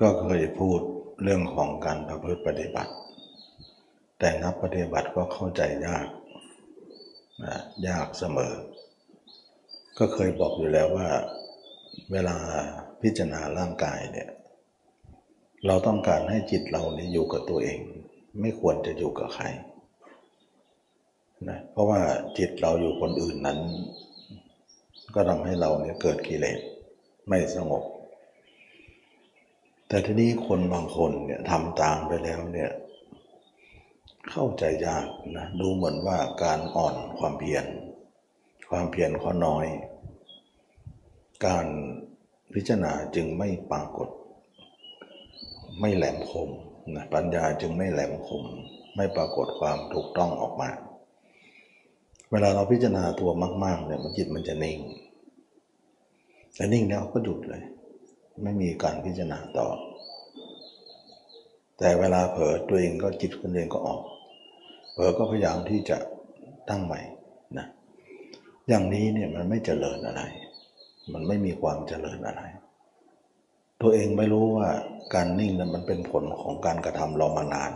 [0.00, 0.80] ก็เคยพูด
[1.22, 2.92] เรื่องของการประพฤติปฏิบัติ
[4.18, 6.06] แต่นักปฏิบัติก็เข้าใจยาก
[7.44, 7.56] นะ
[7.88, 8.54] ยากเสมอ
[9.98, 11.08] ก็เคยบอกอยู่แล้วว่า
[12.12, 12.36] เวลา
[13.02, 14.28] พิจารณาร่างกายเนี่ย
[15.66, 17.78] เราต้องการให้จิตเราเนี่ยอยู่กับตัวเอง
[18.40, 19.44] ไม่ควรจะอยู่กับใคร
[21.48, 22.00] นะเพราะว่า
[22.38, 23.58] จิตเราอยู่คนอื่นนั้น
[25.14, 26.58] ก็ทำให้เราเนี่ยเกิดกิเลส
[27.28, 27.84] ไม่สงบ
[29.92, 32.70] แต่ทีนี้คนบางคนเนี่ยทำตามไปแล้วเนี่ย
[34.30, 35.06] เข้าใจยาก
[35.36, 37.64] นะดูเหมือนว่าการอ่อนความเพียร
[38.70, 39.66] ความเพียรข้อน้อย
[41.46, 41.66] การ
[42.54, 44.08] พิจารณาจึงไม่ปรากฏ
[45.80, 46.48] ไม่แหลมคม
[46.94, 48.44] นะปัญญาจึงไม่แหลมคม
[48.96, 50.70] ไม่ปรากฏความถูกต้องออกมา
[52.30, 53.30] เวลาเราพิจารณาตัว
[53.64, 54.78] มากๆเนี่ยมันจิตมันจะนิ่ง
[56.54, 57.64] แต่นิ่งแล้วก็หยุดเลย
[58.42, 59.68] ไม่มีการพิจารณาต่อ
[61.78, 64.02] แต่เวลาเผลอตัวเองก็จิตคนเองก็ออก
[64.92, 65.96] เผลอก็พยายามที่จะ
[66.68, 67.00] ตั้งใหม่
[67.58, 67.66] นะ
[68.68, 70.22] อย่างนี้เนี่ยมันไม่เจริญอะไร
[71.12, 72.42] มันไม่มีความเจริญอะไร
[73.82, 74.68] ตัวเองไม่รู้ว่า
[75.14, 77.72] การนิ่งนั้นมันเป็นผลของการกระทำเรามานาน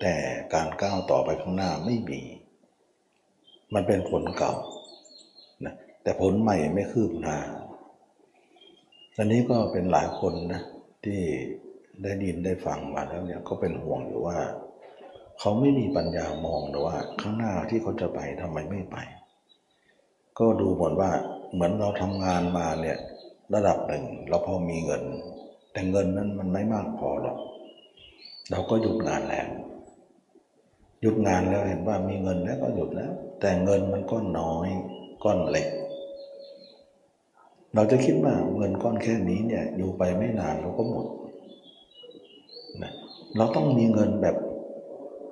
[0.00, 0.14] แต่
[0.54, 2.20] การก้าวต่อไปข้างหน้าไม่มี
[3.74, 4.54] มันเป็นผลเก่า
[5.64, 7.36] นะแต่ผลใหม่ไม่คืบหน้า
[9.16, 10.62] ตอนนี้ก็เป็นหลายคนนะ
[11.04, 11.20] ที่
[12.02, 14.38] ได้ดินได้ฟังมาแล้วเนี่ยก็เป็นห่วงอยู่ว่า
[15.40, 18.96] เขาไม่มีปัญญามองแต่ว่าข้างหน้าที่เขาจะไปทำไมไม่ไป
[20.38, 21.10] ก็ดูเหมือนว่า
[21.52, 22.96] เหมือนเราทำงานมาเนี่ย
[23.54, 25.02] ระดับหนึ่งเราพอมีเงิน
[25.72, 27.38] แต่เงินนั้นมันไม่มากพอหรอก
[28.50, 29.46] เราก็หยุดงานแล้ว
[31.00, 34.68] หยุดงานแล้วเห็นว่ามีเงินแล้วก็หยุดแล้ว แต่เงินมันก็น้อย
[35.24, 35.68] ก้อนเล็ก
[37.74, 41.06] เราจะคิดว่าเงินก้อนแค่นี้เนี่ยอยู่ไปไม่นานเราก็หมด
[42.82, 42.92] นะ
[43.36, 44.36] เราต้องมีเงินแบบ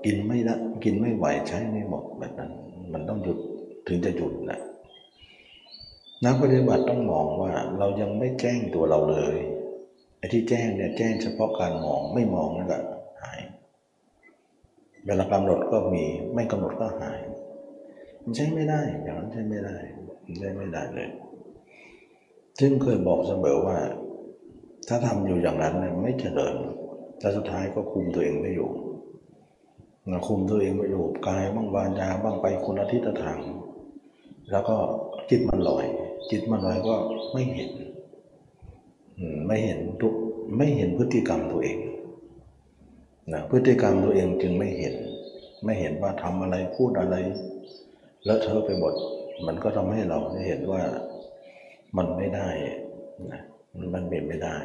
[0.04, 2.50] กินไม่ละกินไม่ไหวใช้ไม่หมดแบบนั้น
[2.92, 3.38] มันต้องหยุด
[3.86, 4.60] ถึงจะหยุดนะ
[6.24, 9.36] นักปฏิบัติต้องมองว่าเรายังไม่แจ้งตัวเราเลย
[10.18, 12.78] ไอ้ที่แจ้งเนี่ยแจ้งเฉพาะการมองไม่มองนั่นก็
[13.22, 13.40] หาย
[15.06, 17.20] เวลากำหนดก็มีไม่กำหนดก็หาย
[18.22, 19.76] มันใช้ไม่ได้อย่างนั้นใช้ไม่ได้
[20.38, 21.08] ใช้ไม่ได้เลย
[22.60, 23.78] ซึ่งเคยบอกเสมอว่า
[24.88, 26.54] ถ้าทำอยู่อย่างนั้นไม่เจริญ
[27.18, 28.70] แต่สุดท้ายก็คุมตัวเองไม่อยู่
[30.10, 33.38] นะคุมตัวเองไม่อยู่กายบ้างวาจาบ้างไปคนละทิศทาง
[34.50, 34.76] แล้วก็
[35.30, 35.84] จิตมันลอย
[36.30, 36.94] จิตมันลอยก็
[37.32, 37.70] ไม่เห็น
[39.46, 40.14] ไม่เห็นทุก
[40.56, 41.78] ไม่เห็นพฤติกรรมตัวเอง
[43.32, 44.94] นะพฤติกรรมตัวเองจึงไม่เห็น
[45.64, 47.16] ไม่เห็นว่าทำอะไรพูดอะไร
[48.24, 48.94] แล้วเธอไปหมด
[49.46, 50.82] มันก็ทำให้เราเห็นว่า
[51.96, 52.48] มันไม่ได้
[53.32, 53.42] นะ
[53.94, 54.56] มันเป็นไม่ได้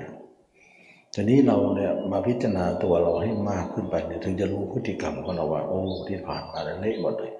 [1.13, 7.33] ทีนี้เราเนี่ยมาพิจารณาตัวเราให้มากขึ้นไปเนี่ยถึงจะรู้พฤติกรรมของเราว่า โอ้ที่ผ่านมาเละหมดเลย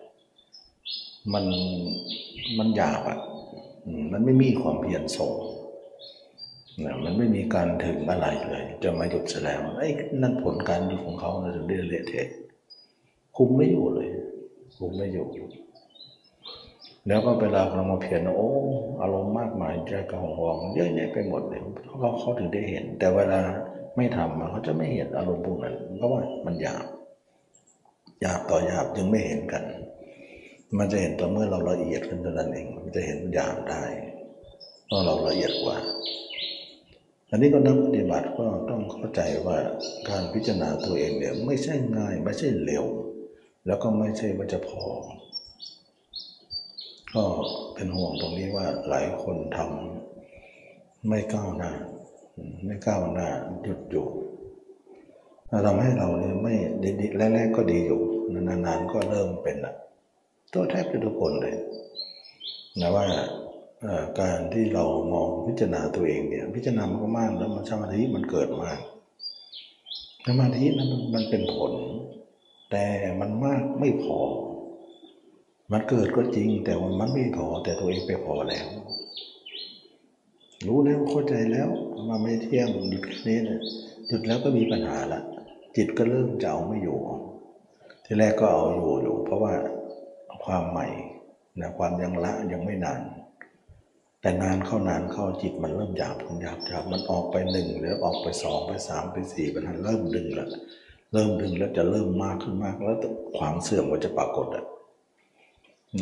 [1.33, 1.45] มัน
[2.57, 3.19] มันหยาบอะ
[4.11, 5.33] มันไม่มีความเพียรส่ง
[6.85, 9.89] นะมันไม่มีการถึงอะไรเลย จะมาหยุดแสดงไอ้
[10.21, 12.27] นั่นผลการอยู่ของเขาถึงได้เละเทะ
[13.37, 14.07] คุมไม่อยู่เลย
[14.77, 15.25] คุมไม่อยู่
[17.07, 18.50] แล้วก็เวลาเรามาเพียรโอ้
[19.01, 23.41] อารมณ์มากมายใจกระหองเยอะแยะไปหมดเลยเขาเขาถึงได้เห็น แต่เวลา
[23.95, 26.85] ไม่ทำมันเขาจะไม่เห็นอารมณ์พวกนั้นเพราะว่ามันหยาบ
[28.22, 29.63] หยาบต่อหยาบจึงไม่เห็นกัน
[30.78, 33.84] มันจะเห็นต่อเมื่อเราละเอียดขึ้นเท่านั้นเอง มันจะเห็นหยาบได้
[34.88, 35.78] เพราะเราละเอียดกว่า
[37.29, 39.57] อันนี้ก็นักปฏิบัติก็ต้องเข้าใจว่า
[40.09, 42.85] การพิจารณาตัวเองเนี่ยไม่ใช่ง่ายไม่ใช่เร็ว
[43.67, 44.84] แล้วก็ไม่ใช่ว่าจะพอ
[47.16, 47.23] ก็
[47.73, 51.72] เป็นห่วงตรงนี้ว่าหลายคนทำไม่ก้าวหน้า
[52.66, 53.28] ไม่ก้าวหน้า
[53.63, 54.07] หยุดอยู่
[55.66, 56.53] ทำให้เราเนี่ยไม่
[57.00, 58.00] ดีแรกๆก็ดีอยู่
[58.34, 59.73] นานๆก็เริ่มเป็นละ
[60.53, 61.56] ตัวแทบจะทุกคนเลย
[62.79, 63.07] นะว่า
[64.19, 66.84] การที่เรามองพิจารณาตัวเองเนี่ย พิจารณา
[67.17, 68.79] มากแล้วมันสมาธิมันเกิดมาก
[70.28, 71.73] สมาธินั้นมันเป็นผล
[72.72, 72.85] แต่
[73.20, 74.20] มันมากไม่พอ
[75.72, 78.67] มันเกิดก็จริง แต่ว่ามันไม่พอแต่ตัวเองไปพอแล้ว
[80.67, 81.69] รู้แล้วเข้าใจแล้ว
[82.08, 83.61] มาไม่เที่ยงหยุดนี้นี่ย
[84.08, 85.22] หยุดแล้วก็มีปัญหาละ
[85.75, 86.97] จิตก็เริ่มจะเอาไม่อยู่
[88.05, 89.53] ทีแรกก็เอาอยู่อยู่ เพราะว่า
[90.43, 90.87] ความใหม่
[91.59, 93.02] นะความยังละยังไม่นาน
[94.22, 100.49] แต่นานเข้านานเข้าจิตมันเริ่มหยาบหยาบหยาบมันออกไปหนึ่งแล้วออกไปสองไปสามไปสี่ไปห้าเริ่มดึงล้ว
[101.14, 102.97] เริ่มดึงแล้วจะเริ่มมากขึ้นมากแล้ว
[103.37, 104.66] ความเสื่อมก็จะปรากฏอะ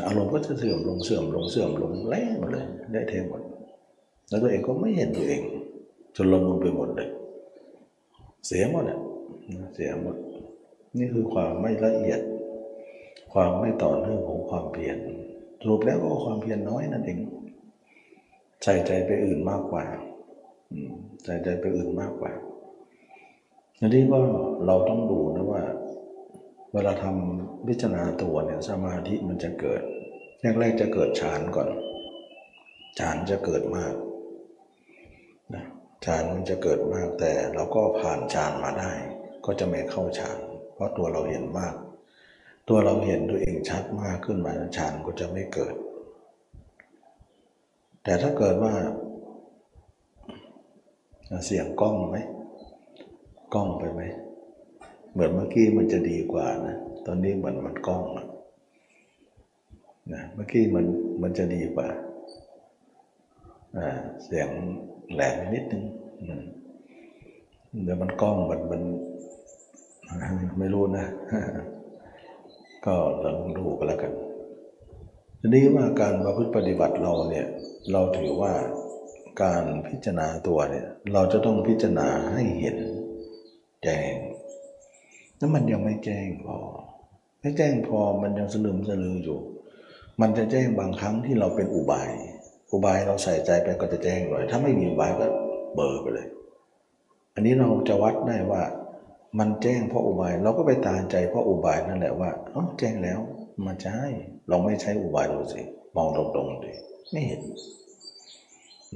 [0.06, 3.42] อารมณ์ก็จะเสื่อมลงเสื่อมลงเสื่อมลงแล้หมดเลย ได้เทหมด
[4.30, 5.42] แล้วตัวเองก็ไม่เห็นตัวเอง
[6.16, 7.10] จนลงมไปหมดเลย
[8.46, 9.00] เสียหมดอะ
[9.74, 10.16] เสียหมด
[10.98, 12.20] นี่คือความไม่ละเอียด
[13.34, 14.98] ความไม่ต่อเนื่องของความเพียร
[15.62, 17.20] สรุปแล้วก็ความเพียรน้อยนั่นเอง
[18.64, 19.84] ใส่ใจไปอื่นมากกว่า
[21.24, 22.32] ใส่ใจไปอื่นมากกว่า
[23.80, 24.20] อันนี้ก็
[24.66, 25.64] เราต้องดูนะว่า
[26.76, 29.82] เวลาทำพิจารณาตัวเนี่ยสมาธิมันจะเกิด
[30.60, 31.70] แรกๆจะเกิดฌานก่อน
[33.00, 33.94] ฌานจะเกิดมาก
[35.54, 35.64] นะ
[36.06, 38.92] ฌานมันจะเกิดมากแต่เราก็ผ่านฌานมาได้
[39.46, 40.38] ก็จะไม่เข้าฌาน
[40.74, 41.76] เพราะตัวเราเห็นมาก
[42.70, 45.74] ตัวเราเห็นตัวเองชัดมากขึ้นมาฌานก็จะไม่เกิด
[48.04, 48.74] แต่ถ้าเกิดว่า
[51.46, 52.18] เสียงกล้องไหม
[53.54, 54.02] กล้องไปไหม
[55.16, 56.76] เหมือนเมื่อกี้มันจะดีกว่านะ
[57.06, 58.04] ตอนนี้เหมือนมันกล้อง
[60.14, 60.86] นะ เมื่อกี้มัน
[61.22, 61.88] มันจะดีกว่า
[64.24, 64.50] เสียง
[65.14, 65.84] แหลมนิดนึง
[67.84, 68.82] เดี๋ยวมันกล้องมันมัน
[70.60, 71.06] ไม่รู้นะ
[72.86, 74.12] ก็ลองดูกันแล้วกัน
[75.40, 77.48] ทีนี้ว่าการประพฤติปฏิบัติเราเนี่ย
[77.92, 78.54] เราถือว่า
[79.44, 82.78] การพิจารณาตัวเนี่ย เราจะต้องพิจารณาให้เห็น
[83.84, 84.14] แจ้ง
[85.38, 86.58] แล้วมันยังไม่แจ้งพอ
[87.42, 89.40] ไม่แจ้งพอมันยังสลืมสลืออยู่
[90.22, 92.10] มันจะแจ้งบางครั้งที่เราเป็นอุบาย
[92.72, 95.26] อุบายเราใส่ใจไปก็จะแจ้งหน่อย ถ้าไม่มีอุบายก็
[95.76, 96.28] เบอร์ไปเลย
[97.36, 98.64] อันนี้เราจะวัดได้ว่า
[99.40, 103.20] มันแจ้งเพราะอุบาย เราก็ไปตามใจเพราะอุบายนั่นแหละว่าอ๋อแจ้งแล้ว
[103.66, 104.00] มันใช่
[104.50, 105.62] เราไม่ใช้อุบายดูสิ
[105.96, 106.74] มองตรงๆดิ
[107.12, 107.42] ไม่เห็น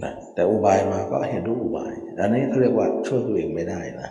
[0.03, 4.09] นะแต่อุบายมาก็เห็นรู้อุบาย อันนี้เขาเรียกว่าช่วยตัวเองไม่ได้นะ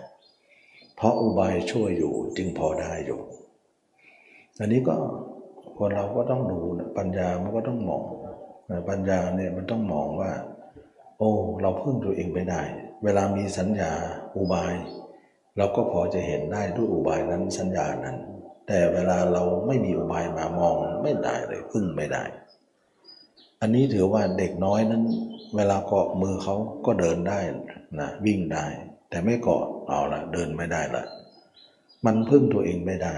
[0.99, 3.21] เพราะอุบายช่วยอยู่จึงพอได้อยู่
[4.59, 4.97] อันนี้ก็
[5.79, 6.59] คนเราก็ต้องดู
[6.99, 8.03] ปัญญามันก็ต้องมอง
[8.91, 10.33] ปัญญาเนี่ยมันต้องมองว่า
[11.19, 11.31] โอ้
[11.63, 12.63] เราพึ่งตัวเองไม่ได้
[13.05, 13.93] เวลามีสัญญา
[14.37, 14.75] อุบาย
[15.57, 18.17] เราก็พอจะเห็นได้ด้วยอุบายนั้นสัญญานั้น
[18.67, 22.25] แต่เวลาเราไม่มีอุบายมามองไม่ได้เลยพึ่งไม่ได้
[23.61, 25.05] อันนี้ถือว่าเด็กน้อยนั้น
[25.57, 26.55] เวลาเกาะมือเขา
[26.87, 27.41] ก็เดินได้
[28.01, 28.67] นะวิ่งได้
[29.09, 31.05] แต่ไม่เกาะเอาละเดินไม่ได้ละ
[32.07, 33.17] มันพึ่งตัวเองไม่ได้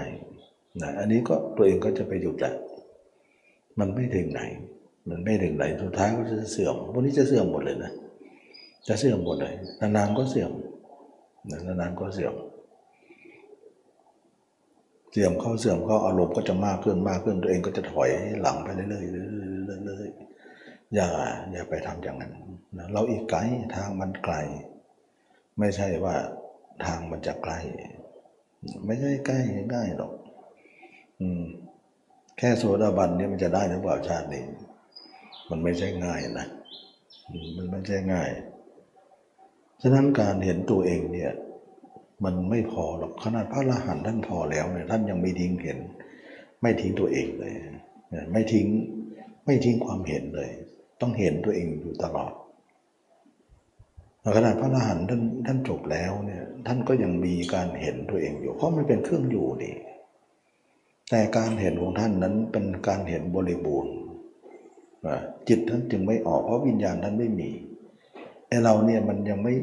[0.81, 2.53] นะอันนี้ก็ตัวเองก็จะไปหยุดแหละ
[3.79, 4.41] มันไม่ถึงไหน
[5.09, 7.91] มันไม่ถึงไหนสุดท้ายก็จะเสื่อมพวกนี้จะเสื่อมหมดเลยนะ
[8.87, 10.51] จะเสื่อมหมดเลยนานๆก็เสื่อม
[11.79, 12.33] นานๆก็เสื่อม
[15.11, 18.09] เสื่อมเข้าเสื่อมเข้าอารมณ์ก็จะมากขึ้นมากขึ้นตัวเองก็จะถอย
[18.41, 21.07] หลังไปเรื่อยๆเรื่อยๆอย่า
[21.51, 22.33] อย่าไปทำอย่างนั้น
[22.93, 23.39] เราอีกไกล
[23.75, 24.35] ทางมันไกล
[25.61, 26.15] ไม่ใช่ว่า
[26.85, 27.59] ทางมันจะไกล้
[28.85, 29.39] ไม่ใช่ใกล้
[29.73, 30.13] ง่ายหรอก
[31.21, 31.43] อืม
[32.37, 34.43] แค่โซดาบันเนี่ยมันจะได้หรือเปล่าชาตินี้
[35.49, 36.47] มันไม่ใช่ง่ายนะ
[37.57, 38.29] มันไม่ใช่ง่าย
[39.81, 41.31] ฉะนั้นการเห็นตัวเองเนี่ย
[42.23, 45.77] มันไม่พอหรอกขนาดพระอรหันต์ท่านพอแล้วเนี่ยท่านยังไม่ทิ้งเห็น
[46.61, 47.53] ไม่ทิ้งตัวเองเลย
[48.33, 48.67] ไม่ทิ้ง
[49.45, 50.51] ไม่ทิ้งความเห็นเลย
[51.01, 52.31] ต้องเห็นตัวเองอยู่ตลอด
[54.35, 59.71] ขนาดพระอรหันต์ท่านท่านจบแล้วเนี่ยท่านก็ยังมีการเห็นตัวเองอยู่ เพราะมันเป็นเครื่องอยู่ดี
[61.09, 63.93] แต่การเห็นของท่านนั้นเป็นการเห็นบริบูรณ์
[65.47, 67.49] จิตท่านจึงไม่ออกเพราะวิญญาณท่านไม่มี
[68.47, 69.53] ไอเราเนี่ยมันยังไม่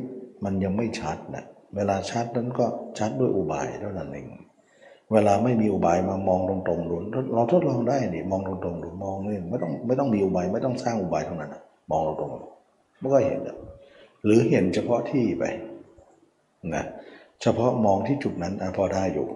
[0.45, 1.45] มันยังไม่ชัดนะ
[1.77, 2.67] เวลาชัดนั้นก็
[2.99, 4.27] ชัดด้วยอุบายเท่านั้นเอง
[5.13, 6.97] เวลาไม่มีอุบายมามองตรงๆดู
[7.35, 11.55] เราทดลองได้นี่มองตรงๆดูมองนี่ไม่ต้องไม่ต้องมีอุบายไม่ต้องสร้างอุบายเท่านั้น
[11.91, 13.41] มองตรงๆมันก็เห็น
[14.25, 15.45] หรือเห็นเฉพาะที่ไป
[16.75, 16.85] นะ
[17.43, 19.29] เฉพาะมองที่จุดนั้นพอได้อยู่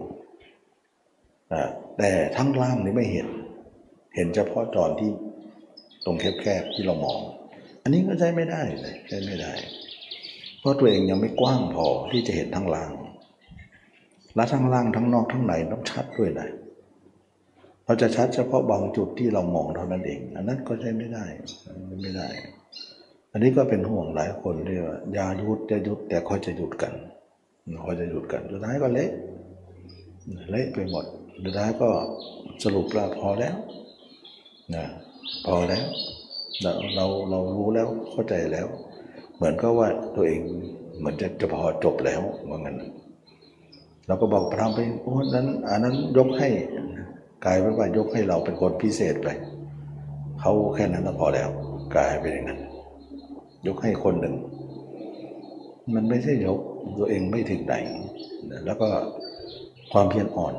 [1.99, 3.29] แต่ทั้งล่างนี่ไม่เห็น
[4.17, 5.11] เห็นเฉพาะตอนที่
[6.05, 7.21] ตรงแคบๆที่เรามอง
[7.83, 9.53] อันนี้ก็ใช้ไม่ได้เลยใช้ไม่ได้
[10.61, 12.93] เพราะตัวเองยังไม่กว้างพอที่จะเห็นทั้งล่าง
[14.35, 16.49] และทั้งล่างทั้งนอกทั้งในต้องชัดด้วยนะ
[17.85, 21.25] เราจะชัดเฉพาะบางจุดที่เรามองเท่านั้นเอง อันนั้นก็ใช้ไม่ได้
[22.03, 22.29] ไม่ได้
[23.33, 26.93] อันนี้ก็เป็นห่วงหลายคนที่ว่าอย่าหยุดจะหยุดแต่ค่อยจะหยุดกัน
[27.85, 29.11] ค่อยจะหยุดกันสุดท้ายก็เละ
[30.51, 31.05] เละไปหมด
[31.45, 31.89] สุดท้ายก็
[32.65, 33.55] สรุปแล้วพอแล้ว
[34.75, 34.85] นะ
[35.47, 35.85] พอแล้ว
[36.63, 38.67] เราเราเรารู้แล้วเข้าใจแล้ว
[39.37, 40.41] เหมือนก็ว่าตัวเอง
[40.99, 42.77] เหมือนจะจะพอจบแล้วว่างั้น
[44.07, 46.49] เราก็บอกพระไปโอ้นั้นอันนั้นยกให้
[47.45, 49.29] กลายเป็นว่ายกให้เราเป็นคนพิเศษไป
[50.41, 51.49] เขาแค่นั้นก็พอแล้ว
[51.95, 52.61] กลายเป็นอย่างนั้น
[53.67, 54.35] ยกให้คนหนึ่ง
[55.95, 56.59] มันไม่ใช่ยก
[56.99, 57.75] ตัวเองไม่ถึงไหน
[58.65, 58.89] แล้วก็
[59.93, 60.55] ความเพียรอ่อน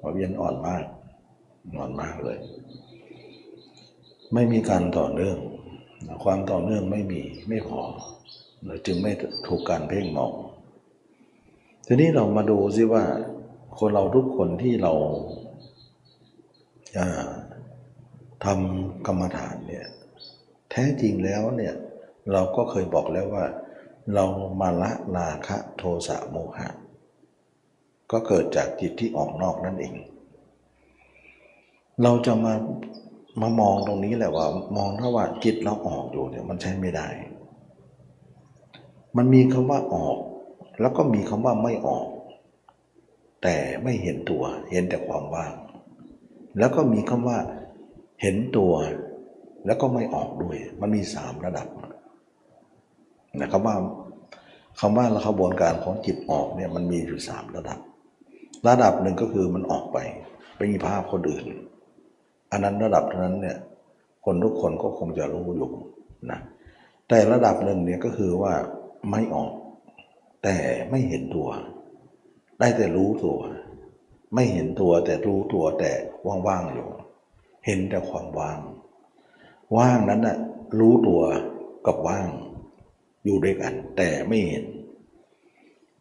[0.00, 0.84] ความเพียรอ่อนมาก
[1.78, 2.38] อ่อนมากเลย
[4.34, 5.38] ไม่มีการต่อเนื่อง
[6.24, 7.80] ความต่อเนื่องไม่มีไม่พอ
[8.86, 9.12] จึงไม่
[9.46, 10.32] ถูกการเพ่งมอง
[11.86, 13.04] ทีนี้เรามาดูซิว่า
[13.78, 14.92] คนเราทุกคนที่เรา
[18.44, 19.86] ทำกรรมฐานเนี่ย
[20.70, 21.74] แท้จริงแล้วเนี่ย
[22.32, 23.44] เราก็เคยบอกแล้วว่า
[24.14, 24.24] เรา
[24.60, 26.68] มาละราคะโทสะโมหะ
[28.10, 29.94] ก็เกิดจากจิตที่ออกนอกนั่นเอง
[32.02, 32.54] เราจะมา
[33.40, 37.08] มามองตรงนี้แหละว่า มองถ้าว่าจิตเราออกอยู่เนี่ยมันใช้ไม่ได้
[39.16, 40.16] มันมีคำว่าออก
[40.80, 42.08] แล้วก็มีคำว่าไม่ออก
[43.42, 45.52] แต่ไม่เห็นตัว เห็นแต่ความว่าง
[46.58, 47.38] แล้วก็มีคำว่า
[48.22, 48.72] เห็นตัว
[49.66, 51.68] แล้วก็ไม่ออกด้วย มันมีสามระดับ
[53.40, 53.76] นะครับว่า
[54.80, 57.78] คำว่าขบวนการของจิตออกเนี่ยมันมีอยู่สามระดับ
[58.68, 59.98] ระดับหนึ่งก็คือมันออกไป
[60.56, 61.44] ไปมีภาพคนอื่น
[62.50, 63.58] อันนั้นระดับนั้นเนี่ย
[64.24, 65.70] คนทุกคนก็คงจะรู้อยู่
[66.30, 66.40] นะ
[67.08, 68.54] แต่ระดับหนึ่งเนี่ยก็คือว่า
[69.10, 69.52] ไม่ออก
[70.42, 70.56] แต่
[70.90, 71.48] ไม่เห็นตัว
[72.58, 73.38] ได้แต่รู้ตัว
[74.34, 75.92] ไม่เห็นตัวแต่รู้ตัวแต่
[76.48, 76.88] ว่างๆอยู่
[77.66, 78.58] เห็นแต่ความว่าง
[79.76, 80.36] ว่างนั้นน่ะ
[80.78, 81.22] รู้ตัว
[81.86, 82.28] กับว่าง
[83.24, 84.64] อยู่ด้วยกัน แต่ไม่เห็น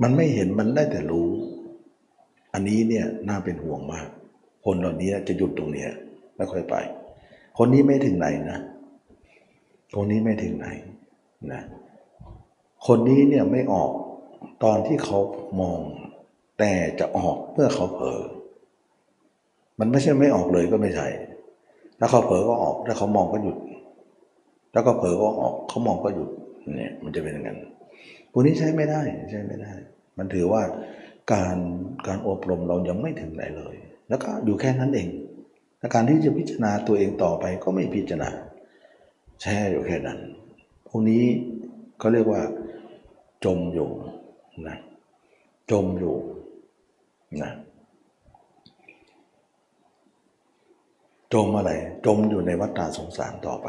[0.02, 1.30] มันไม่เห็นมันได้แต่รู้
[2.54, 4.08] อันนี้เนี่ยน่าเป็นห่วงมาก
[4.66, 5.90] คนเหล่านี้จะหยุดตรงเนี้ย
[6.36, 6.76] ไม่ค่อยไป
[7.58, 8.60] คนนี้ไม่ถึงไหนนะ
[9.96, 10.68] คนนี้ไม่ถึงไหน
[11.52, 11.62] นะ
[12.88, 13.92] คนนี้เนี่ยไม่ออก
[14.64, 15.20] ตอนที่เขา
[15.62, 15.80] มอง
[16.60, 18.20] แต่จะออกเมื่อเขาเผลอ
[19.80, 21.08] มันไม่ใช่ไม่ออกเลยก็ไม่ใช่
[22.00, 23.58] ถ้าเขาเผลอก็ออก ถ้าเขามองก็หยุด
[24.74, 26.30] แล้วก็เผลอก็ออก เขามองก็หยุด
[26.76, 27.58] เนี่ยมันจะเป็นอย่างนั้น
[28.32, 29.02] พวกนี้ใช้ไม่ได้
[29.32, 29.72] ใช้ไม่ได้
[30.18, 30.62] มันถือว่า
[31.34, 31.58] การ
[32.08, 33.76] การอบรมเรายังไม่ถึงไหนเลย
[34.10, 35.10] แล้วก็อยู่แค่นั้นเอง
[35.80, 38.30] และการที่จะพิจารณาตัวเองต่อไปก็ไม่พิจารณา
[39.42, 40.20] แช่อยู่แค่นั้น
[40.88, 41.24] พวกนี้
[42.00, 42.42] เขาเรียกว่า
[43.46, 43.90] จมอยู่
[44.68, 44.78] นะ
[45.72, 46.16] จมอยู่
[47.44, 47.52] นะ
[51.34, 51.72] จมอะไร
[52.06, 53.68] จมอยู่ในวัฏฏะสงสารต่อไป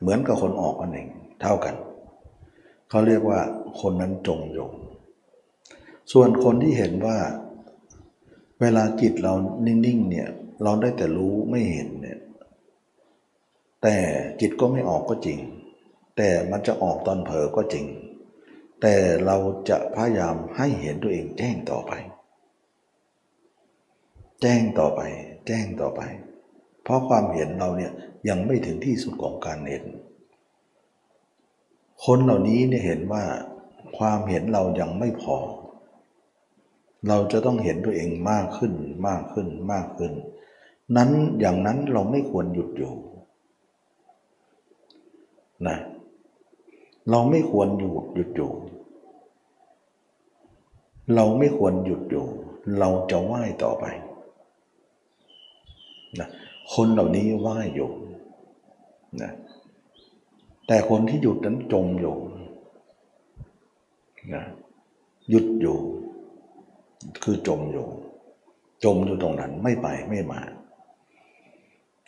[0.00, 1.08] เหมือนกับคนออกอันเอง
[1.40, 1.74] เท่ากัน
[2.88, 3.40] เขาเรียกว่า
[3.80, 4.72] คนนั้นจงยง
[6.12, 7.18] ส่วนคนที่เห็นว่า
[8.60, 9.34] เวลาจิตเรา
[9.66, 10.28] นิ่งๆเนี่ย
[10.62, 12.18] เราได้แต่รู้ไม่เห็นเนี่ย
[13.82, 13.96] แต่
[14.40, 15.38] จิตก็ไม่ออกก็จริง
[16.16, 17.86] แต่มันจะออกตอนเผลอก็จริง
[18.80, 18.94] แต่
[19.26, 19.36] เรา
[19.68, 21.92] จะพยายามให้เห็นตัวเองแจ้งต่อไป
[24.42, 25.00] แจ้งต่อไป
[25.46, 26.00] แจ้งต่อไป
[26.82, 27.92] เพราะความเห็นเราเนี่ย
[28.28, 29.84] ยังไม่ถึงที่สุดของการเห็น
[32.04, 33.24] คนเหล่านี้เนี่ยเห็นว่า
[33.96, 35.36] ความเห็นเรายังไม่พอ
[37.08, 38.72] เราจะต้องเห็นตัวเองมากขึ้น
[39.08, 40.12] มากขึ้นมากขึ้น
[40.96, 42.92] นั้นอย่างนั้นเราไม่ควรหยุดอยู่
[45.68, 45.76] นะ
[47.10, 48.50] เราไม่ควรหยุดหยุดอยู่
[51.14, 52.26] เราไม่ควรหยุดอยู่
[52.78, 53.84] เราจะไหว้ต่อไป
[56.20, 56.28] นะ
[56.74, 57.90] คนเหล่านี้ไหว้อยู่
[59.22, 59.32] นะ
[60.68, 62.16] แต่คนที่หยุดนั้นจมอยู่
[64.34, 64.44] นะ
[65.30, 65.78] หยุดอยู่
[67.22, 67.86] คือจมอยู่
[68.84, 70.40] จมอยู่ตรงนั้นไม่ไปไม่มา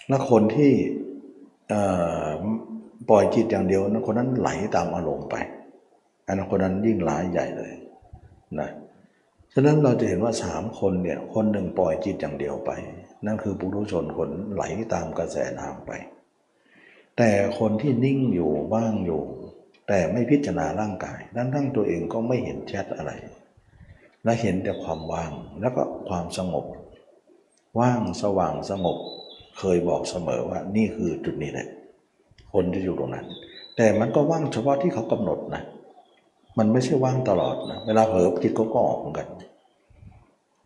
[0.09, 0.73] แล้วคนที่
[3.09, 5.37] ปล่อยจิตอย่างเดียวนะคนนั้นไหลตามอารมณ์ไป
[6.27, 7.73] อันนั้นคนนั้นยิ่งหลายใหญ่เลย
[8.61, 8.71] นะ
[9.53, 12.71] ฉะนั้นเราจะเห็นว่าสามคนเนี่ย คนหนึ่งปล่อยจิตอย่างเดียวไป
[13.27, 14.63] นั่นคือปุถุชนคนไหล
[14.95, 15.93] ตามกระแสน้ำไป
[17.23, 19.23] แต่คนที่นิ่งอยู่ว่างอยู่
[19.89, 23.13] แต่ไม่พิจารณาร่างกายทั้งทั้งตัวเองก็ไม่เห็นแชทอะไร
[24.25, 26.65] และเห็นแต่ความว่างแล้วก็ความสงบ
[27.81, 28.97] ว่างสว่างสงบ
[29.59, 31.69] เคยบอกเสมอว่านี่คือจุดนี้แหละ
[32.53, 33.27] คนที่อยู่ตรงนั้น
[33.77, 35.63] แต่มันก็ว่างเฉพาะที่เขากำหนดนะ
[36.59, 39.29] มันไม่ใช่ว่างตลอดนะ เวลาเผลอจิตเขาก็ออกเหมือนกัน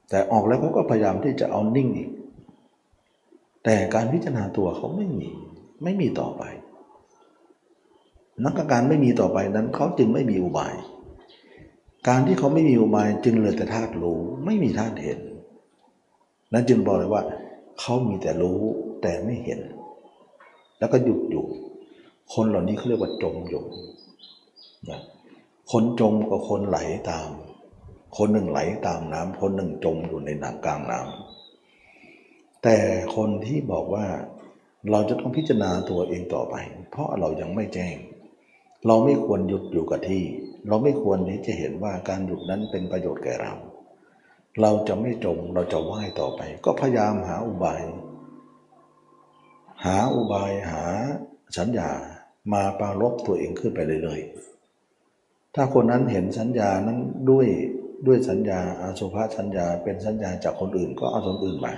[0.08, 2.10] แต่ออกแล้วเขาก็พยายามที่จะเอานิ่งอีก
[3.64, 5.30] แต่การพิจารณาตัวเขาไม่มี
[5.84, 6.42] ไม่มีต่อไป
[8.44, 10.74] นักการไม่มีต่อไปนั้นเขาจึงไม่มีอุบาย
[12.08, 15.20] การที่เขาไม่มีอุบายจึงเหลยแต่ธาตุรู้ไม่มีธาตุเห็น
[16.52, 17.22] นั้นจึงบอกเลยว่า
[17.80, 18.60] เขามีแต่รู้
[19.02, 19.60] แต่ไม่เห็น
[20.78, 21.44] แล้วก็หยุดอยู่
[22.34, 23.64] คนเหล่านี้เขาเรียกว่าจมอยู่
[24.90, 25.00] นะ
[25.72, 26.78] คนจมกับคนไหล
[27.10, 27.28] ตาม
[28.16, 32.76] คนหนึ่งไหลตามน้ำคนหนึ่งจมอยู่ในน้ำกลางน้ำแต่
[33.16, 34.06] คนที่บอกว่า
[34.90, 36.54] เราจะต้องพิจารณาตัวเองต่อไป
[36.90, 37.96] เพราะเรายังไม่แจ้ง
[38.86, 40.24] เราไม่ควรหยุดอยู่กับที่
[40.68, 43.54] เราไม่ควรที่จะเห็นว่าการหยุดนั้นเป็นประโยชน์แก่เรา
[44.60, 47.80] เราจะไม่จมเราจะไหว้ต่อไป ก็พยายามหาอุบาย
[49.84, 50.82] หาอุบายหา
[51.58, 51.90] สัญญา
[52.52, 56.98] มาปารบตัวเองขึ้นไปเรื่อยๆถ้าคนนั้นเห็นสัญญานั้น
[57.30, 57.46] ด้วย
[58.06, 61.74] ด้วยสัญญาอาสุภาสัญญาเป็นสัญญาจากคนอื่นก็เอาคนอื่นมา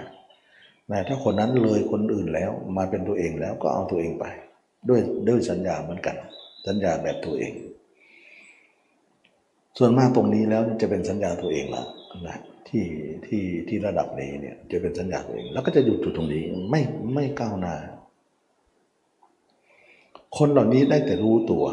[0.88, 4.24] แต่ถ้าคนนั้นเลยคนอื่นแล้วมาเป็นตัวเองแล้วก็เอาตัวเองไป
[4.88, 6.16] ด้วยด้วยสัญญาเหมือนกัน
[6.66, 7.52] สัญญาแบบตัวเอง
[9.78, 11.84] ส่วนมากตรงนี้แล้วจะเป็นสัญญาตัวเองละ
[12.26, 12.36] นะ
[12.68, 12.84] ที่
[13.26, 16.80] ที่ที่ระดับนี้เนี่ยจะเป็นสัญญาตัวเอง แล้วก็จะหยุดจุดตรงนี้ไม่
[17.14, 17.76] ไม่ก้าวหน้า
[20.36, 21.64] คนเหล่านี้ได้แต่รู้ตัว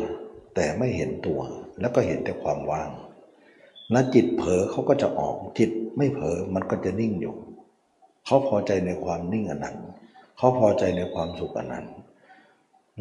[0.55, 1.39] แต่ไม่เห็นตัว
[1.81, 2.89] แล้วก็เห็นแต่ความว่าง
[3.91, 7.35] และจิตเผลอเขาก็จะออกจิตไม่เผลอมันก็จะนิ่งอยู่
[8.25, 9.77] เขาพอใจในความนิ่งอันนั้น
[10.37, 11.85] เขาพอใจในความสุขอันนั้น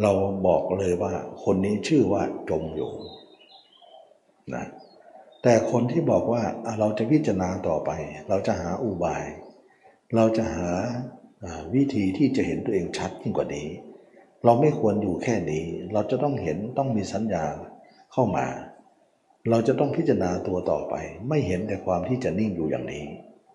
[0.02, 0.12] เรา
[0.46, 1.12] บอกเลยว่า
[1.44, 2.92] คนนี้ชื่อว่าจมอยู่
[4.54, 4.64] นะ
[5.42, 6.42] แต่คนที่บอกว่า
[6.78, 7.90] เราจะพิจารณาต่อไป
[8.28, 9.24] เราจะหาอุบาย
[10.14, 10.68] เราจะหา
[11.74, 13.68] วิธีที่จะเห็นตัวเองชัดยิ่งกว่านี้
[14.44, 17.44] เราไม่ควรอยู่แค่นี้ เราจะต้องเห็นต้องมีสัญญา
[18.12, 18.46] เข้ามา
[19.50, 20.94] เราจะต้องพิจารณาตัวต่อไป
[21.28, 23.04] ไม่เห็นแต่ความที่จะนิ่งอยู่อย่างนี้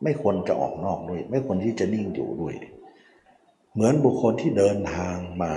[0.04, 2.56] ไม่ควรจะออกนอกด้วย ไม่ควรที่จะนิ่งอยู่ด้วย
[3.74, 5.54] เหมือนบุคคลที่เดินทางมา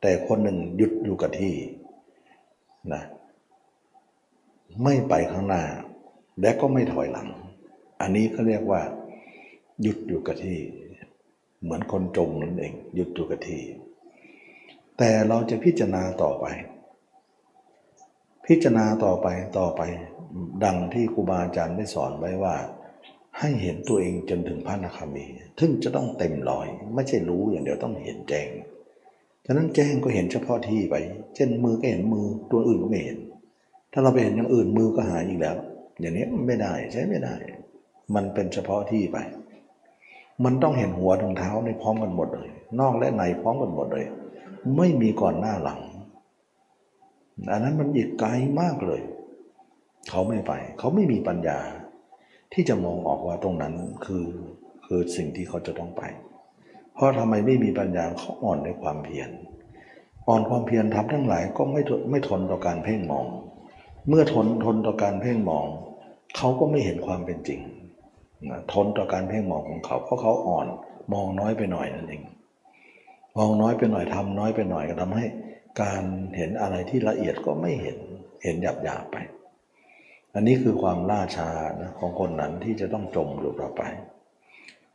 [0.00, 1.54] แต่คนหนึ่งหยุดอยู่กับที่
[2.92, 3.02] นะ
[4.84, 5.64] ไม่ไปข้างหน้า
[6.40, 7.28] และก็ไม่ถอยหลัง
[8.00, 8.80] อันนี้เขาเรียกว่า
[9.82, 10.58] หยุดอยู่กับที่
[11.62, 13.62] เหมือนคนจมนั่นเอง หยุดอยู่กับที่
[14.98, 16.46] แต่เราจะพิจารณาต่อไป
[18.46, 19.26] พิจารณาต่อไป
[19.58, 19.82] ต่อไป
[20.64, 22.56] ดังที่ครูบาอาจารย์ได้สอนไว้ว่า
[23.40, 25.24] ให้เห็นตัวเองจนถึงพระนาคามี
[25.58, 28.48] ถึงจะต้องเต็มร้อย ไม่ใช่รู้อย่างเดียวต้องเห็นแจ้ง
[29.46, 30.94] ฉะนั้นแจ้งก็เห็นเฉพาะที่ไป
[31.34, 33.18] เช่นมือก็เห็นมือตัวอื่นก็ไม่เห็น
[33.92, 35.56] ถ้าเราไปเห็นอย่างอื่นมือก็หายอีกแล้ว
[36.00, 37.34] อย่างนี้ไม่ได้ใช้ไม่ได้
[38.14, 39.18] มันเป็นเฉพาะที่ไป
[40.44, 42.48] มันต้องเห็นหัวถึงเท้าในพร้อมกันหมดเลย
[42.80, 44.06] นอกและในพร้อมกันหมดเลย
[44.76, 45.80] ไม่มีก่อนหน้าหลัง
[47.50, 48.30] อันนั้นมันอีกไกล
[48.60, 49.00] มากเลย
[50.10, 51.58] เขาไม่ไป เขาไม่มีปัญญา
[52.52, 53.74] ที่จะมองออกว่าตรงนั้น
[54.06, 54.26] คือ
[54.86, 56.02] คือสิ่งที่เขาจะต้องไป
[56.94, 59.30] เพราะทำไมไม่มีปัญญาเขาอ่อนในความเพียร
[60.28, 63.26] อ่อนความเพียรทำทั้งหลายก็ไม่ไม่ทนต่อการเพ่งมอง
[64.08, 65.66] เมื่อทนทนต่อการเพ่งมอง
[66.36, 67.60] เขาก็ไม่เห็นความเป็นจริง
[68.72, 70.66] ทนต่อการเพ่งมองของเขา เพราะเขาอ่อน
[71.12, 72.22] มองน้อยไปหน่อยนั่นเอง
[73.38, 75.26] มองน้อยไปหน่อยทำน้อยไปหน่อยก็ทำให้
[75.82, 76.02] การ
[76.36, 77.98] เห็นอะไรที่ละเอียดก็ไม่เห็น
[78.42, 79.16] เห็นหยาบหยาบไป
[80.38, 83.82] อันนี้คือความล่าช้านะของคนนั้นที่จะต้องจมอยู่ต่อไป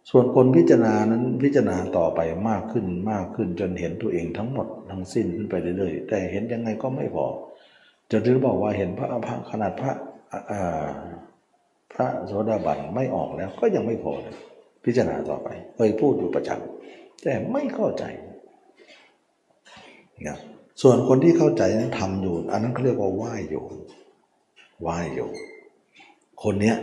[0.09, 7.25] ส่วนคนพิจารณานั้นพิจารณาต่อไปมากขึ้นมากขึ้นจนเห็นตัวเองทั้งหมดทั้งสิ้นขึ้นไปเรื่อยๆแต่เห็นยังไงก็ไม่พอ
[8.11, 9.93] จะถึงบอกว่าเห็นพระพระขนาดพระ
[11.93, 14.35] พระโสดาบันไม่ออกแล้วก็ยังไม่พอเลย
[14.85, 18.03] พิจารณาต่อไปเคยพูดอยู่ประจำแต่ไม่เข้าใจ
[20.27, 20.37] นะ
[20.81, 23.63] ส่วนคนที่เข้าใจนั้นทำอยู่ อันนั้นเขาเรียกว่าไหวอยู่
[24.83, 25.29] ไหว้อยู่
[26.43, 26.77] คนเนี้ย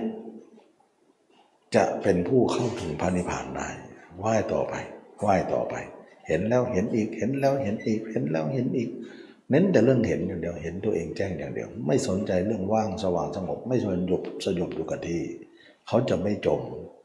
[1.74, 3.68] จะเป็นผู้เข้าถึงพระนิพพานได้
[4.18, 4.74] ไหว้ต่อไป
[5.20, 5.74] ไหว้ต่อไป
[6.26, 8.90] เห็นแล้วเห็นอีกเห็นแล้วเห็นอีกเห็นแล้วเห็นอีก
[9.50, 15.22] เน้นแต่เรื่องเห็นอย่างเดียวเห็นตัวเองแจ้งอย่างเดียว ไม่สนใจเรื่องว่างสว่างสงบ ไม่สนหยุดสยบอยู่กับที่
[15.86, 16.60] เขาจะไม่จม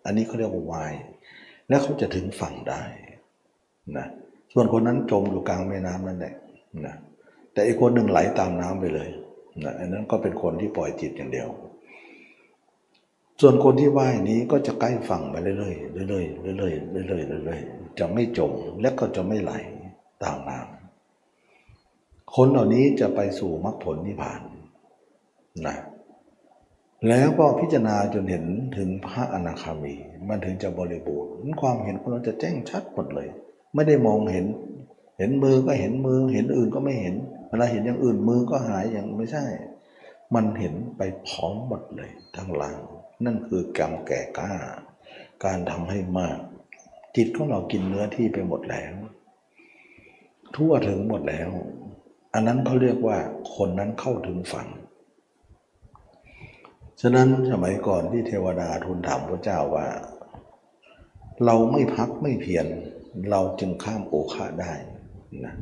[0.05, 0.93] อันนี้เขาเรียกว่าวาย
[1.69, 2.83] แล้วเขาจะถึงฝั่งได้
[3.97, 4.07] นะ
[4.53, 6.33] ส่วนคนนั้นจมอยู่กลางแม่น้ำนั่นแหละ
[6.85, 6.95] นะ
[7.53, 9.09] แต่อีกคนหนึ่งไหลตามน้ำไปเลย
[9.63, 11.49] นะอันนั้นก็เป็นคนที่ปล่อยจิตอย่างเดียว
[13.41, 19.51] ส่วนคนที่ว่ายนี้ก็จะใกล้ฝั่งไปเรื่อยๆเรื่อยๆเรื่อยๆเรื่อยๆเรื่อยๆจะไม่จมและก็จะไม่ไหล
[20.23, 24.41] ตามน้ำคนเหล่านี้จะไปสู่มรรคผลนิพพาน
[25.67, 25.77] นะ
[27.07, 28.45] แล้วก็พิจารณาจนเห็น
[28.77, 29.95] ถึงพระอนาคามี
[30.29, 33.27] มันถึงจะบริบูรณ์ความเห็นของเราจะแจ้งชัดหมดเลย
[33.73, 34.45] ไม่ได้มองเห็น
[35.17, 37.15] เห็นมือก็เห็นมือ เห็นอื่นก็ไม่เห็น
[37.49, 39.45] เวลาเห็นอย่างอื่นมือก็หายอย่างไม่ใช่
[40.35, 42.77] มันเห็นไปพร้อมหมดเลยทั้งหลัง
[43.25, 44.53] นั่นคือกรรมแก่กล้า
[45.45, 46.39] การทำให้มาก
[47.15, 48.93] จิตของเรากินเนื้อที่ไปหมดแล้ว
[50.55, 51.49] ทั่วถึงหมดแล้ว
[52.33, 53.17] อันนั้นเขาเรียกว่า
[53.55, 54.67] คนนั้นเข้าถึงฝั่ง
[57.01, 59.87] ฉะนั้นสมัยก่อนที่เทวดาทูลถามพระเจ้าว่า
[61.45, 62.65] เราไม่พักไม่เพียร
[63.31, 64.73] เราจึงข้ามโอคาได้
[65.45, 65.55] นะ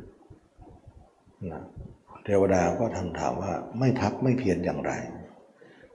[1.51, 1.61] นะ
[2.23, 4.91] เทวดาก็ทำถามว่าไม่พักไม่เพียรอย่างไร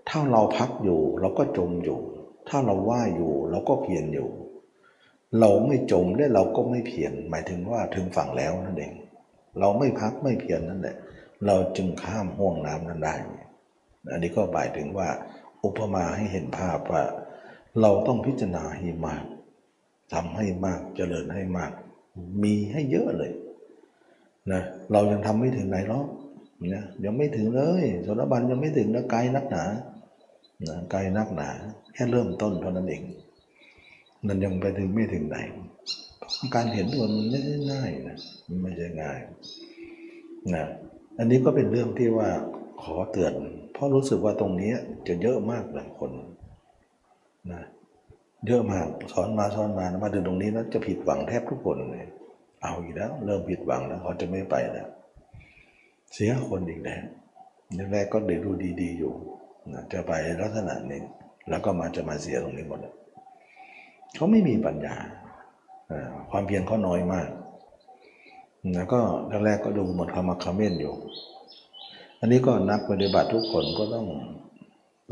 [0.09, 2.01] ถ้าเราพักอยู่เราก็จมอยู่
[2.49, 4.29] ถ้าเราว่ายอยู่เราก็เพียรอยู่
[5.41, 8.93] เราไม่จมและเราก็ไม่เพียรหมายถึงว่าถึงฝั่งแล้วนั่นเอง
[9.59, 10.97] เราไม่พักไม่เพียรนั่นแหละ
[11.47, 13.15] เราจึงข้ามห่วงน้ำนั้นได้
[14.11, 15.09] อันนี้ก็หมายถึงว่า
[15.65, 17.03] อุปมาให้เห็นภาพว่า
[17.81, 19.25] เราต้องพิจารณาให้มาก
[20.13, 21.73] ทำให้มากเจริญให้มาก
[22.43, 23.33] มีให้เยอะเลย
[24.53, 24.63] นะ
[24.93, 26.07] เรายังทำไม่ถึงไหนหรอก
[26.67, 29.65] นะยังไม่ถึงเลยโสดาบันยังไม่ถึงนะไกลนักหนา
[30.69, 31.49] นะไกลนักหนา
[31.95, 33.03] แค่เริ่มต้นเท่านั้นเอง
[34.27, 35.37] มันยังไปถึงไม่ถึงไหน
[36.55, 38.17] การเห็นตัวมันไม่ได้ง่ายนะ
[38.49, 39.19] มันไม่ใช่ง่าย
[40.55, 40.65] นะ
[41.19, 42.29] อันนี้ก็เป็นเรื่องที่ว่า
[42.83, 43.33] ขอเตือน
[43.73, 44.73] เพราะรู้สึกว่าตรงนี้
[45.09, 46.11] จะเยอะมากหลายคน
[47.53, 47.63] นะ
[48.47, 52.07] เยอะมากสอนมาสอนมามาถึงตรงนี้แล้วจะผิดหวังแทบทุกคนเลย
[52.63, 54.89] เอาอีกแล้ว เริ่มผิดหวังแล้วเขาจะไม่ไปแล้ว
[56.15, 57.03] เสียคนอีกแล้ว
[57.93, 59.15] แรกก็เดี๋ยวดูดีๆอยู่
[59.73, 61.01] นะจะไปลักษณะนี้
[61.49, 62.81] แล้วก็มาจะมาเสียตรงนี้หมด
[64.15, 64.97] เขาไม่มีปัญญา
[66.31, 67.29] ความเพียรเขาน้อยมาก
[68.75, 69.01] แล้วก็
[69.45, 70.95] แรกๆก็ดูหมดคำมาคาเมนอยู่
[72.21, 74.07] อันนี้ก็นักปฏิบัติทุกคนก็ต้อง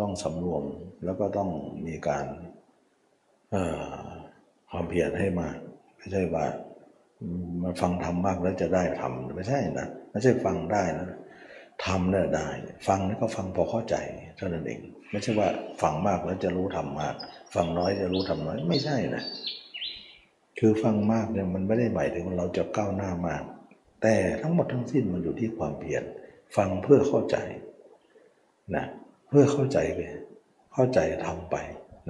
[0.00, 0.64] ต้องสำรวม
[1.04, 1.50] แล้วก็ต้อง
[1.86, 2.26] มีการ
[4.70, 5.56] ความเพียรให้มาก
[5.96, 6.44] ไม่ใช่ว่า
[7.62, 11.08] มาฟังธรรมมากแล้วจะได้ทำไม่ใช่นะ ไม่ใช่ฟังได้นะ
[11.84, 12.48] ทำเนี่ยได้
[12.88, 13.96] ฟังนี่ก็ฟังพอเข้าใจ
[14.36, 15.48] เท่านั้นเอง ไม่ใช่ว่า
[15.82, 17.14] ฟังมากแล้วจะรู้ทำมาก
[17.54, 19.24] ฟังน้อยจะรู้ทำน้อยไม่ใช่นะ
[20.58, 23.42] คือฟังมากเนี่ยมันไม่ได้หมายถึงเราจะก้าวหน้ามาก
[24.02, 26.02] แต่ทั้งหมดทั้งสิ้นมันอยู่ที่ความเพียร
[26.56, 27.36] ฟังเพื่อเข้าใจ
[28.76, 28.84] นะ
[29.28, 30.00] เพื่อเข้าใจไป
[30.74, 31.56] เข้าใจทำไป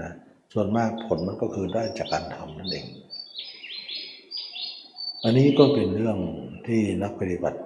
[0.00, 0.10] นะ
[0.52, 2.86] ส่วนมากผลมันก็คือได้จากการทำนั่นเอง
[5.24, 6.18] อันนี้ก็เป็นเรื่อง
[6.66, 7.60] ที่นักปฏิบัติ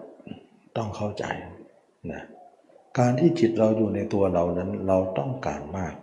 [0.77, 1.25] ต้องเข้าใจ
[2.13, 2.23] นะ
[2.99, 5.95] การที่จิตเราอยู่ในตัวเรานั้นเราต้องการมาก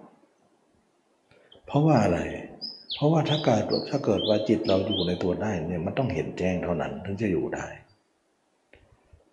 [1.66, 2.20] เพราะว่าอะไร
[2.96, 7.68] เพราะว่าถ้ากิดถ้าเกิดว่าจิตเราอยู่ในตัวได้เนี่ยมันต้องเห็นแจ้งเท่านั้นถึงจะอยู่ได้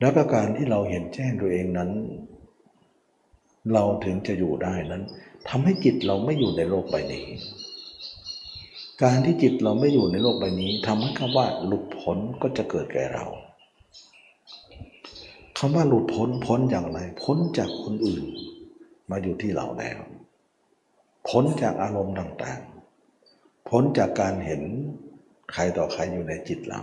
[0.01, 1.91] แล้วก็การที่เราเห็นแจ้งตัวเองนั้น
[3.73, 5.03] เราถึงจะอยู่ได้นั้น
[5.49, 7.27] ทำให้จิตเราไม่อยู่ในโลกใบนี้
[9.03, 13.27] การที่จิตเราไม่อยู่ในโลกใบนี้ทำให้คำว่าหลุดพ้นก็จะเกิดแก่เรา
[15.59, 18.25] คำว่าหลุดพ้นพ้นอย่างไร พ้นจากคนอื่น
[19.11, 19.99] มาอยู่ที่เราแล้ว
[21.29, 24.63] พ้นจากอารมณ์ต่างๆ พ้นจากการเห็น
[25.53, 26.81] ใครต่อใครอยู่ในจิตเรา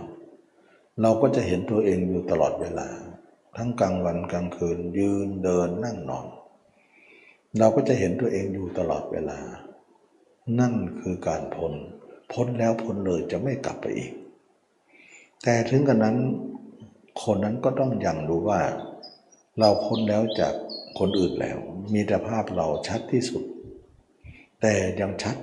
[1.02, 2.88] เราก็จะเห็นตัวเองอยู่ตลอดเวลา
[3.56, 6.26] ทั้งกลางวันกลางคืนยืนเดินนั่งนอน
[7.58, 9.40] เราก็จะเห็นตัวเองอยู่ตลอดเวลา
[10.58, 11.72] นั่นคือการพ้น
[12.32, 14.12] พ้นแล้วพ้นเลยจะไม่กลับไปอีก
[15.42, 16.16] แต่ถึงกันนั้น
[17.22, 18.60] คนนั้นก็ต้องยังรู้ว่า
[19.58, 20.54] เราพ้นแล้วจาก
[20.98, 21.58] คนอื่นแล้ว
[21.94, 23.42] มีแต่ภาพเราชัดที่สุด
[24.60, 25.36] แต่ยังชัด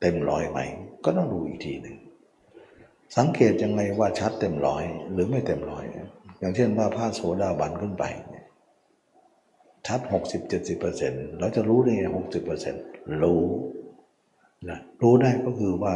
[0.00, 0.58] เต็มร้อยไหม
[1.04, 1.96] ก็ต้องดูอีกทีหนึ่ง
[3.16, 5.84] สังเกตยังไงว่าชัดเต็มร้อย หรือไม่เต็มร้อย
[6.38, 8.04] อย่างเช่นว่าผ้าโสดาบันขึ้นไป
[9.86, 12.82] ชัดหกสิบเจ็ดสิบเปอร์เซ็นต์เราจะรู้ได้ไงหกสิบเปอร์เซ็นต์
[13.22, 13.42] รู้
[14.70, 15.94] นะรู้ได้ก็คือว่า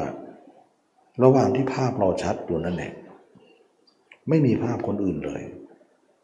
[1.23, 2.93] ระหว่างที่ภาพเราชัดอยู่นั่นเอง
[4.29, 5.43] ไม่มีภาพคนอื่นเลย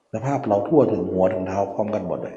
[0.08, 2.36] แต่ภาพเราทั่วถึงหัวถึงเท้าพร้อมกันหมดเลย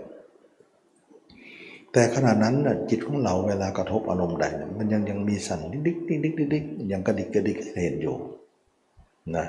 [1.93, 4.45] แต่ขณะนั้นน่ะจิตของเราเวลากระทบอารมณ์ใด
[4.79, 8.15] มันยังยังมีสั่นดิ๊กดิ๊กดิ๊กดิ๊กดิ๊กยังกระดิกกระดิกเห็นอยู่
[9.35, 9.45] นะ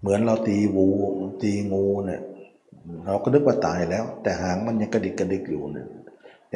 [0.00, 0.86] เหมือนเราตีงู
[1.42, 2.22] ตีงูเนี่ย
[3.06, 5.84] เราก็นึกว่าตายแล้ว แต่หางมันยังกระดิกกระดิกอยู่เนี่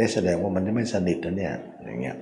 [0.04, 2.16] ยแสดงว่ามันจะไม่สนิทนะเนี่ยอย่างเงี้ย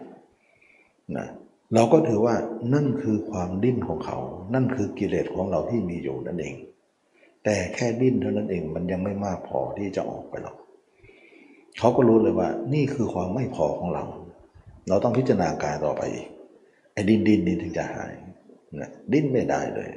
[1.16, 1.26] นะ
[1.74, 2.36] เราก็ถือว่า
[2.74, 4.18] นั่นคือความดิ้นของเขา
[4.54, 6.54] นั่นคือกิเลสของเราที่มีอยู่นั่นเอง
[7.44, 10.56] แต่แค่ดิ้นเท่านั้นเองมันยังไม่มากพอที่จะออกไปหรอก
[11.78, 14.04] เขาก็รู้เลยว่า นี่คือความไม่พอของเรา
[14.88, 16.28] เราต้องพิจารณากายต่อไปอีก
[16.92, 18.12] ไอ้ดิ้นดิ้นนี้ถึงจะหาย
[18.80, 19.90] นะดิ้นไม่ได้เลย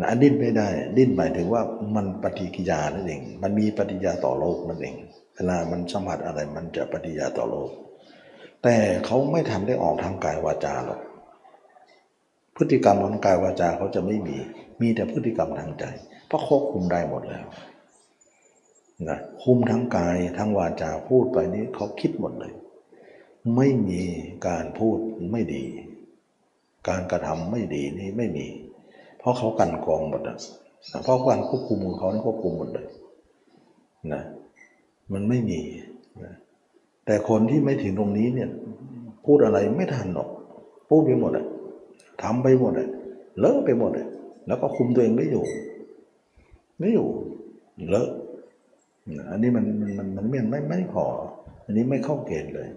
[0.00, 1.62] นะดิ้นไม่ได้ ดิ้นหมายถึงว่า
[1.96, 4.94] มันปฏิกิยานั่นเอง มันมีปฏิกิยาต่อโลกนั่นเอง
[5.34, 7.70] เวลามันสัมผัสอะไรมันจะปฏิกิยาต่อโลก
[8.64, 11.00] แต่เขาไม่ทำได้ออกทางกายวาจาหรอก
[12.56, 14.36] พฤติกรรมของกายวาจาเขาจะไม่มี
[14.80, 15.84] มีแต่พฤติกรรมทางใจ
[16.26, 17.44] เพราะควบคุมได้หมดแล้ว
[19.08, 22.52] นะคุมทั้งกายทั้งวาจาพูดไปนี้เขาคิดหมดเลย
[23.56, 24.02] ไม่มี
[24.48, 24.98] การพูด
[25.32, 25.64] ไม่ดี
[26.88, 28.46] การกระทำไม่ดีนี่ไม่มี
[29.18, 30.36] เพราะเขากันกองหมดนะ
[31.04, 32.86] เพราะการควบคุมของเขานี่ควบคุมหมดเลย
[34.12, 34.22] นะ
[35.12, 35.60] มันไม่มี
[36.24, 36.34] นะ
[37.06, 38.50] แต่คนที่ไม่ถึงตรงนี้เนี่ย
[39.24, 40.28] พูดอะไรไม่ทันหรอก
[40.88, 41.46] พูดไปหมดอะ
[42.22, 42.88] ทำไปหมดอะ
[43.38, 44.06] เลอะไปหมดอะ
[44.46, 45.44] แล้วก็คุมตัวเองไม่อยู่
[46.78, 47.08] ไม่อยู่
[47.88, 48.08] เลอะ
[49.30, 51.04] อันนี้มันมันมันมันไม่ไม่ไม่พอ
[51.64, 52.68] อันนี้ไม่เข้าเกณฑ์เลย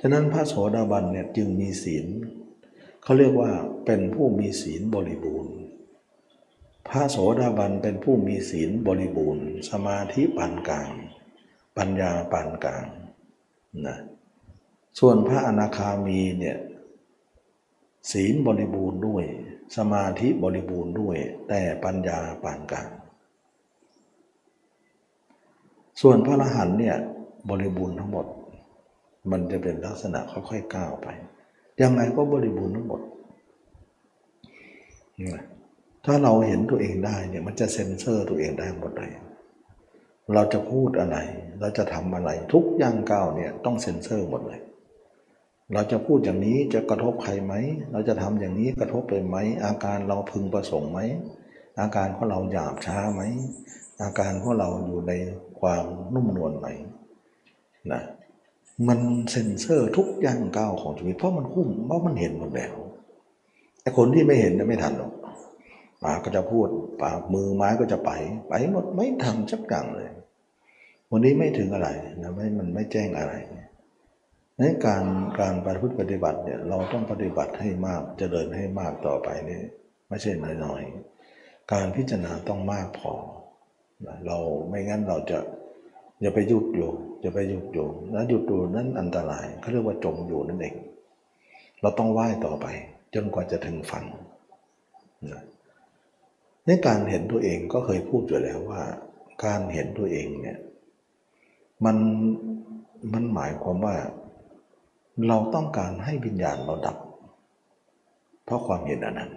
[0.00, 2.06] ฉะนั้นพระโสดาบันเนี่ยจึงมีศีล
[3.02, 3.50] เขาเรียกว่า
[3.86, 5.54] เป็นผู้มีศีลบริบูรณ์
[6.88, 10.90] พระโสดาบันเป็นผู้มีศีลบริบูรณ์ สมาธิปานกลาง
[11.76, 12.86] ปัญญาปานกลาง
[13.86, 13.98] นะ
[14.98, 16.56] ส่วนพระอนาคามีเนี่ย
[18.10, 19.24] ศีลบริบูรณ์ด้วย
[19.76, 21.16] สมาธิบริบูรณ์ด้วย
[21.48, 22.88] แต่ปัญญาปานกลาง
[26.00, 26.96] ส่วนพระอรหันต์เนี่ย
[27.50, 28.26] บริบูรณ์ทั้งหมด
[29.30, 31.08] มันจะเป็นลักษณะค่อยๆก้าวไป
[31.80, 33.00] ยังไงก็บริบูรณ์ทั้งหมด
[36.04, 39.12] ถ้าเราเห็นตัวเองได้เนี่ยมันจะเซ็นเซอร์ตัวเองได้หมดเลย
[40.34, 41.16] เราจะพูดอะไร
[41.60, 44.60] เราจะทำอะไรทุกย่างก้าวเนี่ยต้องเซ็นเซอร์หมดเลย
[45.72, 47.54] เราจะพูดอย่างนี้จะกระทบใครไหม
[47.92, 51.00] เราจะทำอย่างนี้กระทบไปไหม อาการเราพึงประสงค์ไหม
[51.80, 53.22] อาการของเราหยาบช้าไหม
[54.02, 55.12] อาการของเราอยู่ใน
[55.60, 55.84] ความ
[56.14, 56.66] นุ่มนวลไหม
[57.92, 58.02] นะ
[58.88, 58.98] มัน
[59.30, 62.74] เซ็นเซอร์ทุกย่างก้าวของชีวิตเพราะมันคุ้มเพราะมันเห็นหมดแล้ว
[63.82, 65.12] ไอ้คนที่ไม่เห็นจะไม่ทันหรอก
[66.04, 66.68] ปากก็จะพูด
[67.02, 68.10] ปากมือไม้ก็จะไป
[68.48, 70.10] ไปหมดไม่ทำสักอย่างเลย
[71.10, 71.88] วันนี้ไม่ถึงอะไร
[72.22, 73.34] นะไม่มันไม่แจ้งอะไร
[74.58, 75.04] ในการ
[75.40, 79.60] การปฏิบัติปฏิบัติเนี่ยเราต้องปฏิบัติให้มากจเจริญให้มากต่อไปนี่
[80.08, 80.32] ไม่ใช่
[80.64, 83.12] น้อยๆการพิจารณาต้องมากพอ
[84.26, 85.38] เราไม่งั้นเราจะ
[86.20, 90.74] อย่าไปหยุดอยู่อย่าไปหยุดอยู่แล้วหยุดอยู่นั้นอันตรายเขาเรียกว่าจมอยู่นั่นเอง
[91.80, 92.66] เราต้องไหว้ต่อไป
[93.14, 94.04] จนกว่าจะถึงฝัน
[95.32, 95.42] นะ
[96.66, 98.82] ในการเห็นตัวเองก็เคยพูดอยู่แล้วว่า
[99.44, 100.58] การเห็นตัวเองเนี่ย
[101.84, 101.96] มัน
[103.12, 103.96] มันหมายความว่า
[105.28, 106.96] เราต้องการให้วิญญาณเราดับ
[108.44, 109.32] เพราะความเห็นอันนั้น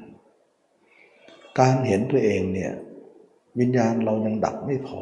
[1.59, 2.71] การเห็นตัวเองเนี่ย
[3.59, 5.01] วิญญาณเรายังดับไม่พอ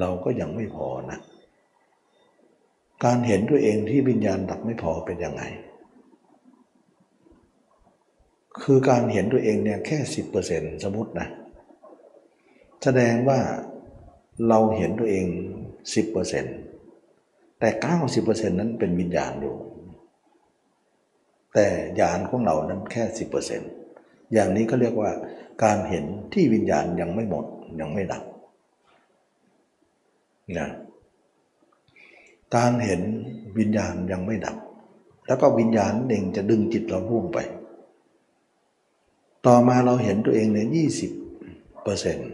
[0.00, 1.18] เราก็ยังไม่พอนะ
[3.04, 5.42] การเห็นตัวเองที่วิญญาณดับไม่พอเป็นยังไง
[8.60, 11.28] คือการเห็นตัวเองเนี่ยแค่สิบเปอร์เซ็นสมมตินะ
[12.82, 13.40] แสดงว่า
[14.48, 15.26] เราเห็นตัวเอง
[15.94, 16.44] สิบเปอร์เซ็น
[17.60, 19.56] แต่เก้าสิบเปอร์เซ็นนั้นเป็นวิญญาณอยู่
[21.54, 21.66] แต่
[22.00, 23.60] ญาณของเรานั้นแค่สิบเปอร์เซ็น
[24.32, 25.10] อย่างนี้ก็เรียกว่า
[25.64, 27.44] การเห็นที่วิญญาณยังไม่หมด
[27.80, 28.24] ยังไม่ดับ
[30.58, 30.68] นะ
[32.56, 33.00] การเห็น
[33.58, 34.56] วิญญาณยังไม่ดับ
[35.26, 37.38] แล้วก็วิญญาณเองจะดึงจิตเราร่วงไป
[39.46, 41.12] ต่อมาเราเห็นตัวเองในยี่สิบ
[41.82, 42.30] เปอร์เซ็นต์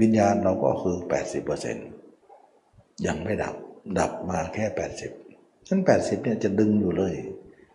[0.00, 1.86] วิญญาณเราก็คือแปดสิบเปอร์เซ็นต์
[3.06, 3.54] ยังไม่ดับ
[3.98, 5.10] ดับมาแค่แปดสิบ
[5.68, 7.14] ฉันแปดสิบเนี่ยจะดึงอยู่เลย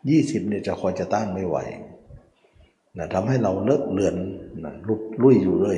[0.09, 1.57] ยี่สิบเนี่ยจะคอยจะต้านไม่ไหว
[2.97, 4.15] นะทำให้เราเลิกเลือน
[4.63, 5.77] นะลุดลุยอยู่เลย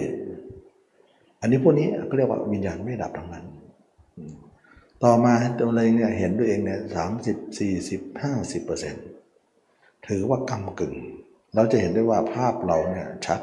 [1.41, 3.45] อันนี้พวกนี้ก็เรียกว่าวิญญาณไม่ดับทั้งนั้น
[5.03, 9.05] ต่อมาตัวเองเนี่ยเห็นตัวเองเนี่ยสามสิบสี่สิบห้าสิบเปอร์เซ็นต์
[10.07, 10.95] ถือว่ากำกึ่ง
[11.55, 13.41] เราจะเห็นได้ว่าภาพเราเนี่ยชัด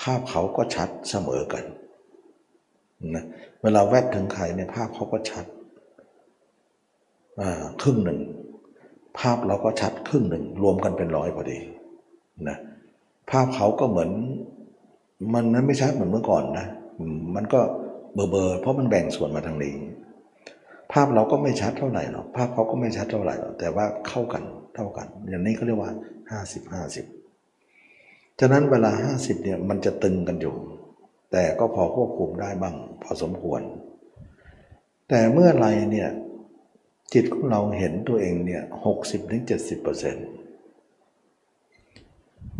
[0.00, 1.64] ภาพเขาก็ชัดเสมอกัน
[3.14, 3.24] นะ
[3.62, 5.44] เวลาแวบถึงใครเนี่ยภาพเขาก็ชัด
[7.82, 8.20] ครึ่งหนึ่ง
[9.18, 11.58] ภาพเราก็ชัดครึ่งหนึ่ง รวมกันเป็นร้อยพอดี
[12.48, 12.56] นะ
[13.30, 14.10] ภาพเขาก็เหมือน
[15.32, 16.66] มันนั้นไม่ชัดเหมือนเมื่อก่อนนะ
[17.34, 17.60] มันก็
[18.14, 19.74] เบอร์เบอร์เพราะมันแบ่งส่วนมาทางนี้
[20.92, 24.42] ภาพเราก็ไม่ชัดเท่าไหร่หรอกภาพเขาก็ไม่ชัดเท่าไหร่หรอกแต่ว่าเข้ากัน
[24.74, 25.92] เท่ากัน อย่างนี้เขาเรียกว่า
[26.30, 27.06] ห้าสิบห้าสิบ
[28.40, 30.54] ฉะนั้นเวลาห้าสิบเนี่ยมันจะตึงกันอยู่
[31.32, 33.62] แต่ก็พอควบคุมได้บ้าง พอสมควร
[35.08, 36.08] แต่เมื่อไรเนี่ย
[37.14, 40.26] จิตของเราเห็นตัวเองเนี่ยหกสิบถึงเจ็ดสิบเปอร์เซ็นต์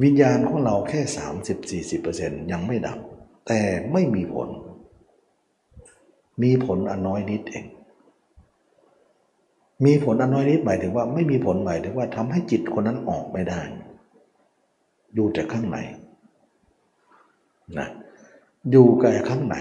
[0.02, 2.98] วิญญาณของเราแค่สามสิบสี่สิบเปอร์เซ็นต์ยังไม่ดับ
[3.46, 3.60] แต่
[3.92, 4.48] ไม่มีผล
[6.42, 7.66] มีผลอันน้อยนิดเอง
[9.84, 13.60] มีผลอันน้อยนิดหมายถึงว่าไม่มีผลหมายถึงว่าทำให้จิตคนนั้นออกไม่ได้
[15.14, 15.78] อยู่แต่ข้างใน
[17.78, 17.88] นะ
[18.70, 19.56] อยู่แต่ข้างใน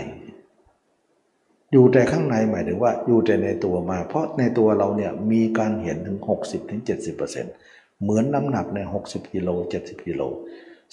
[1.71, 6.19] อยู่แต่ข้างในหมายถึงว่าอยู่แต่ในตัวมา เพราะในตัวเราเนี่ยมีการเห็นถึง
[6.51, 7.47] 60-70%ถึง
[8.01, 9.49] เหมือนน้ำหนักใน 60กิโล
[9.81, 10.21] 70กิโล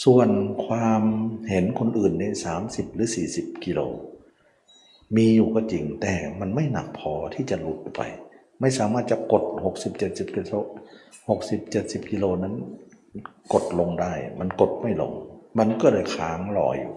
[0.05, 0.29] ส่วน
[0.67, 1.03] ความ
[1.49, 2.25] เห็นคนอื่นใน
[2.61, 3.81] 30 หรือ 40 กิโล
[5.17, 8.03] มีอยู่ก็จริงแต่มันไม่หนักพอที่จะหลุดไป
[8.61, 9.45] ไม่สามารถจะกด
[9.75, 10.55] 60 70กิโล
[11.29, 12.55] 60 70กิโลนั้น
[13.53, 15.13] กดลงได้ มันกดไม่ลง
[15.59, 16.95] มันก็เลยค้างรออยู่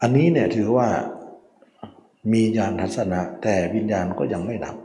[0.00, 0.88] อันนี้เนี่ยถือว่า
[2.32, 4.76] มีญาณทัศนะ แต่วิญญาณก็ยังไม่ดับ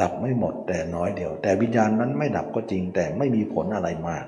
[0.00, 4.24] ดับไม่หมดแต่น้อยเดียว แต่วิญญาณนั้นไม่ดับก็จริง แต่ไม่มีผลอะไรมาก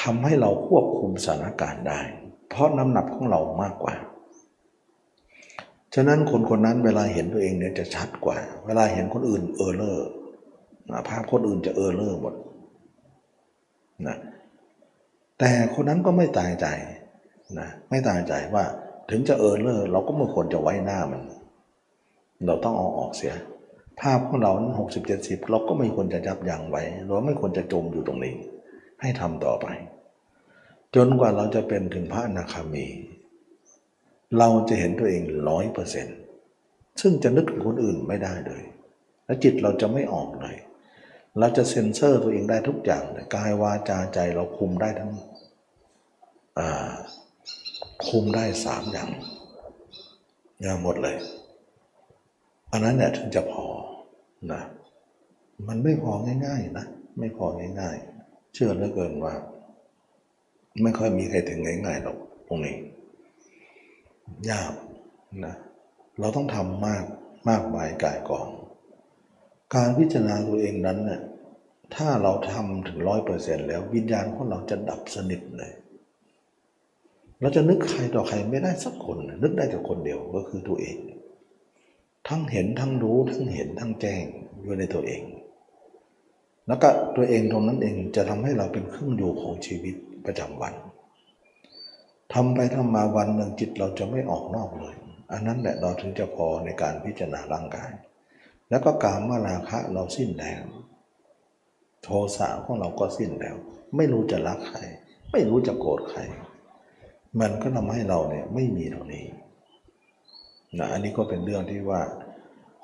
[0.00, 2.00] ทำให้เราควบคุมสถานการณ์ได้
[2.48, 3.94] เพราะน้ำหนักของเรามากกว่า
[5.94, 10.08] ฉะนั้นคนคนนั้นเวลาเห็นตัวเองเนี่ยจะชัดกว่า เวลาเห็นคนอื่นเออเลอร์
[11.08, 12.34] ภาพคนอื่นจะเออเลอร์หมด
[14.06, 14.16] นะ
[15.38, 16.66] แต่คนนั้นก็ไม่ตายใจ
[17.60, 18.64] นะไม่ตายใจว่า
[19.10, 21.22] ถึงจะเออเลอร์เราก็ไม่ควรจะไว้หน้ามัน
[22.46, 23.34] เราต้องเอาออกเสีย
[24.00, 28.34] ภาพของเราหกสิบเจ็ดสิบเราก็ไม่ควรจะยับยั้งไว้เราไม่ควรจะจมอยู่ตรงนี้
[29.00, 29.66] ให้ทำต่อไป
[30.94, 32.86] จนกว่าเราจะเป็นถึงพระอนาคามี
[34.38, 36.18] เราจะเห็นตัวเองร้อยเปอร์เซ็นต์
[37.00, 38.62] ซึ่งจะนึกถึงคนอื่นไม่ได้เลย
[39.24, 40.56] และจิตเราจะไม่ออกเลย
[41.38, 45.12] เราจะเซ็นเซอร์ตัวเองได้ทุกอย่างกายวาจาใจเราคุมได้ทั้ง
[48.08, 49.10] คุมได้สามอย่าง
[50.62, 51.16] อย่างหมดเลย
[52.72, 53.66] อันนั้นเนี่ยถึงจะพอ
[54.52, 54.62] นะ
[55.68, 56.12] มันไม่พอ
[56.46, 56.86] ง่ายๆนะ
[57.18, 57.46] ไม่พอ
[57.80, 59.34] ง่ายๆ เชื่อเหลือเกินว่า
[60.82, 62.16] ไม่ค่อยมีใครถึงง่ายๆหรอก
[62.48, 62.76] ตรงนี้
[64.50, 64.72] ยาก
[65.44, 65.54] นะ
[66.18, 67.04] เราต้องทำมาก
[67.48, 68.48] มากมายกายกอง
[69.74, 71.20] การพิจารณาตัวเองนั้นเนี่ย
[71.94, 75.72] ถ้าเราทำถึงร้อยเปอร์เซ็นแล้ววิญญาณของเราจะดับสนิทเลย
[77.40, 80.96] เราจะนึกใครต่อใครไม่ได้สักคน นึกได้แต่คนเดียวก็คือตัวเอง
[82.28, 84.24] ทั้งเห็นทั้งรู้ทั้งเห็นทั้งแจ้ง
[84.62, 85.22] อยู่ในตัวเอง
[86.66, 89.94] แล้วก็ตัวเองตรงนั้นเองจะทำให้เราเป็นเครื่องอยู่ของชีวิต
[90.26, 90.74] ประจำวัน
[92.34, 94.94] ทำไปทำมาวันหนึ่งจิตเราจะไม่ออกนอกเลย
[95.32, 97.90] อันนั้นแหละเราถึงจะพอในการพิจารณาร่างกาย
[98.70, 100.64] แล้วก็กามมาราคะเราสิ้นแล้ว
[102.02, 103.56] โทสะของเราก็สิ้นแล้ว
[103.96, 104.78] ไม่รู้จะรักใคร
[105.32, 106.20] ไม่รู้จะโกรธใคร
[107.40, 109.26] มันก็ทำให้เราเนี่ยไม่มีตรงนี้
[110.78, 112.00] นะอันนี้ก็เป็นเรื่องที่ว่า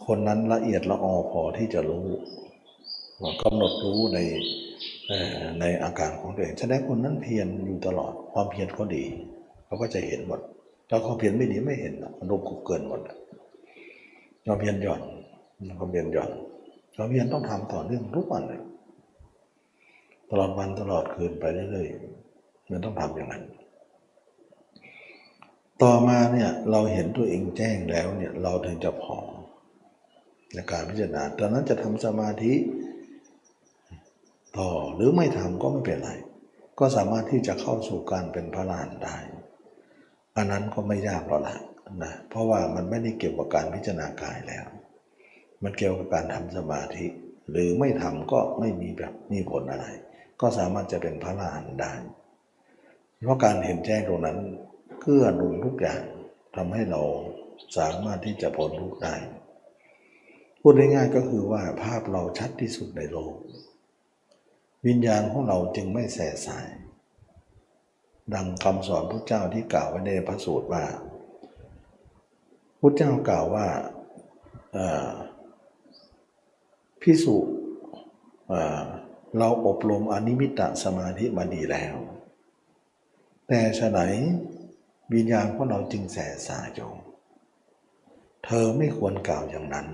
[0.06, 2.06] คนนั้นละเอียดละออพอที่จะรู้
[3.42, 4.18] กำหนดรู้ใน
[5.60, 9.04] ในอาการของตัวเองแสดงคนนั้นเพียรอยู่ตลอดความเพียรเขาดี
[9.64, 10.40] เขาก็จะเห็นหมด
[10.88, 13.00] แล้วความเพียรไม่ดีไม่เห็นมันรวมกุเกินหมด
[14.44, 15.02] ความเพียรหย่อน
[15.78, 16.30] ความเพียรหย่อน
[16.96, 18.62] ความเพียรต้องทำต่อเนื่องทุกวันเลย
[20.30, 23.44] ตลอดวันตลอดคืนไปเรื่อยๆมันต้องทำอย่างนั้น
[25.82, 29.16] ต่อมาเนี่ยเราเห็นตัวเองแจ้งแล้วเนี่ยเราถึงจะพอ
[30.54, 32.54] ในการพิจารณาตอนนั้นจะทำสมาธิ
[34.58, 36.10] ต่อหรือไม่ทำก็ไม่เป็นไร
[36.78, 39.16] ก็สามารถที่จะเข้าสู่การเป็นพระลานได้
[40.36, 41.56] อันนั้นก็ไม่ยากหรอกละ
[42.02, 44.66] นะเพราะว่ามันไม่ได้เกี่ยวกับการพิจารณากายแล้ว
[45.62, 47.06] มันเกี่ยวกับการทำสมาธิ
[47.50, 49.86] หรือไม่ทำก็ไม่มีแบบมีผลอะไร
[50.40, 51.92] ก็สามารถจะเป็นพระลานได้
[53.24, 54.38] เพราะการเห็นแจ้งตรงนั้น
[55.00, 56.02] เกื้อหนุนทุกอย่าง
[56.56, 57.02] ทำให้เรา
[57.78, 59.16] สามารถที่จะพ้นทุกข์ได้
[60.60, 63.34] พูดง่ายๆก็คือว่าภาพเราชัดที่สุดในโลก
[64.86, 66.66] วิญญาณของเราจึงไม่แสสาย
[68.32, 70.84] ดังคำสอนพระเจ้าที่กล่าวไว้ในพระสูตรว่า
[72.80, 73.66] พระเจ้ากล่าวว่า
[77.02, 77.36] พิสุ
[79.38, 81.96] เราอบรมอนิมิตะสมาธิมาดีแล้ว
[83.48, 84.00] แต่ฉะไหน
[85.14, 86.98] วิญญาณของเราจึงแสสายโยม
[88.44, 89.88] เธอไม่ควรกล่าวอย่างนั้น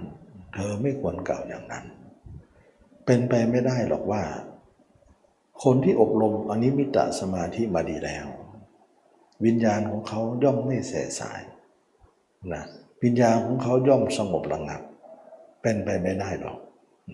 [0.54, 1.84] เธอไม่ควรกล่าวอย่างนั้น
[3.04, 4.22] เป็นไปไม่ได้หรอกว่า
[5.64, 8.26] คนที่อบรมอนนิมิตะสมาธิมาดีแล้ว
[9.44, 11.40] วิญญาณของเขาย่อมไม่แส่ส่าย
[12.52, 12.64] นะ
[13.02, 14.82] วิญญาณของเขาย่อมสงบระงับ
[15.62, 16.58] เป็นไปไม่ได้หรอก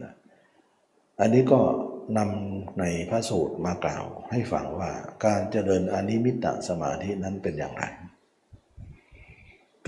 [0.02, 0.12] นะ
[1.20, 1.60] อันนี้ก็
[2.18, 4.90] นำในพระสูตรมากล่าวให้ฟังว่า
[5.24, 7.84] การเจริญอนิมิตตสมาธินั้นเป็นอย่างไร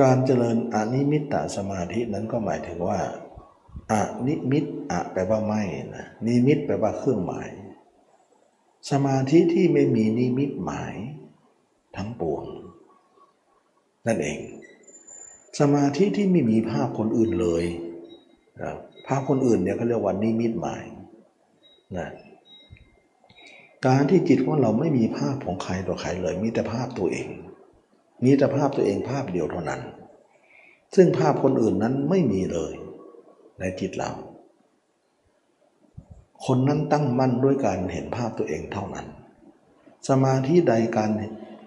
[0.01, 3.01] การเจริญอนิมิตตสมาธินั้นก็หมายถึงว่า
[3.93, 3.95] อ
[4.27, 5.63] นิมิตอะแปลว่าไม่
[5.97, 7.49] นะนิมิตแปลว่าเครื่องหมาย
[8.91, 10.95] สมาธิที่ไม่มีนิมิตหมาย
[11.97, 12.45] ทั้งปวง
[14.07, 14.39] นั่นเอง
[15.61, 17.65] สมาธิที่ไม่มีภาพคนอื่นเลย
[19.07, 20.85] ภาพคนอื่นเนี่ยเขาเรียกว่านิมิตหมาย
[21.99, 22.09] นะ
[23.87, 27.29] การที่จิตของเราไม่มีภาพของใครต่อใครเลย มีแต่ภาพตัวเอง
[28.25, 29.81] มีแต่ภาพตัวเองภาพเดียวเท่านั้น
[30.95, 32.73] ซึ่งภาพคนอื่นนั้นไม่มีเลย
[33.61, 34.11] ในจิตเรา
[36.47, 39.07] คนนั้นตั้งมั่นด้วยการเห็นภาพตัวเองเท่านั้น
[40.09, 41.11] สมาธิใดการ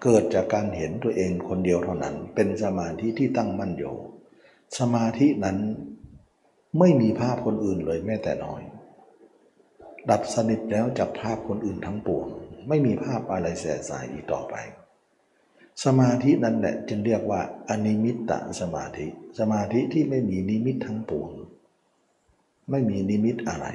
[0.04, 3.96] เกิดจากการเห็นตัวเองคนเดียวเท่านั้น เป็นสมาธิที่ตั้งมั่นอยู่
[4.80, 5.58] สมาธินั้น
[6.80, 8.62] ไม่มีภาพคนอื่นเลยแม้แต่น้อย
[10.10, 12.28] ดับสนิทแล้วจากภาพคนอื่นทั้งปวง
[12.68, 14.56] ไม่มีภาพอะไรแสสายอีกต่อไป
[15.86, 19.08] สมาธินั่นแหละจึงเรียกว่าอนิมิตตสมาธิ
[19.40, 21.32] สมาธิที่ไม่มีนิมิตทั้งปวง
[22.70, 23.68] ไม่มีนิมิตอะไร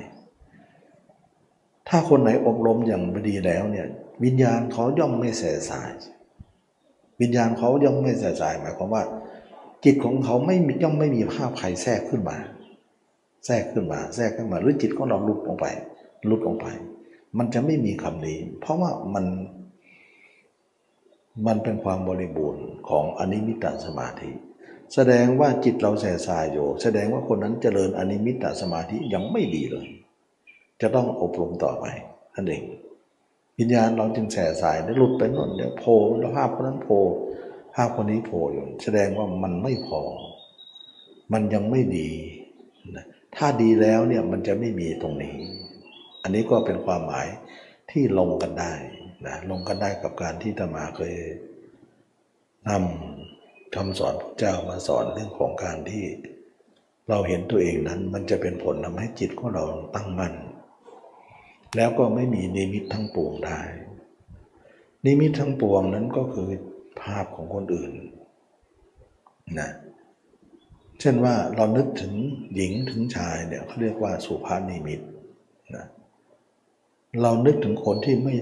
[1.88, 3.86] ถ้าคนไหนอบรมอย่างดีแล้วเนี่ย
[4.24, 5.90] วิญญาณเขาย่อมไม่แสสาย
[7.20, 9.02] วิญญาณเขาย่อมไม่แสสายหมายความว่า
[9.84, 12.36] จิตของเขาไม่ย่อมไม่มีภาพใครแทรกขึ้นมา
[13.46, 15.66] แทรกขึ้นมาแทรกขึ้นมาหรือจิตของเราลุดลงไป
[16.30, 16.66] ลุดลงไป
[17.38, 19.26] มันจะไม่มีคำนี้ เพราะว่ามัน
[21.46, 24.30] มันเป็นความบริบูรณ์ของอนิมิตตสมาธิ
[24.94, 29.88] แสดงว่าจิตเราแสสายอยู่ แสดงว่าคนนั้นเจริญอนิมิตตสมาธิยังไม่ดีเลย
[30.80, 31.84] จะต้องอบรมต่อไป
[32.34, 32.62] นั่นเอง
[33.58, 37.00] วิญญาณเราจึงแส่สายได้หลุดไปน่นเดี๋ยวโผล่แล้วภาพคนนั้นโผล่
[37.74, 40.00] ภาพคนนี้โผล่อยู่แสดงว่ามันไม่พอ
[41.32, 42.10] มันยังไม่ดี
[43.36, 45.36] ถ้าดีแล้วเนี่ยมันจะไม่มีตรงนี้
[46.22, 47.26] อันนี้ก็เป็นความหมาย
[47.90, 48.72] ที่ลงกันได้
[49.26, 51.14] นะลงกันได้กับการที่ตมาเคย
[52.68, 56.04] นำคำสอนพระเจ้ามาสอนเรื่องของการที่
[57.08, 59.64] เราเห็นตัวเองนั้น มันจะเป็นผลทำให้จิตของเรา
[59.94, 60.34] ตั้งมั่น
[61.76, 63.60] แล้วก็ไม่มีนิมิตทั้งปวงได้
[65.04, 66.48] นิมิตทั้งปวงนั้นก็คือ
[67.02, 67.92] ภาพของคนอื่น
[69.58, 69.70] นะ
[71.00, 72.14] เช่นว่าเรานึกถึง
[72.54, 75.00] หญิงถึงชายเนี่ยเขาเรียกว่าสุภาพนิมิต
[75.76, 75.86] นะ
[77.22, 78.34] เรานึกถึงคนที่ไม่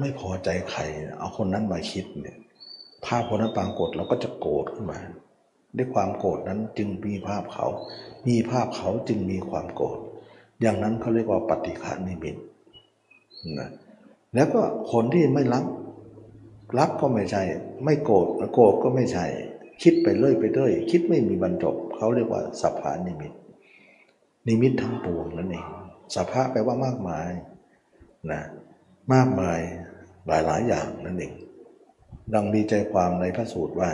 [0.00, 0.80] ไม่พอใจใคร
[1.18, 2.38] เอาคนนั้นมาคิดเนี่ย
[3.06, 4.98] ภาพคนนั้นปรากฏเราก็จะโกรธขึ้นมา
[5.76, 7.66] ด้วยความโกรธนั้นจึงมีภาพเขา
[8.28, 9.98] มีภาพเขาจึงมีความโกรธ
[10.60, 12.36] อย่างนั้นเขาเรียกว่าปฏิฆานิมิต
[13.60, 13.70] นะ
[14.34, 14.60] แล้วก็
[14.92, 15.64] คนที่ไม่รับ
[16.78, 17.42] รับก็ไม่ใช่
[17.84, 19.26] ไม่โกรธโกรธก็ไม่ใช่
[19.82, 23.32] คิดไปเรื่อยไปเรื่อยคิดไม่มีบรรจบเขาเรียกว่าสัพพานิมิต
[24.46, 25.66] นิมิตทั้งปวงนั่นเอง
[26.14, 27.30] สัพพะแปลว่ามากมาย
[28.30, 28.42] นะ
[29.14, 29.60] มากมาย
[30.26, 31.32] หลายๆอย่างนั่นเอง
[32.34, 33.92] ดังมีใจความในพระสูตรว่า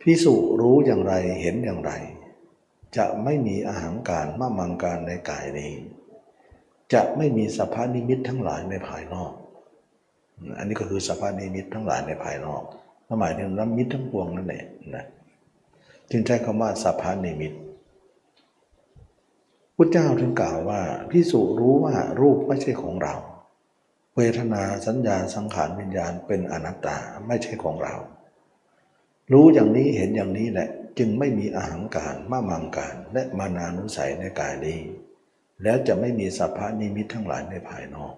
[0.00, 1.92] พิสุรู้อย่างไรเห็นอย่างไร
[2.96, 5.72] จะไม่มีอาหารการมามังการในกายนี้
[6.92, 9.32] จะไม่มีสภานิมิตทั้งหลายในภายนอก
[10.58, 12.62] อันนี้ก็คือสภานิมิตทั้งหลายในภายนอก
[13.20, 14.66] หมายถึงน้ำมิตรทั้งปวงนั่นเอง
[14.96, 15.06] นะ
[16.10, 17.52] จึงใช้คำว่าสภานิมิต
[19.76, 20.80] พุทธเจ้าถึงกล่าวว่า
[21.10, 23.14] พิสุรู้ว่ารูปไม่ใช่ของเรา
[24.16, 27.94] เวทนาสัญญาสังขารวิญญาณเป็นอนัตตาไม่ใช่ของเรา
[29.32, 30.68] รู้อย่างนี้เห็นอย่างนี้แหละ
[30.98, 34.78] จึงไม่มีอาหารการมามังการ และมานานุสัยในกายนี้
[35.62, 38.14] แล้วจะไม่มีสัพพานิมิตทั้งหลายในภายนอก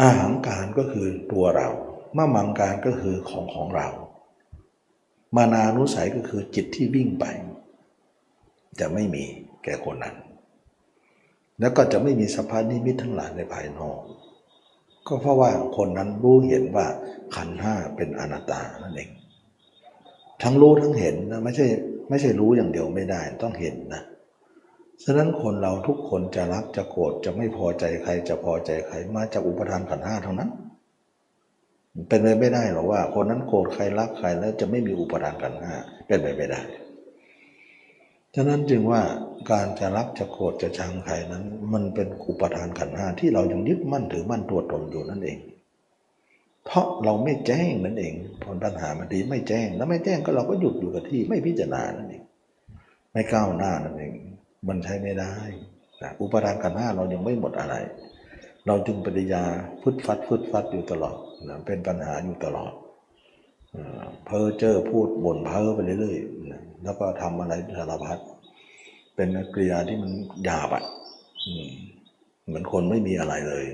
[0.00, 1.68] อาหารการก็คือตัวเรา
[2.16, 3.88] มามังการก็คือของของเรา
[5.36, 7.24] มานานุสัยก็คือจิตที่วิ่งไป
[8.80, 9.24] จะไม่มี
[9.64, 10.16] แก่คนนั้น
[11.60, 13.98] แล้วก็จะไม่มีสภาพนิมิตทั้งหลายในภายนอก
[15.06, 16.86] ก็เพราะว่าคนนั้นรู้เห็นว่า
[17.34, 19.10] ขันห้าเป็นอนัตตานั่นเอง
[20.42, 21.66] ทั้งรู้ทั้งเห็นนะไม่ใช่
[22.08, 24.02] ไม่ใช่รู้อย่างเดียวไม่ได้ต้องเห็นนะ
[25.04, 30.50] ฉะนั้นคนเราทุกคนจะรักจะโกรธจะไม่พอใจใครจะพอใจใครมาจากอุปทานขันห้าทั้งนั้น
[32.08, 35.74] เป็นไปไม่ได้หรอกว่า คนนั้นโกรธใครรักใครแล้วจะไม่มีอุปทานขันห้า
[36.06, 36.60] เป็นไปไม่ได้
[38.34, 39.02] ฉะนั้นจึงว่า
[39.50, 45.38] การจะรักจะโกรธจะชังใครนั้น มันเป็นอุปทานขันห้าที่เรายังยึดมั่นถือมั่นตัวตนอยู่นั่นเอง
[46.64, 52.22] เพราะเราไม่แจ้งนั่นเองผลปัญหามันดีไม่แจ้ง แล้วไม่แจ้งก็เราก็หยุดอยู่กับที่ไม่พิจารณานั่นเอง
[53.12, 54.12] ไม่ก้าวหน้านั่นเอง
[54.68, 55.34] มันใช้ไม่ได้
[56.20, 57.74] อุปทานขันห้าเรายังไม่หมดอะไร
[58.66, 59.42] เราจึงปฏิยา
[59.82, 61.16] ฟึดฟัดฟึดฟัดอยู่ตลอด
[61.48, 62.72] นะเป็นปัญหาอยู่ตลอด
[64.24, 68.18] เพ้อเจ้อพูดบ่นเพ้อไปเรื่อยๆแล้วก็ทำอะไรสารพัด
[69.14, 70.10] เป็นกริยาที่มัน
[70.44, 70.84] หยาบอะ
[72.46, 73.64] เหมือนคนไม่มีอะไรเลย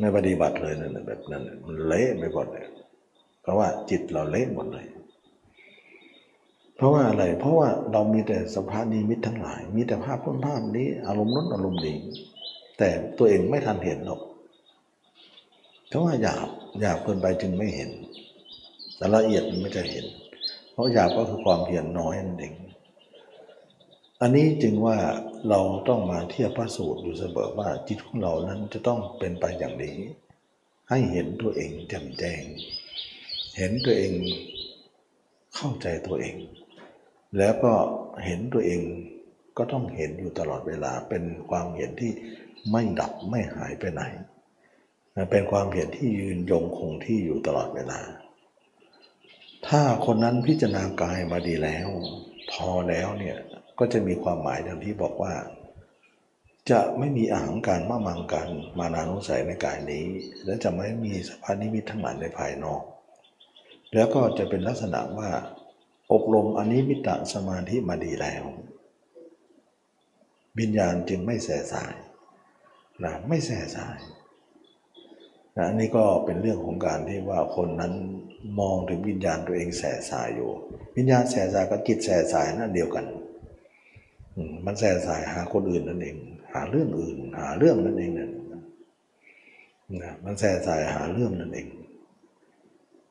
[0.00, 2.66] ไม่ปฏิบัติเลยนั่นแบบนั้นมันเละไปหมดเลย
[3.42, 4.86] เพราะว่าจิตเราเละหมดเลย
[6.76, 11.98] เพราะว่าอะไร เพราะว่าเรามีแต่สัมภาพนิมิตทั้งหลาย มีแต่ภาพพ้นภาพนี้อารมณ์นั้นอารมณ์นี้
[12.78, 14.20] แต่ตัวเองไม่ทันเห็นหรอก
[15.88, 16.48] เพราะว่าหยาบ
[16.80, 17.90] หยาบเกินไปจึงไม่เห็น
[18.96, 20.06] แต่ละเอียดมันไม่จะเห็น
[20.72, 22.54] เพราะหยาบก็คือความเพียรน้อยนั่นเอง
[24.20, 24.98] อันนี้จึงว่า
[25.48, 29.96] เราต้องมาเทียบพระสูตรอยู่เสมอว่าจิตของเรานั้นจะต้องเป็นไปอย่างนี้
[30.90, 32.42] ให้เห็นตัวเองแจ่มแจ้ง
[33.58, 34.12] เห็นตัวเอง
[35.54, 36.36] เข้าใจตัวเอง
[37.38, 37.72] แล้วก็
[38.24, 38.80] เห็นตัวเอง
[39.58, 42.12] ก็ต้องเห็นอยู่ตลอดเวลาเป็นความเห็นที่
[42.72, 44.02] ไม่ดับไม่หายไปไหน
[45.30, 48.00] เป็นความเห็นที่ยืนยงคงที่อยู่ตลอดเวลา
[49.68, 51.88] ถ้าคนนั้นพิจารณากายมาดีแล้ว
[52.52, 53.36] พอแล้วเนี่ย
[53.78, 55.34] ก็จะมีความหมายดังที่บอกว่า
[56.70, 60.06] จะไม่มีอาหารการมามังการมานานุสัยในกายนี้
[60.44, 62.82] และจะไม่มีสภาพนิมิตทั้งหลายในภายนอก
[63.94, 65.28] แล้วก็จะเป็นลักษณะว่า
[66.12, 68.44] อบรมอันิมิตรสมาธิมาดีแล้ว
[70.58, 71.94] วิญญาณจึงไม่แสสาย
[73.04, 73.98] นะไม่แสสาย
[75.56, 77.92] นะนี่ก็เป็นเรื่องของการที่ว่าคนนั้น
[78.60, 80.50] มองถึงวิญญาณตัวเองแสสายอยู่
[80.96, 83.06] วิญญาณแสสายกับจิตแสสายนั่นเดียวกัน
[84.66, 86.16] มันแสสายหาคนอื่นนั่นเอง
[86.52, 88.30] หาเรื่องอื่น หาเรื่องนั่นเองนั่น
[90.02, 91.68] นะมันแสสายหาเรื่องนั่นเอง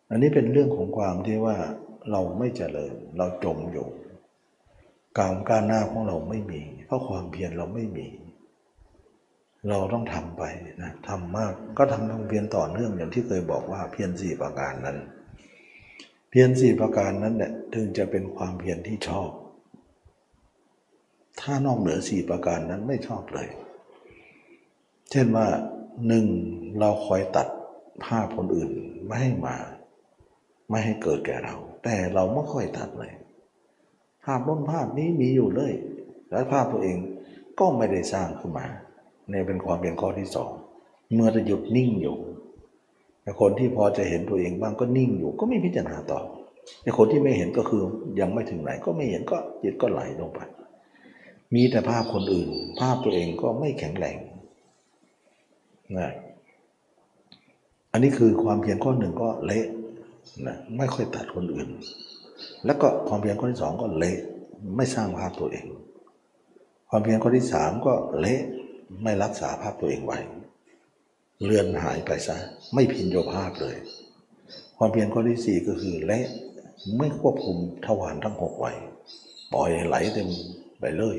[0.10, 1.58] อันนี้เป็นเรื่องของความที่ว่า
[2.12, 3.88] เราไม่เจริญ เราจมอยู่
[5.20, 8.08] การก้ารหน้าของเราไม่มี เพราะความเพียรเราไม่มี
[9.70, 10.44] เราต้องทำไป
[10.84, 14.98] นะทำมากก็ทำทำเพียรต่อเนื่องอย่างที่เคยบอกว่าเพียรสี่ประการนั้น
[16.30, 19.30] เพียรสี่ประการนั้นแหละถึงจะเป็นความเพียรที่ชอบ
[21.42, 23.50] ถ้านอกเหนือสี่ประการนั้นไม่ชอบเลย
[25.12, 25.48] เช่นว่า
[26.08, 26.26] หนึ่ง
[26.80, 27.48] เราคอยตัด
[28.06, 28.72] ภาพคนอื่น
[29.06, 29.56] ไม่ให้มา
[30.70, 31.56] ไม่ให้เกิดแก่เรา
[31.86, 33.14] แต่เราไม่ค่อยตัดเลย
[34.26, 35.74] ภาพน้นภาพนี้มีอยู่เลย
[36.32, 36.98] และภาพตัวเอง
[37.60, 38.66] ก็ไม่ได้สร้างขึ้นมา
[39.30, 40.52] เนี่ยเป็นความเป็นข้อที่สอง
[41.14, 42.18] เมื่อจะหยุดนิ่งอยู่
[43.22, 46.20] แต่คนที่พอจะเห็นตัวเองบ้างก็นิ่งอยู่ ก็ไม่พิจารณาต่อ
[46.82, 47.84] แต่คนที่ไม่เห็นก็คือ
[48.20, 50.40] ยังไม่ถึงไหน ก็ไม่เห็นก็จิตก็ไหลลงไป
[51.54, 54.18] มีแต่ภาพคนอื่น ภาพตัวเองก็ไม่แข็งแรง
[55.98, 56.12] นะ
[57.92, 59.66] อันนี้คือความเพียรข้อหนึ่งก็เละ
[60.48, 61.70] นะไม่ค่อยตัดคนอื่น
[62.66, 64.18] แล้วก็ความเพียรข้อที่สองก็เละ
[64.76, 65.66] ไม่สร้างภาพตัวเอง
[66.90, 68.42] ความเพียรข้อที่สามก็เละ
[69.04, 70.20] ไม่รักษาภาพตัวเองไว้
[71.44, 72.38] เลือนหายไปซะ
[72.74, 73.76] ไม่พินโยภาพเลย
[74.78, 76.20] ความเพียรข้อที่สี่ก็คือและ
[76.98, 78.72] ไม่ควบคุมทวารทั้งหกไว้
[79.54, 80.30] ปล่อยไหลเต็ม
[80.80, 81.18] ไปเลย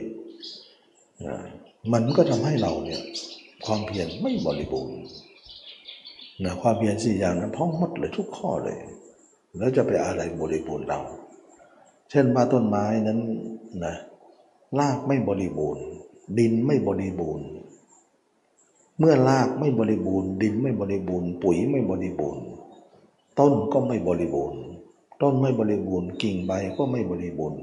[1.26, 1.38] นะ
[1.92, 3.00] มันก็ทำให้เราเนี่ย
[3.66, 4.98] ความเพียรไม่บริบูรณ์
[6.44, 8.78] นะความเพียรสี่อย่างนั้นพ้องหมดเลยทุกข้อเลย
[9.58, 11.00] แล้วจะไปอะไรบริบูรณ์เรา
[12.10, 13.20] เช่นว่าต้นไม้นั้น
[13.84, 13.94] นะ
[14.78, 15.84] รากไม่บริบูรณ์
[16.38, 17.46] ดินไม่บริบูรณ์
[18.98, 22.44] เมื่อรากไม่บริบูรณ์ ดินไม่บริบูรณ์ ปุ๋ยไม่บริบูรณ์
[23.38, 24.60] ต้นก็ไม่บริบูรณ์
[25.22, 27.60] ต้นไม่บริบูรณ์ กิ่งใบก็ไม่บริบูรณ์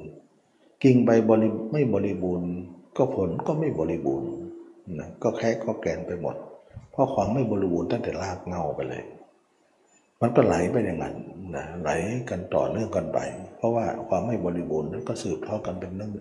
[0.84, 2.50] กิ่งใบบริไม่บริบูรณ์
[2.98, 4.30] ก็ผลก็ไม่บริบูรณ์
[5.00, 6.36] นะก็แค่ก็แกนไปหมด
[6.92, 9.04] เพราะความไม่บริบูรณ์ตั้งแต่รากเงาไปเลย
[10.24, 11.16] มันก็ไหลไปอย่างนั้น
[11.56, 11.90] นะไหล
[12.30, 13.20] กันต่อเนื่องกันไป
[13.58, 16.12] เพราะว่าความไม่บริบูรณ์นั้นก็สืบทอดกันเป็นเรื่อง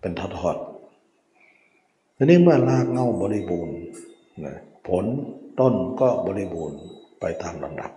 [0.00, 3.76] เป็นทอดๆทีนี้เมื่อรากเงาบริบูรณ์
[4.44, 4.56] นะ
[4.88, 5.04] ผล
[5.60, 6.80] ต้นก็บริบูรณ์
[7.20, 7.90] ไปตามลำดับ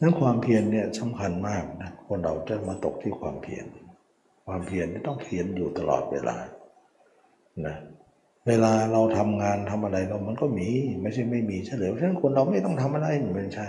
[0.00, 3.64] นั้นความเพียรเนี่ยสำคัญมากนะคนเราจะมาตกที่ความเพียร
[4.46, 6.36] ความเพียรนี่ต้องเพียรอยู่ตลอดเวลา
[7.66, 7.76] นะ
[8.48, 10.68] เวลาเราทำงานทำอะไรเรามันก็มี
[11.02, 13.68] ไม่ใช่ไม่มีเฉลยเพราะฉะนั้นคนเราไม่ต้องทำอะไรมันไม่ใช่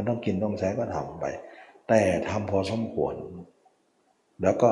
[0.00, 1.24] มันต้องกินต้องใช้ก็ทำไป
[1.88, 3.14] แต่ทำพอสมควร
[4.42, 4.70] แล้วก็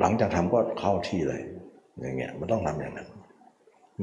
[0.00, 1.42] หลังจากทำก็เข้าที่เลย
[2.00, 3.08] อย่างเงี้ยมันต้องทำอย่างนั้น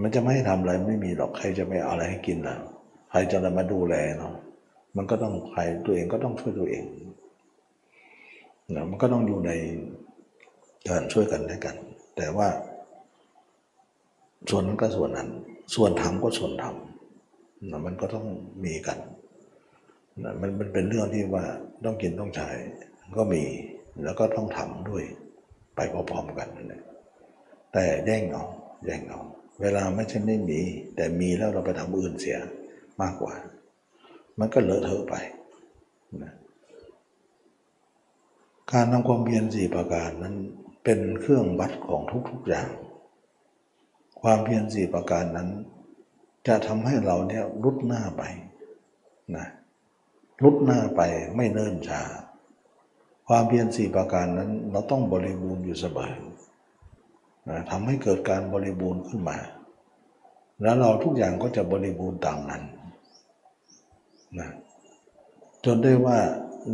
[0.01, 2.55] มันจะไม่ให้ทำอะไรไม่มีหรอกใครจะไม่เอาอะไรให้กินล่ะ
[3.11, 4.33] ใครจะมาดูแลเนาะ
[4.97, 6.83] มันก็ต้องใครตัวเองก็ต้องช่วยตัวเอง
[8.75, 9.51] นะมันก็ต้องอยู่ใน
[10.89, 11.75] การช่วยกันด้วยกัน
[12.17, 12.47] แต่ว่า
[14.49, 15.29] ส่วนนั้นก็ส่วนนั้น
[15.75, 16.98] ส่วนทำก็ส่วนทำ
[17.67, 18.25] นะมันก็ต้อง
[18.65, 18.97] มีกัน
[20.23, 21.45] นะมันมันเป็นเรื่องที่ว่า
[21.85, 22.49] ต้องกินต้องใช้
[23.17, 23.43] ก็มี
[24.03, 25.03] แล้วก็ต้องทำด้วย
[25.75, 26.81] ไปพร้อมๆกันนะ
[27.73, 28.45] แต่แย่งเอา
[28.85, 29.21] แย่งเอา
[29.61, 30.59] เวลาไม่ใช่ไม่มี
[30.95, 32.37] แต่มีแล้วเราไปทำอื่นเสีย
[33.01, 33.33] มากกว่า
[34.39, 35.15] มันก็เลอะเทอะไป
[36.23, 36.33] นะ
[38.71, 40.35] การทำความเพียรสี่ประการนั้น
[40.83, 42.69] เป็นเครื่องวัดของทุกๆอย่าง
[44.21, 45.49] ความเพียรสี่ประการนั้น
[46.47, 48.23] จะทำให้เราเนี่ยรุดหน้าไป
[49.35, 49.47] นะ
[50.43, 51.01] รุดหน้าไป
[51.35, 52.01] ไม่เนิ่นช้า
[53.27, 56.13] ความเพียรสี่ประการนั้นเราต้องบริบูรณ์อยู่เสมอ
[57.49, 59.37] นะทำให้เกิดการบริบูรณ์ขึ้นมา
[60.61, 62.63] แล้วเราทุกอย่างก็จะบริบูรณ์ตามนั้น
[64.39, 64.49] นะ
[65.65, 66.17] จนได้ว่า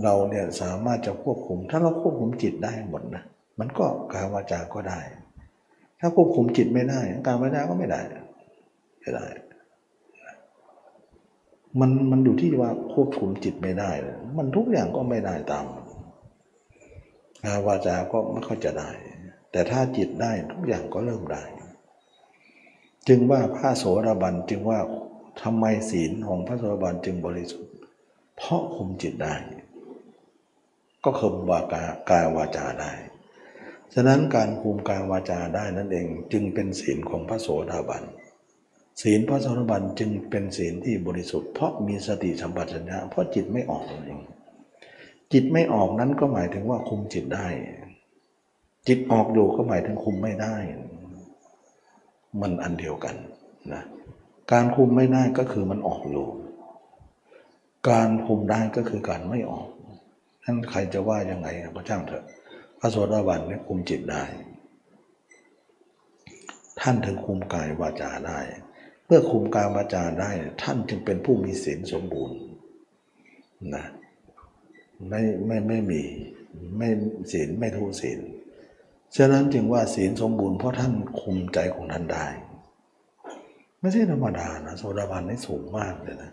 [0.04, 3.24] เราเนี่ยสามารถจะควบคุม ถ้าเราควบคุมจิตได้หมดนะ
[3.60, 5.00] มันก็กายวาจาก็ได้
[6.00, 8.02] ถ้าควบคุมจิตไม่ได้ การวาจาก็ไม่ได้
[9.00, 9.26] ไม่ได้
[11.80, 13.92] มันมันอยู่ที่ว่าควบคุมจิตไม่ได้
[14.38, 15.66] มันทุกอย่างก็ไม่ได้ตาม
[17.46, 18.90] กายวาจาก็ไม่ค่อยจะได้
[19.52, 21.44] แต่ถ้าจิตได้ทุกอย่างก็เริ่มได้
[23.08, 24.80] จึงว่าพระโสดาบันจึงว่า
[25.42, 27.74] ทำไมศีลของพระโสดาบันจึงบริสุทธิ์
[28.38, 29.34] เพราะคุมจิตได้
[31.04, 32.92] ก็คุมวากากายวาจาได้
[33.94, 38.04] ฉะนั้นการคุมกายวาจาได้นั่นเองจึงเป็นศีลของพระโสดาบัน
[39.02, 44.20] ศีลพระสดาบันจึงเป็นศีลที่บริสุทธิ์เพราะมีสติสัมปชัญญะเพราะจิตไม่ออกเอง
[45.34, 47.48] จิตไม่ออกนั้นก็หมายถึงว่าคุมจิตได้
[48.88, 50.56] จิตออกอยู่ก็หมายถึงคุมไม่ได้
[52.42, 53.16] มันอันเดียวกัน
[53.74, 53.84] นะ
[54.52, 56.28] การคุมไม่ได้ก็คือมันออกอยู่
[57.90, 59.68] การคุมได้ก็คือการไม่ออก
[60.44, 62.24] นั่นใครจะว่ายังไงก็ช่างเถอะ
[62.80, 64.24] พระโสดาบันเนี่ยคุมจิตได้
[66.82, 68.40] ท่านถึงคุมกายวาจาได้
[69.06, 70.32] เมื่อคุมกายวาจาได้
[70.64, 72.38] ท่านจึงเป็นผู้มีศีลสมบูรณ์
[73.76, 73.86] นะ
[75.10, 76.02] ไม่ไม่ไม่มี
[76.78, 76.90] ไม่
[77.32, 78.20] ศีลไม่ทุศีล
[79.16, 82.28] ฉะนั้นจึงว่าศีลสมบูรณ์เพราะท่านคุมใจของท่านได้
[83.80, 86.32] ไม่ใช่ธรรมดานะโสดาบันนี่สูงมากเลยนะ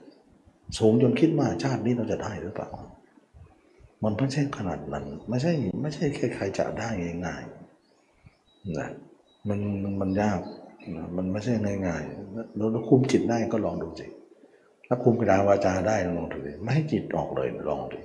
[0.79, 2.71] สูงจนคิดว่าชาตินี้เราจะได้หรือเปล่า
[4.05, 6.05] มันไม่ใช่ขนาดนั้น ไม่ใช่ไม่ใช่
[6.35, 6.89] ใครๆจะได้
[7.27, 8.89] ง่ายๆนะ
[9.49, 9.61] มัน
[10.01, 10.41] มันยาก
[11.17, 11.55] มันไม่ใช่
[11.87, 14.07] ง่ายๆแล้วคุมจิตได้ก็ลองดูสิ
[14.87, 17.99] ถ้าคุมกระดาวาจาได้ลองดูสิไม่ให้จิตออกเลยลองดู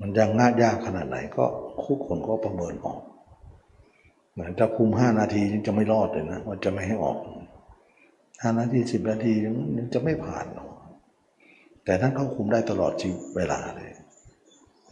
[0.00, 1.44] มันยังง่ายยากขนาดไหนก็
[1.82, 3.00] คู่คนก็ประเมินออก
[4.38, 7.18] นถ้าคุมห้านาทีจะไม่รอดเลยนะมันจะไม่ให้ออก
[8.42, 9.32] ห้านาทีสิบนาที
[9.76, 10.68] มันจะไม่ผ่านหรอก
[11.84, 13.90] แต่ท่านเขาคุมได้ตลอดชีวิตเวลาเลย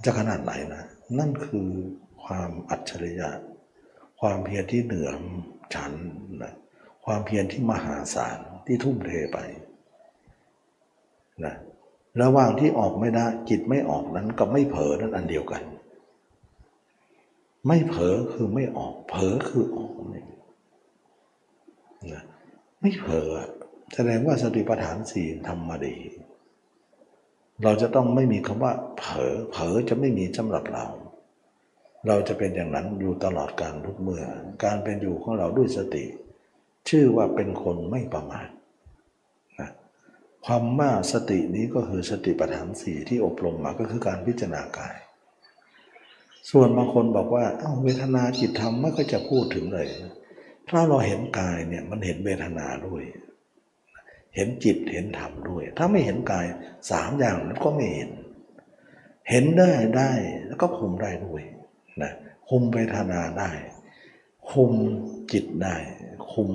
[0.05, 0.85] จะขนาดไหนนะ
[1.19, 1.69] นั่นคือ
[2.25, 3.31] ความอัจฉริยะ
[4.21, 5.11] ความเพียรที่เหนือ
[5.75, 5.93] ชั้น
[6.43, 6.53] นะ
[7.07, 9.39] ความเพียรที่มหาศาลที่ทุ่มเทไป
[11.45, 11.55] นะ
[12.23, 15.63] ระหว่างที่ออกไม่ได้จิตไม่ออกนั้นกับไม่เผลอนั้นอันเดียวกัน
[17.67, 20.25] ไม่เผลอคือไม่ออก เผลอคือออกนี่
[22.13, 22.23] นะ
[22.81, 23.29] ไม่เผลอ
[23.95, 25.97] แสดงว่าสติปัฏฐานสี่ทำมาดี
[27.63, 30.87] เราจะต้องไม่มีคำว่า เผลอเผลอจะไม่มีสำหรับเรา
[32.07, 34.25] เราจะเป็นอย่างนั้นอยู่ตลอดการทุกเมื่อ
[34.65, 36.05] การเป็นอยู่ของเราด้วยสติ
[36.89, 38.49] ชื่อว่าเป็นคนไม่ประมาท
[39.61, 39.71] นะ
[40.47, 44.97] ความว่าสตินี้ก็คือสติปัฏฐานสี่ที่อบรมมาก็คือการพิจารณากาย
[46.51, 49.89] ส่วนบางคนบอกว่าเอ้าเวทนาจิตธรรมไม่ก็จะพูดถึงเลย
[50.69, 53.03] ถ้าเราเห็นกายเนี่ยมันเห็นเวทนาด้วย
[54.35, 56.47] เห็นจิตเห็นธรรมด้วย ถ้าไม่เห็นกาย
[56.91, 58.11] สามอย่างนั้นก็ไม่เห็น
[59.31, 60.13] เห็นได้ได้
[60.47, 61.43] แล้วก็คุมได้ด้วย
[62.03, 62.13] นะ
[62.49, 63.51] คุมเวทนาได้
[64.51, 64.73] คุม
[65.33, 65.77] จิตได้
[66.33, 66.51] คุม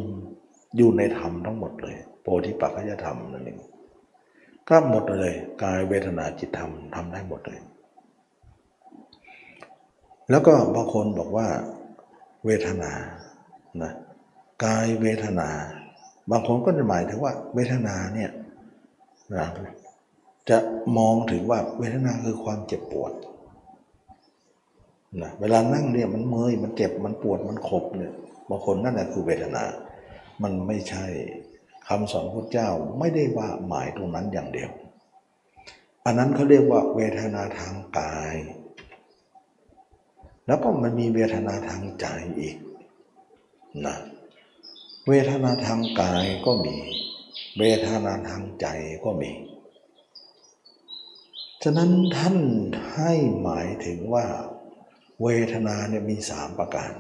[0.77, 3.59] อยู่ในธรรมทั้งหมดเลย โพธิปัจจยธรรมนั่นเอง
[4.69, 5.31] ก็หมดเลย
[5.63, 7.59] กายเวทนาจิตธรรมทำได้หมดเลย
[10.29, 11.47] แล้วก็บางคนบอกว่า
[12.45, 12.91] เวทนา
[13.81, 13.91] นะ
[14.63, 15.49] กายเวทนา
[16.31, 18.31] บางคนก็จะหมายถึงว่า เวทนาเนี่ย
[19.35, 19.47] นะ
[20.49, 20.57] จะ
[20.97, 23.11] มองถึงว่าเวทนาคือความเจ็บปวด
[25.21, 28.13] นะเวลานั่งเนี่ยมันเมื่อยมันเจ็บมันปวดมันขบเนี่ย
[28.51, 29.63] บางคนนั่นแหละคือเวทนา
[30.43, 31.05] มันไม่ใช่
[31.87, 34.71] คำสอนพระเจ้าไม่ได้ว่าหมายตรงนั้นอย่างเดียว
[36.05, 38.35] อันนั้นเขาเรียกว่าเวทนาทางกาย
[40.45, 42.05] แล้วก็มันมีเวทนาทางใจ
[42.39, 42.57] อีก
[43.85, 43.95] นะ
[45.07, 46.75] เวทนาทางกายก็มี
[47.59, 48.67] เวทนาทางใจ
[49.03, 49.31] ก็มี
[51.63, 52.37] ฉะนั้นท่าน
[52.93, 54.25] ให้หมายถึงว่า
[55.23, 56.91] เวทนาเนี่ยมีสามประการ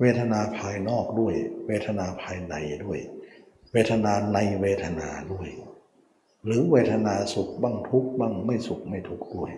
[0.00, 1.34] เวทนาภายนอกด้วย
[1.66, 2.98] เวทนาภายในด้วย
[3.72, 5.48] เวทนาในเวทนาด้วย
[6.44, 9.52] หรือเวทนาสุขบ้างทุกข์บ้างไม่สุขไม่ทุกข์ด้วย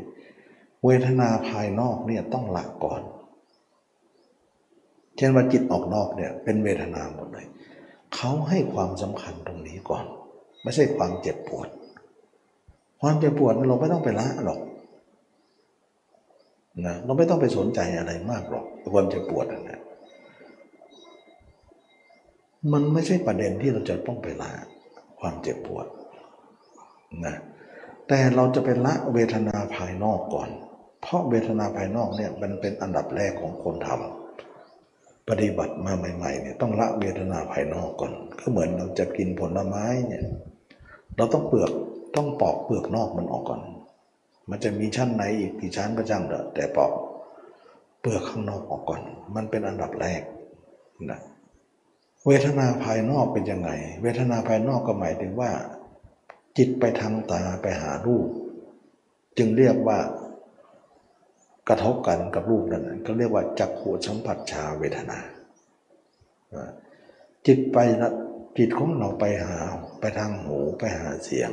[0.84, 3.03] เวทนาภายนอกเนี่ยต้องละก่อน
[5.16, 7.47] เช่นว่าจิตออกนอกเนี่ยเป็นเวทนาหมดเลย
[8.14, 10.05] เขาให้ความสำคัญตรงนี้ก่อน
[10.62, 11.68] ไม่ใช่ความเจ็บปวด
[13.01, 14.61] ความเจ็บปวดเราไม่ต้องไปละหรอก
[16.86, 18.64] นะเราไม่ต้องไปสนใจอะไรมากหรอก
[18.95, 19.78] ความเจ็บปวดนะ
[22.73, 24.51] มันไม่ใช่ประเด็นที่เราจะต้องไปละ
[25.21, 25.87] ความเจ็บปวด
[27.27, 27.37] นะ
[28.09, 30.51] แต่เราจะไปละเวทนาภายนอกก่อน
[31.01, 40.23] เพราะเวทนาภายนอกเนี่ยมันเป็นอันดับแรกของคนทำปฏิบัติมาใหม่ๆเนี่ยต้องละเวทนาภายนอกก่อน ก็เหมือนเราจะกินผลไม้เนี่ย
[41.17, 41.73] เราต้องเปลือก
[42.17, 43.61] ต้องปอกเปลือกนอกมันออกก่อน
[44.51, 46.93] มันจะมีชั้นไหนอีกกี่ชั้นก็จังเถอะแต่ปอก
[48.01, 49.01] เปลือกข้างนอกออกก่อน
[49.35, 50.23] มันเป็นอันดับแรก
[51.11, 51.21] นะ
[52.27, 53.71] เวทนาภายนอกเป็นยังไง
[54.03, 55.51] เวทนาภายนอกก็หมายถึงว่า
[56.57, 58.27] จิตไปทางตาไปหารูป
[59.39, 59.99] จึงเรียกว่า
[61.69, 65.19] กระทบกันกับรูปนั้นก็เรียกว่าจักขูสัมผัสชาเวทนา
[67.47, 68.12] จิตไปนะ
[68.59, 69.57] จิตของเราไปหา
[70.01, 71.51] ไปทางหูไปหาเสียง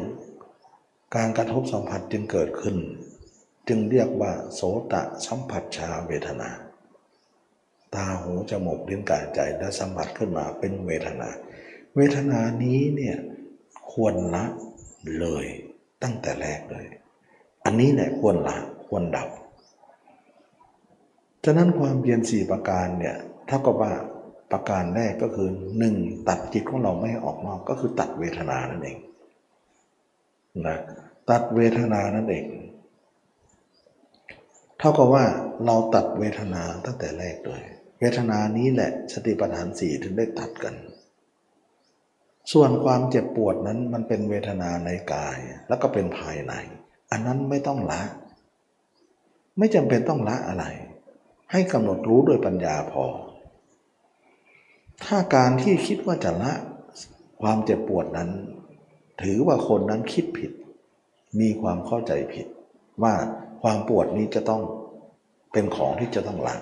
[1.15, 2.77] การกระทบสัมผัสจึงเกิดขึ้น
[3.67, 4.61] จึงเรียกว่า โส
[4.91, 6.49] ตะสัมผัสชาเวทนา
[7.95, 11.29] ตาหูจมูกลิ้นกายใจและสัมผัสขึ้นมาเป็นเวทนา
[11.95, 13.17] เวทนานี้เนี่ย
[13.91, 14.45] ควรละ
[15.19, 15.45] เลย
[16.03, 16.85] ตั้งแต่แรกเลย
[17.65, 18.57] อันนี้เนี่ยควรละ
[18.87, 19.29] ควรดับ
[21.45, 23.15] ฉะนั้นความเพียรสี่ประการเนี่ย
[23.47, 23.91] เท่ากับว่า
[24.51, 25.95] ประการแรกก็คือหนึ่ง
[26.27, 28.97] ตัดจิตของเราไม่ให้ออกนอกก็คือตัดเวทนานั่นเอง
[30.67, 30.77] นะ
[31.29, 32.45] ตัดเวทนานั่นเอง
[34.79, 35.25] เท่ากับว่า
[35.65, 37.63] เราตัดเวทนาตั้งแต่แรกเลย
[38.05, 40.75] วทนานี้แหละสติปัฏฐานสี่ถึงได้ตัดกัน
[42.51, 45.37] ส่วนความเจ็บปวดนั้นมันเป็นเวทนาในกาย
[45.67, 46.53] แล้วก็เป็นภายใน
[47.11, 48.01] อันนั้นไม่ต้องละ
[49.57, 50.65] ไม่จำเป็นต้องละอะไร
[51.51, 53.05] ให้กำหนดรู้ด้วยปัญญาพอ
[55.03, 56.53] ถ้าการที่คิดว่าจะละ
[57.41, 58.29] ความเจ็บปวดนั้น
[59.21, 60.51] ถือว่าคนนั้นคิดผิด
[61.39, 62.47] มีความเข้าใจผิด
[63.03, 63.13] ว่า
[63.63, 64.61] คความปวดนี้จะต้อง
[65.53, 66.55] เป็นของที่จะต้องละ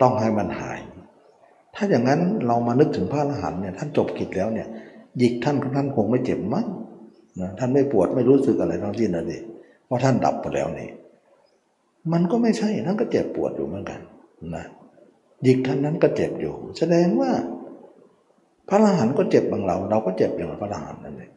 [0.00, 0.78] ต้องให้มันหาย
[1.74, 4.68] ถ้าอย่างนั้นเรามานึกถึงพระอรหันต์เนี่ยท่านจบกิจแล้วเนี่ย
[5.18, 6.66] หยิกท่านท่านคงไม่เจ็บมั้ง
[7.40, 9.38] นะท่านไม่ปวดไม่รู้สึกอะไรทั้งสิ้นนะดิ
[9.86, 10.88] เพราะท่านดับไปแล้วนี่
[12.12, 14.00] มันก็ไม่ใช่ท่านก็เจ็บปวดอยู่เหมือนกัน
[14.56, 14.64] นะ
[15.42, 17.30] หยิกท่านนั้นก็เจ็บอยู่ แสดงว่า
[18.68, 21.30] พระอรหันต์ก็เจ็บบางเรา เราก็เจ็บอย่างพระอรหันต์นั่นเอง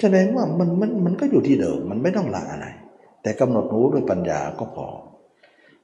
[0.00, 2.66] แสดงว่ามันมันมันก็อยู่ที่เดิมมันไม่ต้องละอะไร
[3.22, 4.86] แต่กำหนดรู้ด้วยปัญญาก็พอ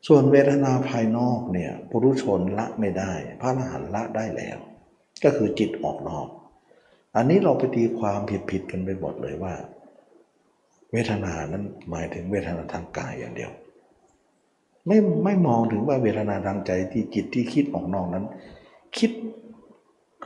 [0.06, 4.58] ส่วนเวทนาภายนอกเนี่ยปุถุชนละไม่ได้ พระอรหันต์ละได้แล้ว
[5.24, 6.28] ก็คือจิตออกนอก
[7.16, 8.18] อันนี้เราไปตีความ
[8.50, 9.54] ผิดๆกันไปหมดเลยว่า
[10.92, 13.52] เวทนานั้นหมายถึงเวทนาทางกายอย่างเดียว
[14.86, 18.24] ไม่ไม่มองถึงว่าเวทนาทางใจที่จิตที่คิดออกนอกนั้น
[18.98, 19.10] คิด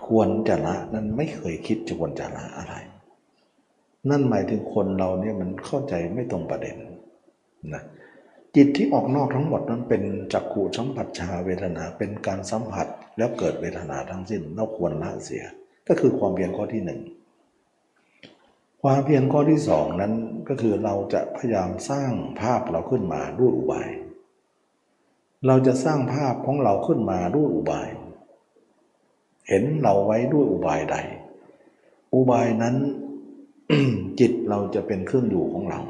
[0.07, 2.75] ควรจะละนั้นไม่เคยคิดจะควรจะละอะไร
[4.11, 6.77] นั่นหมายถึงคนเราเนี่ยมันเข้าใจไม่ตรงประเด็น
[7.75, 7.83] นะ
[8.57, 12.87] จิตที่ออกนอกทั้งหมดนั้นเป็นจักขู่สัมผัสชาเวทนาเป็นการสัมผัส
[13.17, 15.45] แล้วเกิดเวทนาทั้งสิ้นเราควรละเสีย
[15.89, 17.01] ก็คือความเพียรข้อที่หนึ่ง
[18.83, 20.13] ความเพียรข้อที่สองนั้น
[20.49, 23.89] ก็คือเราจะพยายามสร้างภาพเราขึ้นมาด้วยอุบาย
[25.47, 27.89] เราจะสร้างภาพของเราขึ้นมาด้วยอุบาย
[29.49, 30.97] เห็นเราไว้ด้วยอุบายใด
[32.15, 32.77] อุบายนั้น
[34.21, 35.81] จิตเราจะเป็นเครื่องอยู่ของเรา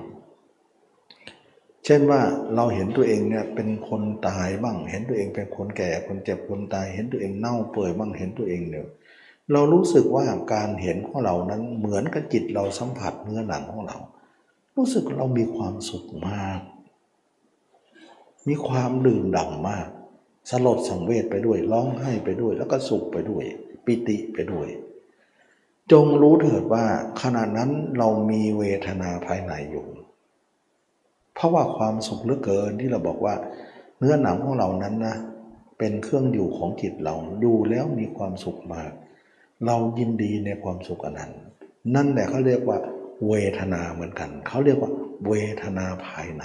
[1.90, 2.22] ช่นว่า
[2.54, 8.86] เราเห็นตัวเองเนี่ยเป็นคนตายบ้าง เห็นตัวเองเป็นคนแก่คนเจ็บคนตาย เห็นตัวเองเน่าเปื่อยบ้างเห็นตัวเองเนี่ย
[9.52, 10.24] เรารู้สึกว่า
[10.54, 13.96] การเห็นของเรานั้นเหมือนกับจิตเราสัมผัสเนื้อหนังของเรา
[14.76, 16.60] รู้สึกเรามีความสุขมาก
[18.48, 19.88] มีความดื่มด่ำมาก
[20.50, 23.44] สลดสังเวชไปด้วยร้องไห้ไปด้วย แล้วก็สุขไปด้วย
[23.84, 24.68] ปิติไปด้วย
[25.92, 26.84] จงรู้เถิดว่า
[27.22, 29.86] ขณะนั้นเรามีเวทนาภายในอยู่
[31.34, 33.34] เพราะว่าความสุขเหลือเกินที่เราบอกว่า
[33.98, 35.16] เนื้อหนังของเรานั้นนะ
[35.78, 37.14] เป็นเครื่องอยู่ของจิตเรา
[37.44, 38.92] ดูแล้วมีความสุขมาก
[39.66, 41.32] เรายินดีในความสุขอันนั้น
[41.94, 42.78] นั่นแหละเขาเรียกว่า
[43.28, 44.90] เวทนาเหมือนกัน เขาเรียกว่า
[45.28, 46.44] เวทนาภายใน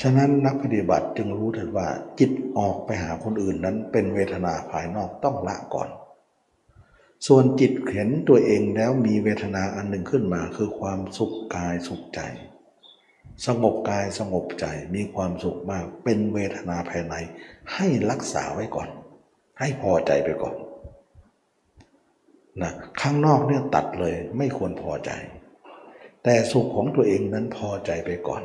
[0.00, 5.88] ฉะนั้นนักปฏิบัติจึงรู้เถิดว่าจิตออกไปหาคนอื่นนั้นเป็นเวทนาภายนอกต้องละก่อน
[7.26, 12.20] ส่วนจิตเห็นตัวเองแล้วมีเวทนาอันหนึ่งขึ้นมา คือความสุขกายสุขใจ
[13.46, 17.14] สงบกายสงบใจมีความสุขมาก เป็นเวทนาภายใน
[17.74, 18.88] ให้รักษาไว้ก่อน
[19.58, 20.54] ให้พอใจไปก่อน
[22.62, 25.10] นะข้างนอกเนี่ยตัดเลยไม่ควรพอใจ
[26.24, 28.42] แต่สุขของตัวเองนั้นพอใจไปก่อน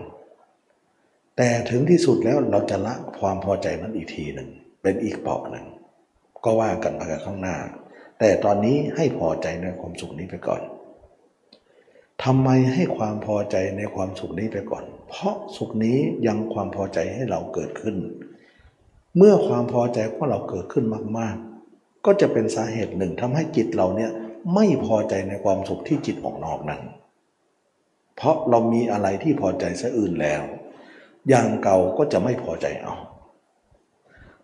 [1.38, 4.50] แต่ถึงที่สุดแล้วเราจะละความพอใจนั้นอีกทีหนึ่ง
[4.82, 5.66] เป็นอีกเปาะหนึ่ง
[6.44, 7.58] ก็ว่ากันไปข้างหน้า
[8.24, 10.62] แต่ตอนนี้ให้พอใจในความสุขนี้ไปก่อน
[12.24, 15.98] ทำไมให้ความพอใจในความสุขนี้ไปก่อน เพราะสุขนี้
[16.28, 17.96] ยังความพอใจให้เราเกิดขึ้น
[19.18, 20.86] เมื่อความพอใจของเราเกิดขึ้น
[21.18, 21.36] มาก
[21.72, 24.12] ๆ ก็จะเป็นสาเหตุหนึ่งทำให้จิตเราเนี่ย
[24.54, 26.82] ไม่พอใจในความสุขที่จิตออกนอกนั้น
[28.16, 30.42] เพราะเรามีอะไรที่พอใจซะอื่นแล้ว
[31.30, 32.96] อย่างเก่าก็จะไม่พอใจเอา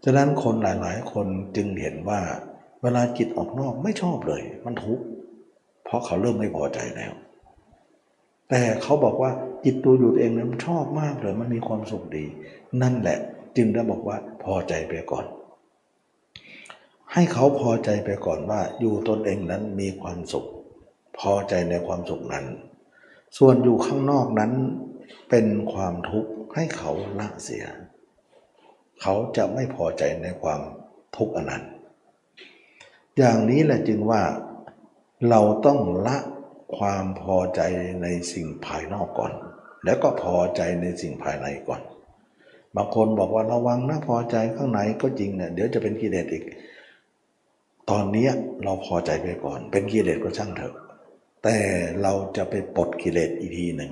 [0.03, 2.21] ฉะนั้นคนหลายๆ คนจึงเห็นว่า
[2.87, 5.05] วลาจิตออกนอกไม่ชอบเลย มันทุกข์
[5.85, 7.13] เพราะเขาเริ่มไม่พอใจแล้ว
[8.49, 9.31] แต่เขาบอกว่า
[9.65, 12.25] จิตตัวอยู่เองนั้นชอบมากเลยมันมีความสุขดี
[12.81, 13.19] นั่นแหละ
[13.55, 15.25] จึงได้บอกว่าพอใจไปก่อน
[17.13, 20.45] ให้เขาพอใจไปก่อนว่า อยู่ตนเองนั้นมีความสุข
[21.19, 22.45] พอใจในความสุขนั้น
[23.37, 24.51] ส่วนอยู่ข้างนอกนั้น
[25.29, 27.65] เป็นความทุกข์ให้เขาละเสีย
[29.01, 30.61] เขาจะไม่พอใจในความ
[31.17, 31.63] ทุกข์อนนั้น
[33.17, 34.21] อย่างนี้แหละจึงว่า
[35.29, 36.17] เราต้องละ
[36.77, 37.61] ความพอใจ
[38.01, 39.31] ในสิ่งภายนอกก่อน
[39.85, 41.81] แล้วก็พอใจในสิ่งภายในก่อน
[42.75, 46.43] บางคนบอกว่าระวังนะพอใจข้างในก็จริงเนี่ยเดี๋ยวจะเป็นกิเลสอีก
[47.89, 48.27] ตอนนี้
[48.63, 50.75] เราพอใจไปก่อน เป็นกิเลสก็ช่างเถอะ
[51.43, 51.57] แต่
[52.01, 53.91] เราจะไปปลดกิเลสอีกทีหนึ่ง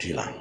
[0.00, 0.32] ทีหลัง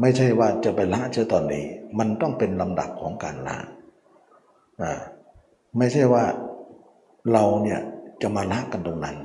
[0.00, 1.64] ไม่ใช่ว่าจะไปละเชื่อตอนนี้
[1.98, 3.58] มันต้องเป็นลำดับของการละ
[4.82, 4.92] อ่า
[5.78, 6.24] ไม่ใช่ว่า
[7.32, 7.80] เราเนี่ย
[8.22, 9.16] จะมาละกันตรงนั้น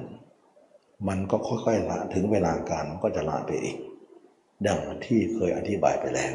[1.08, 3.78] มันก็ค่อยๆละถึงเวลาการก็จะละไปอีก
[4.68, 6.34] ดังที่เคยอธิบายไปแล้ว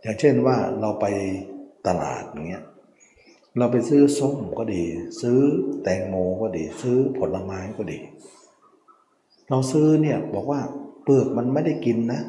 [0.00, 1.06] อย่างเช่นว่าเราไป
[1.86, 2.64] ตลาดอย่างเงี้ย
[3.58, 4.82] เราไปซื้อส้มก็ดี
[5.20, 5.38] ซื้อ
[5.82, 7.98] แตงโมก็ดี ซื้อผลไม้ก็ดี
[9.48, 10.60] เราซื้อเนี่ยบอกว่า
[11.02, 12.20] เปลือกมันไม่ได้กินนะ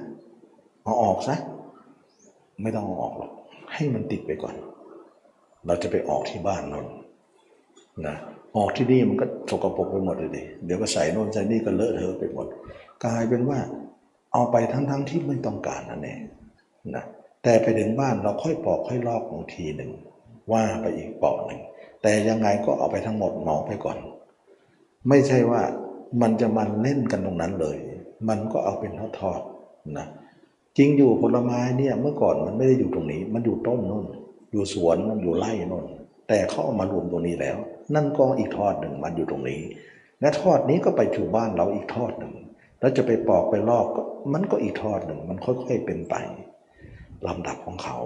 [0.83, 1.35] เอาออกซะ
[2.61, 3.31] ไม่ต้องเอาออกหรอก
[3.73, 4.55] ให้มันติดไปก่อน
[5.65, 6.85] เราจะไปออกที่บ้านนน
[8.07, 8.15] นะ
[8.57, 12.47] ออกที่นี่มันก็สกปรกไปหมดเลยดิเดี๋ยวก็ใส่โน่นใส่นี่ก็เลอะเทอะไปหมด
[13.05, 13.59] กลายเป็นว่า
[14.33, 16.21] เอาไปทั้งๆทที่ไม่ต้องการนั่นเอง
[16.95, 17.03] นะ
[17.43, 19.91] แต่ไปถึงบ้านเราค่อยปอกค่อยลอกบางทีหนึ่ง
[20.51, 21.61] ว่าไปอีกปอกหนึ่ง
[22.01, 23.97] แต่ยังไงก็เอาไปทั้งหมดหมอไปก่อน
[25.09, 25.61] ไม่ใช่ว่า
[26.21, 27.77] มันจะมันเล่นกันตรงนั้นเลย
[28.27, 30.07] มันก็เอาเป็นทอดๆนะ
[30.77, 34.05] จริงอยู่ผลไม้เนี่ยเมื่อก่อนมันไม่ได้อยู่ตรงนี้ มันอยู่ต้นนู่น
[34.51, 35.85] อยู่สวนมันอยู่ไร่นู่น
[36.27, 37.57] แต่เขาเอามารวมตรงนี้แล้ว
[37.95, 39.61] นั่นก็อีกทอดหนึ่งมันอยู่ตรงนี้
[40.21, 42.33] และทอดนี้ก็ไปถูบ้านเราอีกทอดหนึ่ง
[42.79, 44.01] แล้วจะไปปอกไปลอกก็
[44.33, 46.15] มันก็อีกทอดหนึ่งมันค่อย ๆเป็นไป
[47.27, 47.97] ลำดับของเขา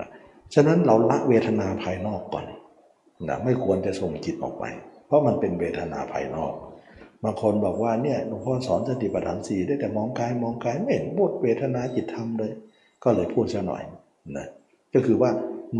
[0.00, 0.08] นะ
[0.54, 2.44] ฉะนั้นเราละเวทนาภายนอกก่อน
[3.28, 4.64] นะไม่ควรจะส่งจิตออกไป
[5.06, 6.54] เพราะมันเป็นเวทนาภายนอก
[7.24, 12.52] บางคนบอกว่าเนี่ยหลวงพ่อสอนสติปัฏฐานสี่ได้แต่มองกายมองกายไม่เห็นพูดเวทนาจิตธรรมเลย
[13.04, 13.82] ก็เลยพูดซะหน่อย
[14.36, 14.46] นะ
[14.94, 15.30] ก็คือว่า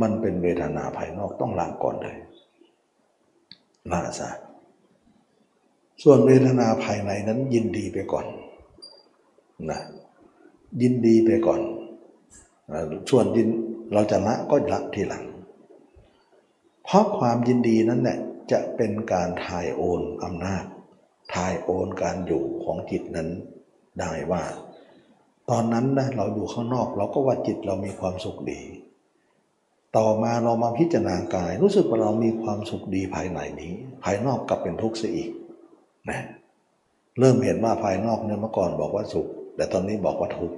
[0.01, 2.17] มันเป็นเวทนาภายนอกต้องละก่อนเลย
[3.93, 4.31] ละซะ
[6.03, 8.27] ส่วนเวทนาภายในนั้นยินดีไปก่อน
[9.71, 9.81] นะ
[10.83, 11.61] ยินดีไปก่อน
[13.11, 13.49] ส่วนยิน
[13.93, 15.25] เราจะละก็ละทีหลัง
[16.85, 18.19] เพราะความยินดีนั้นแหละ
[18.53, 20.65] จะเป็นการถ่ายโอนอำนาจ
[21.35, 23.29] ถ่ายโอนการอยู่ของจิตนั้น
[24.01, 24.43] ได้ว่า
[25.51, 28.61] ตอนนั้นนะเราอยู่ข้างนอกเราก็ว่าจิตเรามีความสุขดี
[29.97, 33.73] ต่อมาเรามาพิจารณากาย รู้สึกว่าเรามีความสุขดีภายในนี้
[34.05, 35.31] ภายนอกกลับเป็นทุกข์เสียอีก
[36.11, 36.21] นะ
[37.19, 39.27] เริ่มเห็นว่าภายนอกเนี่ยเมื่อก่อนบอกว่าสุข
[39.57, 40.57] แต่ตอนนี้บอกว่าทุกข์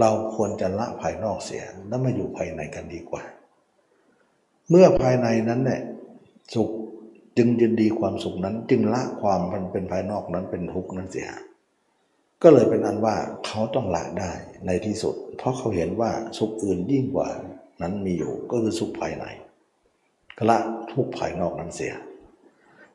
[0.00, 3.22] เราควรจะละภายนอกเสียแล้วมาอยู่ภายในกันดีกว่า
[4.70, 5.80] เมื่อภายในนั้นเนี่ย
[6.54, 6.70] สุข
[7.36, 11.28] จึงยินดีความสุขนั้น จึงละความมันเป็นภายนอกนั้นเป็นทุกข์นั้นเสีย
[12.42, 13.16] ก็เลยเป็นอันว่า
[13.46, 14.32] เขาต้องละได้
[14.66, 17.28] ในที่สุด เพราะเขาเห็นว่าสุขอื่นยิ่งกว่า
[17.82, 19.24] นั้นมีอยู่ก็คือสุขภายใน
[20.36, 20.58] ก็ละ
[20.92, 21.94] ทุกภายนอกนั้นเสีย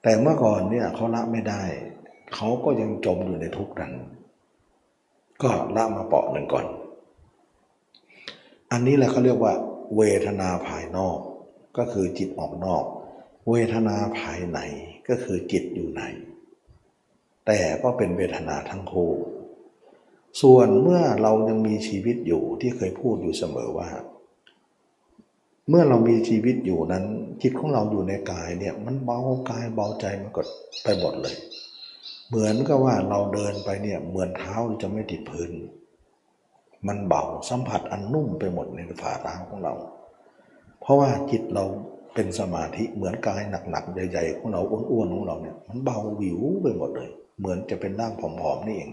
[0.04, 1.64] แต่เมื่อก่อนเนี่ยเขาละไม่ได้
[2.36, 3.94] เขาก็ยังจมอยู่ในทุกนั้น
[5.44, 6.66] ก็ละมาเปาะหนึ่งก่อน
[8.72, 9.54] อันนี้แหละเขาเรียกว่า
[9.98, 11.18] เวทนาภายนอก
[11.78, 12.84] ก็คือจิตออกนอก
[13.50, 14.60] เวทนาภายใน
[15.10, 16.04] ก็คือจิตอยู่ใน
[17.48, 19.12] แต่ก็เป็นเวทนาทั้งคู่
[20.42, 23.90] ส่วนเมื่อเรายังมีชีวิตอยู่ที่เคยพูดอยู่เสมอว่า
[25.70, 27.06] เมื่อเรามีชีวิตอยู่นั้น
[27.42, 30.42] จิตของเราอยู่ในกายเนี่ยมันเบากายเบาใจมันก็
[30.84, 31.36] ไปหมดเลย
[32.28, 35.52] เหมือนกับว่าเราเดินไปเนี่ยเหมือนเท้าจะไม่ติดพื้น
[36.88, 39.74] มันเบาสัมผัสอันนุ่มไปหมดในฝ่าเท้าของเรา
[40.82, 41.64] เพราะว่าจิตเรา
[42.14, 47.10] เป็นสมาธิเหมือนกายหนักๆใหญ่ๆของเราอ้วนๆของเราเนี่ยมันเบาวิวไปหมดเลย
[47.40, 48.92] เหมือนจะเป็นร่างผอมๆนี่เอง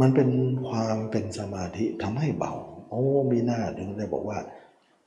[0.00, 0.28] มันเป็น
[0.68, 2.52] ความเป็นสมาธิทำให้เบา
[2.88, 4.38] โอ้มีหน้าถึงได้บอกว่า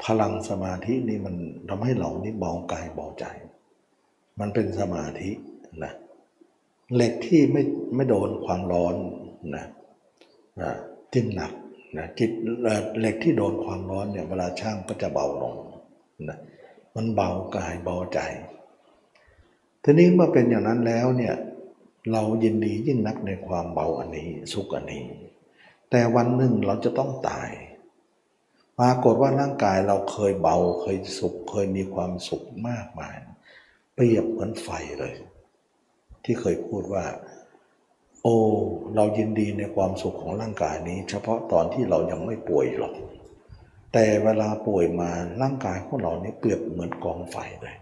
[0.06, 1.36] พลังสมาธินี่มัน
[1.70, 3.26] ทำให้เรานี่เบากายเบาใจ
[4.39, 5.30] มันเป็นสมาธิ
[5.84, 5.93] นะ
[6.95, 7.62] เหล็กที่ไม่
[7.95, 8.95] ไม่โดนความร้อน
[9.56, 9.66] นะ
[10.62, 10.72] นะ
[11.14, 11.52] จึงหนัก
[11.97, 12.32] นะจิต
[12.99, 15.56] เหล็กที่โดนความร้อนเนี่ยเวลาช่างก็จะเบาลง
[16.30, 16.38] นะ
[16.95, 18.20] มันเบากายเบาใจ
[19.84, 21.36] ทีนี้เมื่อเป็นอย่างนั้นแล้วเนี่ย
[22.12, 25.04] เรายินดียิ่งนักในความเบาอันนี้สุขอันนี้
[25.89, 27.49] แต่วันหนึ่งเราจะต้องตาย
[28.80, 33.16] ปรากฏว่าร่างกายเราเคยเบาเคยสุข เคยมีความสุขมากมาย
[33.96, 34.70] เปรียบเหมือนไฟ
[35.00, 35.14] เลย
[36.24, 37.06] ที่เคยพูดว่า
[38.22, 38.38] โอ้
[38.96, 42.94] เรายินดีในความสุขของร่างกายนี้ เฉพาะตอนที่เรายังไม่ป่วยหรอก
[43.94, 45.12] แต่เวลาป่วยมา
[45.42, 47.76] ร่างกายของเราเนี่ยเปรียบเหมือนกองไฟเลย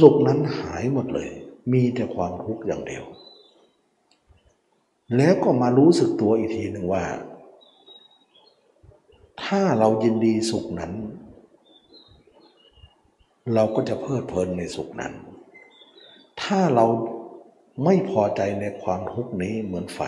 [0.00, 1.30] สุขนั้นหายหมดเลย
[1.72, 3.04] มีแต่ความทุกข์อย่างเดียว
[5.16, 7.04] แล้วก็มารู้สึกตัวอีกทีหนึ่งว่า
[9.44, 10.92] ถ้าเรายินดีสุขนั้น
[13.54, 15.12] เราก็จะเพลิดเพลินในสุขนั้น
[16.42, 16.86] ถ้าเรา
[17.84, 20.00] ไม่พอใจในความทุกข์นี้เหมือนไฟ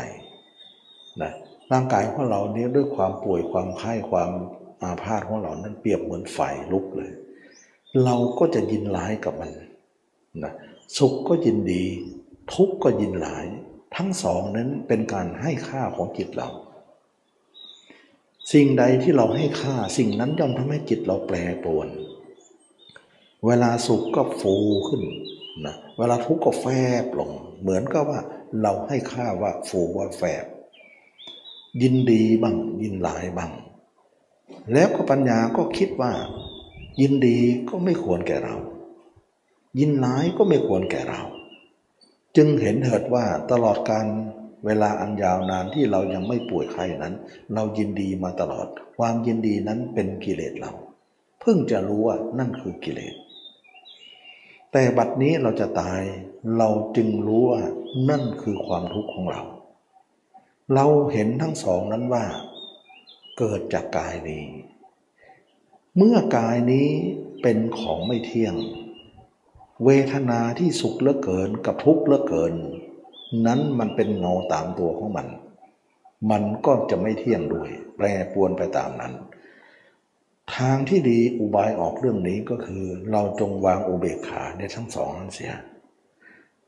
[1.22, 1.32] นะ
[1.72, 4.30] ร่างกายของเราเนี่ยด้วยความป่วยความไข้ความ
[4.82, 6.38] อาพาธของเรานั้นเปรียบเหมือนไฟ
[6.72, 7.12] ลุกเลย
[8.04, 9.50] เราก็จะยินร้ายกับมัน
[10.44, 10.52] นะ
[10.98, 11.84] สุขก็ยินดี
[12.54, 13.46] ทุกข์ก็ยินร้าย
[13.96, 16.48] ทั้งสองนั้นเป็นการให้ค่าของจิตเรา
[18.52, 21.88] สิ่งใดที่เราให้ค่าสิ่งนั้นย่อมทำให้จิตเราแปรปรวน
[23.46, 24.54] เวลาสุขก็ฟู
[24.88, 25.02] ขึ้น
[25.66, 26.66] นะเวลาทุกข์ก็แฟ
[27.02, 27.30] บลง
[27.60, 28.20] เหมือนกับว่า
[28.62, 30.44] เราให้ค่าว่าฟูว่าแฟบ
[31.82, 33.50] ยินดีบ้างยินหลายบ้าง
[34.72, 36.12] แล้วก็ปัญญาก็คิดว่า
[37.00, 37.38] ยินดี
[37.68, 38.56] ก็ไม่ควรแก่เรา
[39.78, 41.22] ยินหลายก็ไม่ควรแก่เรา
[42.36, 44.06] จึงเห็นเถิดว่าตลอดการ
[44.66, 47.14] เวลาอันยาวนานที่เรายังไม่ป่วยไข้นั้น
[47.54, 48.66] เรายินดีมาตลอด
[48.98, 50.72] ความยินดีนั้นเป็นกิเลสเรา
[51.40, 53.14] เพิ่งจะรู้ว่านั่นคือกิเลส
[54.72, 56.02] แต่บัดนี้เราจะตาย
[56.58, 57.62] เราจึงรู้ว่า
[58.10, 59.42] นั่นคือความทุกข์ของเรา
[60.74, 62.24] เราเห็นทั้งสองนั้นว่า
[63.38, 64.44] เกิดจากกายนี้
[65.96, 66.88] เมื่อกายนี้
[67.42, 68.54] เป็นของไม่เที่ยง
[69.84, 72.54] เวทนาที่สุขเหลือเกินกับทุกข์เหลือเกิน
[73.46, 75.26] นั้นมันเป็นเงาตามตัวของมัน
[76.30, 79.12] มันก็จะไม่เที่ยงด้วย แปรปวนไปตามนั้น
[80.56, 85.52] ทางที่ดีอุบายออกเรื่องนี้ก็คือ เราจงวางอุเบกขาในทั้งสองนั้นเสีย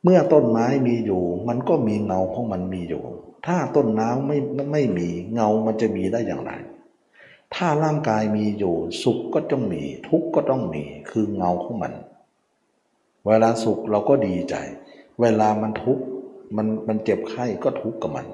[0.02, 3.04] เมื่อต้นไม้มีอยู่ มันก็มีเงาของมันมีอยู่
[3.46, 4.38] ถ้าต้นน้ำไม่
[4.72, 6.52] ไม่มีเงามันจะมีได้อย่างไร
[7.54, 11.92] ถ้าร่างกายมีอยู่ สุขก็ต้องมี ทุกข์ก็ต้องมีคือเงาของมัน
[13.26, 14.54] เวลาสุขเราก็ดีใจ
[15.20, 16.04] เวลามันทุกข์
[16.56, 18.26] มันมันเจ็บไข้ก็ทุกข์กับมัน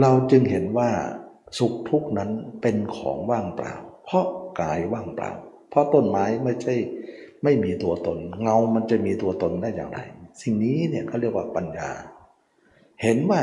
[0.00, 0.90] เราจึงเห็นว่า
[1.58, 2.30] สุขทุกข์นั้น
[2.62, 3.74] เป็นของว่างเปล่า
[4.04, 4.26] เพราะ
[4.60, 5.30] กายว่างเปล่า
[5.70, 6.74] เพราะต้นไม้ไม่ใช่
[7.42, 9.98] ไม่มีตัวตน เงามันจะมีตัวตนได้อย่างไร
[10.42, 11.90] สิ่งนี้เนี่ยเขาเรียกว่าปัญญา
[13.02, 13.40] เห็นว่า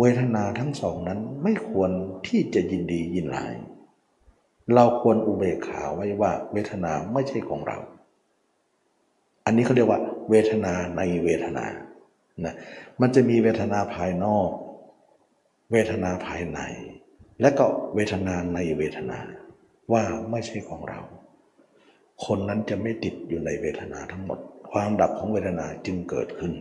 [0.00, 1.90] เวทนาทั้งสองนั้นไม่ควร
[2.26, 3.52] ที่จะยินดียินร้าย
[4.74, 7.78] เราควรอุเบกขาไว้ว่าเวทนาไม่ใช่ของเรา
[9.44, 10.00] อันนี้เขาเรียกว่า
[10.30, 11.64] เวทนาในเวทนา
[12.44, 12.54] นะ
[13.00, 14.50] มันจะมีเวทนาภายนอก
[15.72, 16.60] เวทนาภายใน
[17.40, 19.18] และก็เวทนาในเวทนา
[19.92, 21.00] ว่าไม่ใช่ของเรา
[22.24, 24.38] คนนั้นจะไม่ติดอยู่ในเวทนาทั้งหมด
[24.72, 26.52] ความดับของเวทนาจึงเกิดขึ้น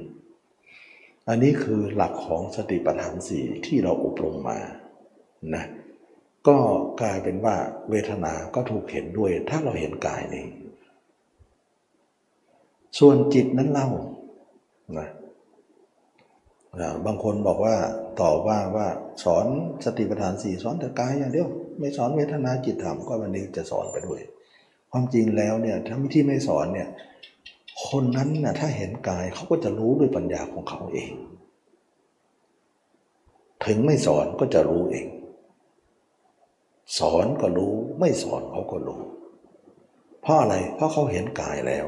[1.27, 4.59] อันนี้คือหลักของสติปัฏฐานสี่ที่เราอบรมมา
[5.55, 5.65] นะ
[6.47, 6.57] ก็
[7.01, 7.55] กลายเป็นว่า
[7.89, 10.45] เวทนาก็ถูกเห็นด้วย ถ้าเราเห็นกายนี้
[12.99, 13.89] ส่วนจิตนั้นเล่า
[14.97, 15.09] นะ
[17.05, 17.75] บางคนบอกว่า
[18.21, 18.87] ตอบว่าว่า
[19.23, 19.45] สอน
[19.85, 21.47] สติปัฏฐานสี่สอนแต่กายอย่างเดียว
[21.79, 24.21] ไม่สอนเวทนาจิตธรรมก็วันนี้จะสอนไปด้วย
[24.91, 26.89] ความจริงแล้วเนี่ยถ้าที่ไม่สอนเนี่ย
[27.87, 31.11] คนนั้นน่ะถ้าเห็นกายเขาก็จะรู้ด้วยปัญญาของเขาเอง
[33.65, 35.07] ถึงไม่สอนก็จะรู้เอง
[36.99, 39.01] สอนก็รู้ไม่สอนเขาก็รู้
[40.21, 41.87] เพราะอะไรเพราะเขาเห็นกายแล้ว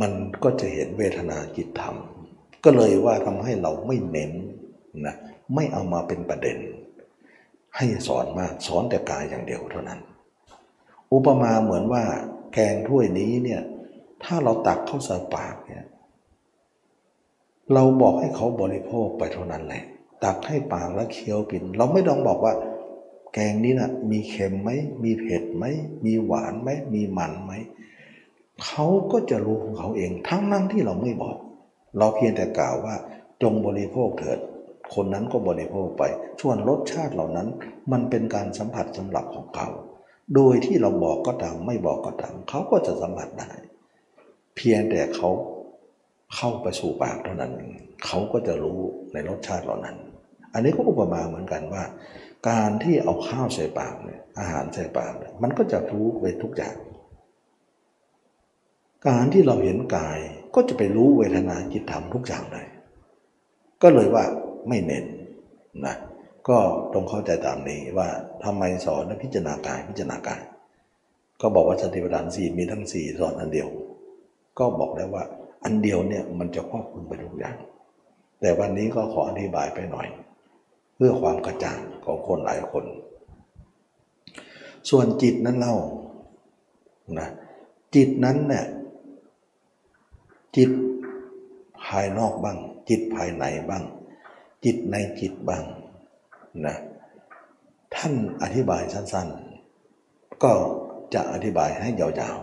[0.00, 0.12] มัน
[0.42, 1.96] ก็จะเห็นเวทนาจิตธรรม
[2.64, 4.32] ก็เลยว่าทำให้เราไม่เน้น
[5.06, 5.14] นะ
[5.54, 6.58] ไม่เอามาเป็นประเด็น
[7.76, 10.00] ให้สอนมากสอนแต่กายอย่างเดียวเท่านั้น
[11.12, 12.04] อุปมาเหมือนว่า
[12.54, 13.62] แกงถ้วยนี้เนี่ย
[14.24, 15.84] ถ้าเราตักเข้าใส่ปากเนี่ย
[17.72, 19.84] เราบอกให้เขาบริโภคไปเท่านั้นแหละ
[20.24, 22.54] ตักให้ปากแล้วเคี้ยวกิน เราไม่ต้องบอกว่า
[23.34, 24.70] แกงนี้นะมีเค็มไหม
[25.04, 25.64] มีเผ็ดไหม
[26.04, 27.52] มีหวานไหมมีมันไหม
[28.64, 31.36] เขาก็จะรู้ของเขาเองทั้งนั่งที่เราไม่บอก
[31.96, 32.94] เราเพียงแต่กล่าวว่า
[33.42, 34.38] จงบริโภคเถิด
[34.94, 36.02] คนนั้นก็บริโภคไป
[36.40, 37.48] ส่วนรสชาติเหล่านั้น
[37.92, 39.68] มันเป็นการสัมผัสสำหรับของเขา
[40.34, 43.50] โดยที่เราบอกก็ตามไม่บอกก็ตามเขาก็จะสัมผัสได้
[44.56, 45.30] เพียงแต่เขา
[46.36, 47.52] เข้าไปสู่ปากเท่านั้น
[48.04, 48.80] เขาก็จะรู้
[49.12, 49.96] ในรสชาติเหล่านั้น
[50.54, 51.84] อันนี้ก็อุปมาเหมือนกันว่า
[52.48, 56.76] การที่เอาข้าวใส่ปากเนี่ยอาหารใส่ปากเนี่ยมันก็จะรู้ไปทุกอย่าง
[59.08, 60.18] การที่เราเห็นกาย
[60.54, 62.66] ก็จะไปรู้เวทนาจิตธรรมทุกอย่างเลย
[63.82, 64.24] ก็เลยว่า
[64.68, 65.04] ไม่เน้น
[65.86, 65.96] นะ
[66.48, 66.58] ก็
[66.92, 68.08] ต้องเข้าใจตามนี้ว่า
[68.44, 70.40] ทำไมสอนพิจารณากายพิจารณากาย
[71.40, 73.68] ก็บอกว่าสติปัฏฐานสี่มีทั้งสี่สอนอันเดียว
[74.58, 75.24] ก็บอกแล้วว่า
[75.64, 77.56] อันเดียวเนี่ยมันจะครอบคลุมไปทุกอย่าง
[78.40, 80.08] แต่วันนี้ก็ขออธิบายไปหน่อย
[80.96, 82.84] เพื่อความกระจ่างของคนหลายคน
[84.90, 85.74] ส่วนจิตนั้นเล่า
[87.18, 87.28] นะ
[87.94, 88.64] จิตนั้นเนี่ย
[90.56, 90.70] จิต
[91.84, 93.84] ภายนอกบ้าง จิตภายในบ้าง
[94.64, 95.64] จิตในจิตบ้าง
[96.66, 96.76] นะ
[97.94, 100.52] ท่านอธิบายสั้นๆ ก็
[101.14, 102.38] จะอธิบายให้ยาว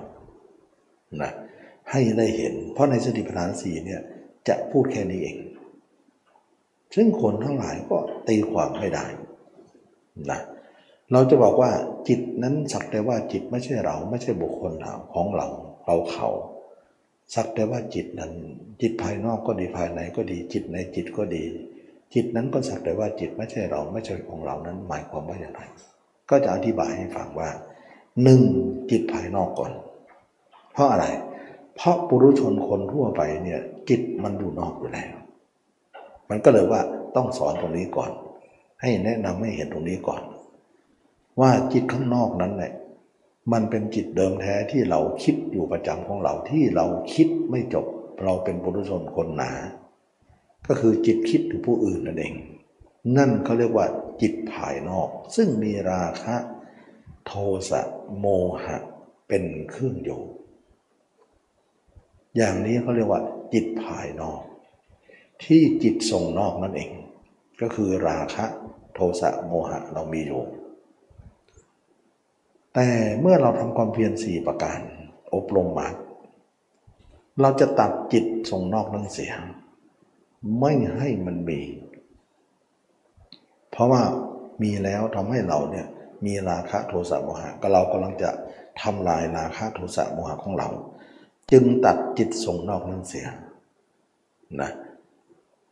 [0.58, 1.32] ๆนะ
[1.92, 4.02] ให้ได้เห็น เพราะในสติปัฏฐานสีเนี่ย
[4.48, 5.38] จะพูดแค่นี้เอง
[6.96, 7.98] ซึ่งคนทั้งหลายก็
[8.28, 9.06] ตีความไม่ได้
[10.32, 10.40] นะ
[11.12, 11.72] เราจะบอกว่า
[12.08, 15.48] จิตนั้นสักแต่ว่าจิตไม่ใช่เราไม่ใช่บุคคลเราของเรา
[15.86, 16.30] เราเขา
[17.34, 18.32] สักแต่ว่าจิตนั้น
[18.82, 21.44] จิตภายนอกก็ดีภายในก็ดี จิตในจิตก็ดี
[22.14, 25.62] จิตนั้นก็สักแต่ว่าจิตไม่ใช่เราไม่ใช่ของเรานั้น หมายความว่าอย่างไร
[26.30, 27.50] ก็จะอธิบายให้ฟังว่า
[28.24, 28.42] หนึ่ง
[28.92, 29.72] จิตภายนอกก่อน
[30.74, 31.06] เพราะอะไร
[31.76, 35.14] เพราะปุรุชนคนทั่วไปเนี่ย จิตมันอยู่นอกอยู่แล้ว
[36.30, 36.82] มันก็เลยว่า
[37.16, 38.12] ต้องสอนตรงนี้ก่อน
[38.82, 40.22] ให้แนะนำให้เห็นตรงนี้ก่อน
[41.40, 42.72] ว่าจิตข้างนอกนั้นแหละ
[43.52, 47.86] มันเป็นจิตเดิมแท้ที่เราคิดอยู่ประจำของเราที่เราคิดไม่จบ
[48.24, 49.52] เราเป็นปุถุชนคนหนา
[50.68, 52.34] ก็คือจิตคิดถึงผู้อื่นนั่นเอง
[53.18, 53.88] นั่นเขาเรียกว่า
[54.22, 56.36] จิตภายนอก ซึ่งมีราคะ
[57.26, 57.34] โท
[57.70, 57.82] สะ
[58.20, 58.26] โม
[58.64, 58.78] หะ
[59.28, 60.22] เป็นเครื่องอยู่
[62.38, 63.22] อย่างนี้เขาเรียกว่า
[63.54, 64.42] จิตภายนอก
[65.44, 66.92] ที่จิตส่งนอกนั่นเอง
[67.62, 68.46] ก็คือราคะ
[68.94, 70.44] โทสะโมหะเรามีอยู่
[72.76, 72.88] แต่
[73.22, 74.80] เมื่อเราทำความเพียรสี่ประการ
[75.36, 75.88] อบรมมา
[77.42, 79.34] เราจะตัดจิตส่งนอกนั้นเสีย
[80.60, 81.62] ไม่ให้มันมี
[83.72, 84.02] เพราะว่า
[84.62, 85.88] มีแล้วทำให้เราเนี่ย
[86.26, 88.30] มีราคะโทสะโมหะก็เรากำลังจะ
[88.82, 90.70] ทำลายราคะโทสะโมหะของเรา
[91.52, 93.28] จึงตัดจิตส่งนอกนั้นเสีย
[94.62, 94.72] นะ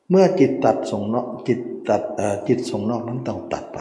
[0.10, 2.04] เมื่อจิตตัดส่งนอกจิตตัด
[2.47, 3.80] จิตส่งนอกนั้นต้องตัดไป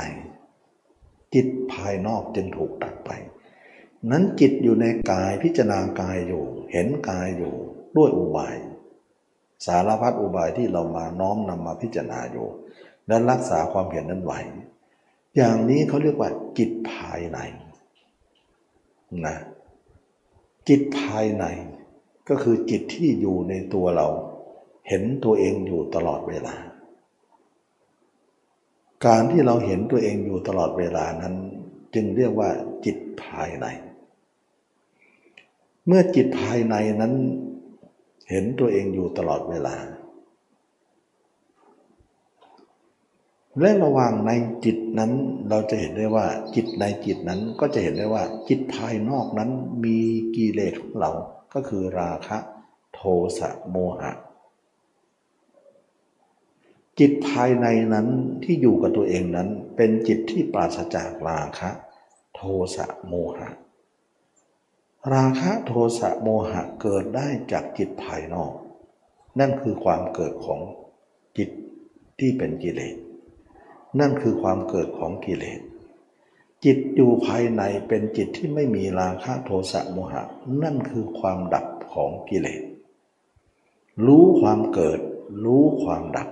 [1.34, 3.10] จิตภายนอกจึงถูกตัดไป
[4.10, 7.54] นั้นจิตอยู่ในกายพิจารณากายอยู่ เห็นกายอยู่
[7.96, 8.56] ด้วยอุบาย
[9.66, 12.46] สารพัดอุบายที่เรามาน้อมนำมาพิจารณาอยู่
[13.08, 14.40] และรักษาความเห็นนั้นไว้
[15.36, 17.38] อย่างนี้เขาเรียกว่า จิตภายใน
[19.26, 19.36] นะ
[20.68, 21.44] จิตภายใน
[22.28, 24.08] ก็คือจิตที่อยู่ในตัวเรา
[24.88, 26.54] เห็นตัวเองอยู่ตลอดเวลา
[29.06, 31.34] การที่เราเห็นตัวเองอยู่ตลอดเวลานั้น
[31.94, 32.50] จึงเรียกว่า
[32.84, 33.66] จิตภายใน
[35.86, 37.12] เมื่อจิตภายในนั้น
[38.30, 39.76] เห็นตัวเองอยู่ตลอดเวลา
[43.60, 44.30] และระหว่างใน
[44.64, 45.12] จิตนั้น
[45.48, 49.50] เราจะเห็นได้ว่าจิตในจิตนั้นก็จะเห็นได้ว่า จิตภายนอกนั้น
[49.84, 49.98] มี
[50.36, 51.10] กิเลสของเรา
[51.54, 52.38] ก็คือราคะ
[52.94, 53.00] โท
[53.38, 54.12] สะโมหะ
[57.00, 58.08] จิตภายในนั้น
[58.42, 61.70] ที่อยู่กับตัวเองนั้น เป็นจิตที่ปราศจากราคะ
[62.34, 62.40] โท
[62.76, 63.48] สะโมหะ
[65.12, 68.52] ราคะโทสะโมหะเกิดได้จากจิตภายนอก
[69.38, 70.60] นั่นคือความเกิดของ
[71.38, 71.50] จิต
[72.18, 72.96] ที่เป็นกิเลส
[74.00, 75.60] นั่นคือความเกิดของกิเลส
[76.64, 80.22] จิตอยู่ภายในเป็นจิตที่ไม่มีราคะโทสะโมหะ
[80.62, 82.62] นั่นคือความดับของกิเลส
[84.06, 85.00] รู้ความเกิด
[85.44, 86.28] รู้ความดับ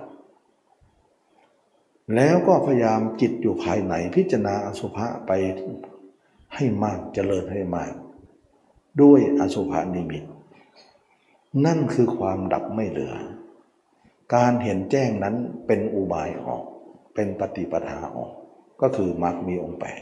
[2.15, 5.31] แล้วก็พยายามจิตอยู่ภายในพิจารณาอสุภะไป
[6.55, 7.93] ให้มากเจริญให้มาก
[9.01, 10.23] ด้วยอสุภานิมิต
[11.65, 13.13] นั่นคือความดับไม่เหลือ
[14.35, 15.35] การเห็นแจ้งนั้น
[15.67, 16.63] เป็นอุบายออก
[17.13, 18.31] เป็นปฏิปทาออก
[18.81, 20.01] ก็คือมรรคมีองค์แปด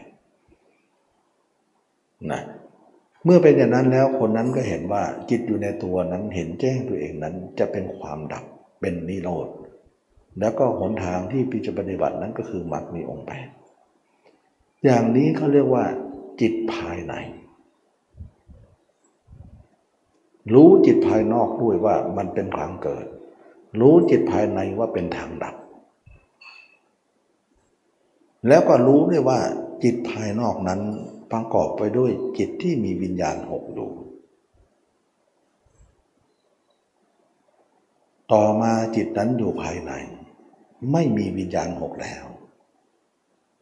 [2.32, 2.42] นะ
[3.26, 8.44] เมื่อเป็นอย่างนั้นแล้วคนนั้นก็เห็นว่าจิตอยู่ในตัวนั้นเห็นแจ้งตัวเองนั้นจะเป็นความดับ
[8.82, 9.48] เป็นนิโรธ
[10.40, 13.48] แล้วก็หนทางที่พิจปฏิบัตินั้นก็คือมรรคมีองค์แปด
[14.84, 15.86] อย่างนี้เขาเรียกว่า
[16.42, 17.14] จิตภายใน
[20.54, 23.06] รู้จิตภายนอกด้วยว่ามันเป็นทางเกิด
[23.80, 25.56] รู้จิตภายในว่าเป็นทางดับ
[28.48, 29.40] แล้วก็รู้ด้วยว่า
[29.84, 30.82] จิตภายนอกนั้น
[31.32, 33.90] ประกอบไปด้วยจิตที่มีวิญญาณหกอยู่
[38.32, 39.92] ต่อมาจิตนั้นอยู่ภายใน
[40.92, 42.26] ไม่มีวิญญาณหกแล้ว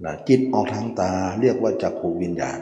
[0.03, 1.11] นะจิตออกทางตา
[1.41, 2.59] เรียกว่าจักขูวิญญาณ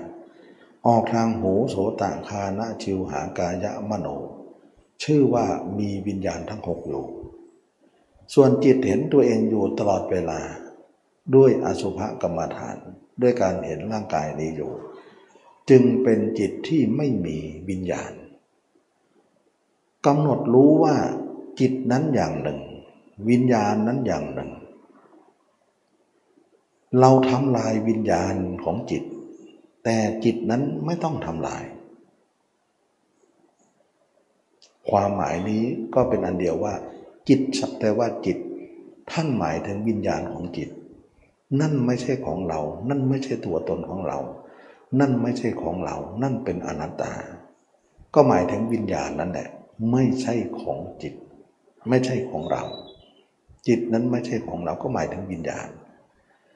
[0.87, 4.07] ออกทางหูโสตคานะชิวหากายะมโน
[5.03, 5.45] ชื่อว่า
[5.77, 7.05] มีวิญญาณทั้งหกอยู่
[8.33, 10.41] ส่วนจิตเห็นตัวเองอยู่ตลอดเวลา
[11.35, 12.77] ด้วยอสุภกรรมฐาน
[13.21, 14.73] ด้วยการเห็นร่างกายนี้อยู่
[15.69, 17.37] จึงเป็นจิตที่ไม่มี
[17.69, 18.13] วิญญาณ
[20.05, 20.95] กำหนดรู้ว่า
[21.59, 22.59] จิตนั้นอย่างหนึ่ง
[23.29, 24.51] วิญญาณนั้นอย่างหนึ่ง
[26.99, 29.03] เราทำลายวิญญาณของจิต
[29.83, 31.63] แต่จิตนั้นไม่ต้องทำลาย
[34.89, 35.63] ความหมายนี้
[35.95, 36.73] ก็เป็นอันเดียวว่า
[37.27, 38.37] จิตสักแต่ว่าจิต
[39.11, 40.69] ท่านหมายถึงวิญญาณของจิต
[41.61, 44.19] นั่นไม่ใช่ของเรา นั่นไม่ใช่ตัวตนของเรา
[44.99, 47.13] นั่นไม่ใช่ของเรา นั่นเป็นอนัตตา
[48.13, 49.47] ก็หมายถึงวิญญาณนั่นแหละ
[49.91, 51.13] ไม่ใช่ของจิต
[51.89, 52.63] ไม่ใช่ของเรา
[53.67, 55.67] จิตนั้นไม่ใช่ของเราก็หมายถึงวิญญาณ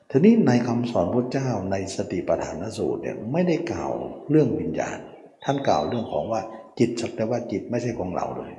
[0.09, 3.91] ทีนี้ในคำสอนพระเจ้าในสติปัฏฐานสูตรเนี่ยไม่ได้กล่าว
[4.29, 4.97] เรื่องวิญญาณ
[5.43, 6.41] ท่านกล่าวเรื่องของว่า
[6.79, 8.53] จิตสักแต่ว่าจิตไม่ใช่ของเราเลย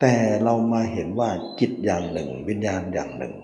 [0.00, 0.14] แต่
[0.44, 1.30] เรามาเห็นว่า
[1.60, 3.34] จิตอย่างหนึ่ง วิญญาณอย่างหนึ่ง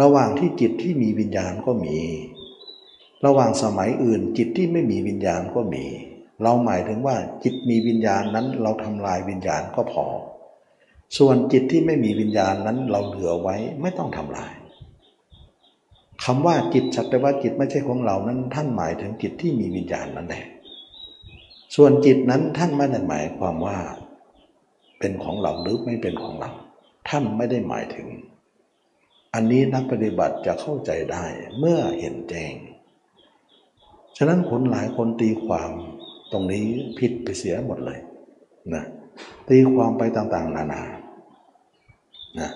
[0.00, 1.98] ระหว่างที่จิตที่มีวิญญาณก็มี
[3.24, 5.84] ระหว่างสมัยอื่นจิตที่ไม่มีวิญญาณก็มี
[6.42, 10.04] เราหมายถึงว่าจิตมีวิญญาณนั้นเราทำลายวิญญาณก็พอ
[11.18, 14.52] ส่วนจิตที่ไม่มีวิญญาณนั้นเราเหลือไว้ไม่ต้องทำลาย
[16.24, 20.44] คำว่าจิตสักแต่ว่าจิตไม่ใช่ของเรานั้น ท่านหมายถึงจิตที่มีวิญญาณนั่นแหละ
[21.74, 23.78] ส่วนจิตนั้นท่านไม่ได้หมายความว่า
[24.98, 26.50] เป็นของเราหรือไม่เป็นของเรา
[27.08, 28.08] ท่านไม่ได้หมายถึง
[29.34, 31.24] อันนี้นักปฏิบัติจะเข้าใจได้
[31.58, 32.54] เมื่อเห็นแจ้ง
[34.16, 35.72] ฉะนั้นคนหลายคนตีความ
[36.32, 36.66] ตรงนี้
[36.98, 38.00] ผิดไปเสียหมดเลย
[38.74, 38.84] นะ
[39.48, 42.50] ตีความไปต่างๆ นานานะ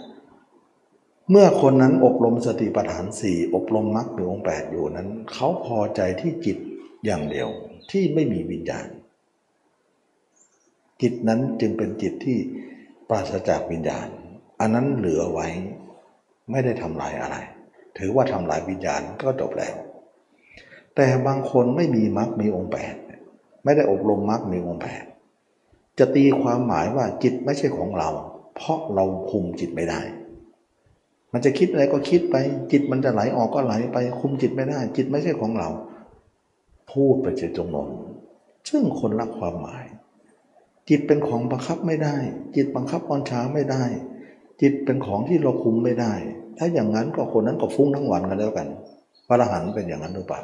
[1.30, 6.58] เมื่อคนนั้นอบรมสติปัฏฐานสี่อบรมมรรคหรือองค์แปดอยู่นั้นเขาพอใจที่จิต
[7.04, 7.48] อย่างเดียว
[7.90, 8.86] ที่ไม่มีวิญญาณ
[11.02, 12.38] จิตนั้นจึงเป็นจิตที่
[13.08, 14.08] ปราศจากวิญญาณ
[14.60, 15.48] อันนั้นเหลือไว้
[16.50, 17.36] ไม่ได้ทำลายอะไร
[17.98, 19.74] ถือว่าทำลายวิญญาณก็จบแล้ว
[20.94, 22.94] แต่บางคนไม่มีมรรคมีองค์แปด
[23.64, 25.04] ไม่ได้อบรมมรรคมีองค์แปด
[25.98, 28.10] จะตีความหมายว่าจิตไม่ใช่ของเรา
[28.56, 30.00] เพราะเราคุมจิตไม่ได้
[31.32, 32.36] มันจะคิดอะไรก็คิดไป
[32.72, 35.68] จิตมันจะไหลออกก็ไหลไป คุมจิตไม่ได้ จิตไม่ใช่ของเรา
[36.92, 37.88] พูดไปเจตจงนน
[38.68, 39.84] ซึ่งคนละความหมาย
[40.88, 42.16] จิตเป็นของบังคับไม่ได้
[42.56, 43.84] จิตบังคับตอนช้าไม่ได้
[44.60, 46.12] จิตเป็นของที่เราคุมไม่ได้
[46.58, 48.68] ถ้าอย่างนั้นก็คนนั้นก็ฟุ้งทั้งวันกันแล้วกัน
[49.28, 50.40] พระอรหันต์เป็นอย่างนั้นหรือเปล่า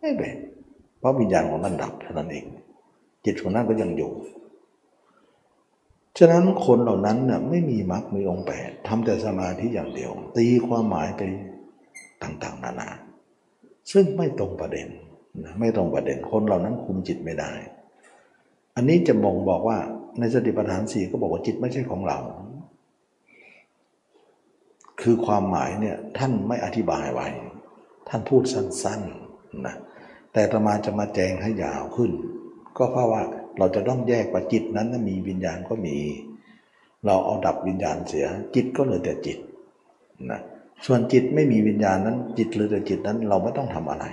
[0.00, 0.34] ไม่เป็น
[0.98, 2.44] เพราะวิญญาณของนั้นดับเท่านั้นเอง
[3.24, 4.10] จิตของนั้นก็ยังอยู่
[6.18, 11.22] ฉะนั้นคนเหล่านั้นเนี่ยไม่มีมรรคมีองค์แปดทำแต่สมาธิอย่างเดียว ตีความหมายไป
[12.22, 12.90] ต่างๆ นานา
[13.92, 14.88] ซึ่งไม่ตรงประเด็น
[15.44, 17.52] นะไม่ตรงประเด็นคนเหล่านั้นคุมจิตไม่ได้
[18.76, 19.78] อันนี้จะบ่งบอกว่า
[20.18, 22.18] ในสติปัฏฐานสี่ก็บอกว่าจิตไม่ใช่ของเรา
[25.00, 27.28] คือความหมายเนี่ยท่านไม่อธิบายไว้
[28.08, 29.76] ท่านพูดสั้นๆนะ
[30.32, 32.10] แต่ตมาจะมาแจงให้ยาวขึ้น
[32.78, 33.22] ก็เพราะว่า
[33.58, 35.96] เราจะต้องแยกว่าจิตนั้นมีวิญญาณก็มี
[37.06, 39.38] เราเอาดับวิญญาณเสีย จิตก็เหลือแต่จิต
[40.30, 40.40] นะ
[40.86, 44.04] ส่วนจิตไม่มีวิญญาณนั้น จิตเหลือแต่จิตนั้นเราไม่ต้องทำอะไร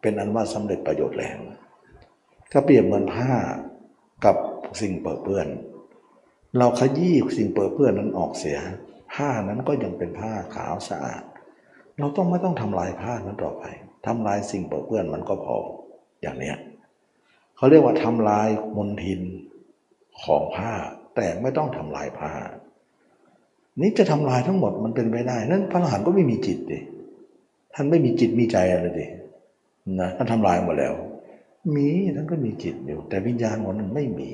[0.00, 1.38] เป็นอันว่าสำเร็จประโยชน์แล้ว
[2.52, 3.30] ก็เปรียบเหมือนผ้า
[4.24, 4.36] กับ
[4.80, 5.46] สิ่งเปื้อเปื้อน
[6.58, 8.58] เราขยี้สิ่งเปื้อเปื้อนนั้นออกเสีย
[9.14, 11.22] ผ้านั้นก็ยังเป็นผ้าขาวสะอาด
[11.98, 13.64] เราต้องไม่ต้องทำลายผ้านั้นต่อไป
[14.06, 15.56] ทำลายสิ่งเปื้อเปื้อนมันก็พอ
[16.22, 16.56] อย่างเนี้ย
[17.56, 19.20] เขาเรียกว่าทำลายมลทิน
[20.22, 20.72] ของผ้า
[21.16, 22.32] แต่ไม่ต้องทำลายผ้า
[23.80, 26.78] นี้จะทำลายทั้งหมดมันเป็นไปได้นั้นพระอรหันต์ก็ไม่มีจิตดิ
[27.74, 29.06] ท่านไม่มีจิตมีใจอะไรดิ
[30.00, 30.94] นะท่านทำลายหมดแล้ว
[31.76, 34.30] มีท่านก็มีจิตอยู่ แต่วิญญาณของนั้นไม่มี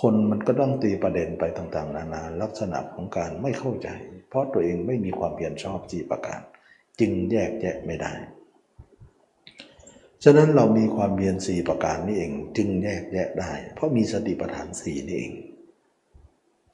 [0.00, 3.88] คนมันก็ต้องตีประเด็นไปต่างๆ นานาลักษณะของการไม่เข้าใจ
[4.28, 6.40] เพราะตัวเองไม่มีความเพียรชอบจีประการ
[7.00, 8.12] จึงแยกแยะไม่ได้
[10.24, 15.32] ฉะนั้นเรามีความเพียรสี่ประการนี้เอง จึงแยกแยะได้ เพราะมีสติปัฏฐานสี่นี่เอง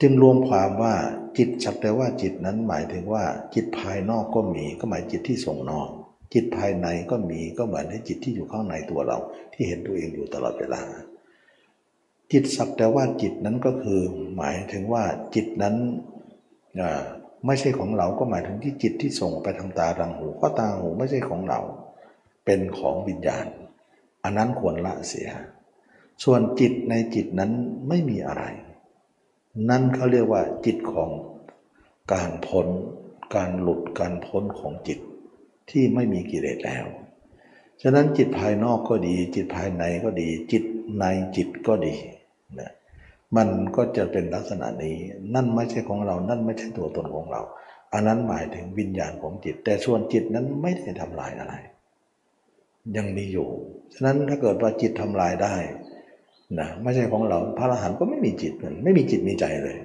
[0.01, 0.95] จึงรวมความว่า
[1.37, 3.23] จิตสักแต่ว่าจิตนั้นหมายถึงว่า
[3.55, 5.89] จิตภายนอกก็มีก็หมายจิตที่ส่งนอก
[6.33, 9.17] จิตภายในก็มีก็เหมือนให้จิตที่อยู่ข้างในตัวเรา
[9.53, 10.81] ที่เห็นตัวเองอยู่ตลอดเวลา
[12.31, 14.01] จิตสักแต่ว่าจิตนั้นก็คือ
[14.37, 15.03] หมายถึงว่า
[15.35, 15.75] จิตนั้น
[17.45, 21.59] ไม่ใช่ของเราก็หมายถึงที่จิตที่ส่งไปทางตาทางหูก็ตาหูไม่ใช่ของเรา
[22.51, 23.45] เป็นของวิญญาณ
[24.23, 25.29] อันนั้นควรละเสีย
[26.23, 27.51] ส่วนจิตในจิตนั้น
[27.87, 28.43] ไม่มีอะไร
[29.69, 31.09] นั่นเขาเรียกว่าจิตของ
[32.13, 32.67] การพ้น
[33.35, 34.99] การหลุดการพ้นของจิต
[35.69, 36.85] ที่ไม่มีกิเลสแล้ว
[37.81, 40.63] ฉะนั้นจิตภายนอกก็ดี จิตภายในก็ดี จิต
[40.99, 41.05] ใน
[41.35, 41.95] จิตก็ดี
[42.59, 42.71] นะ
[43.35, 44.97] มันก็จะเป็นลักษณะนี้
[45.35, 47.41] นั่นไม่ใช่ของเรา นั่นไม่ใช่ตัวตนของเรา
[47.93, 51.55] อันนั้นหมายถึงวิญญาณของจิต แต่ส่วนจิตนั้นไม่ได้ทำลายอะไร
[52.97, 53.47] ยังมีอยู่
[53.93, 55.55] ฉะนั้นถ้าเกิดว่าจิตทำลายได้
[56.59, 58.53] นะไม่ใช่ของเรา พระอรหันต์ก็ไม่มีจิต
[58.83, 59.77] ไม่มีจิตมีใจเลย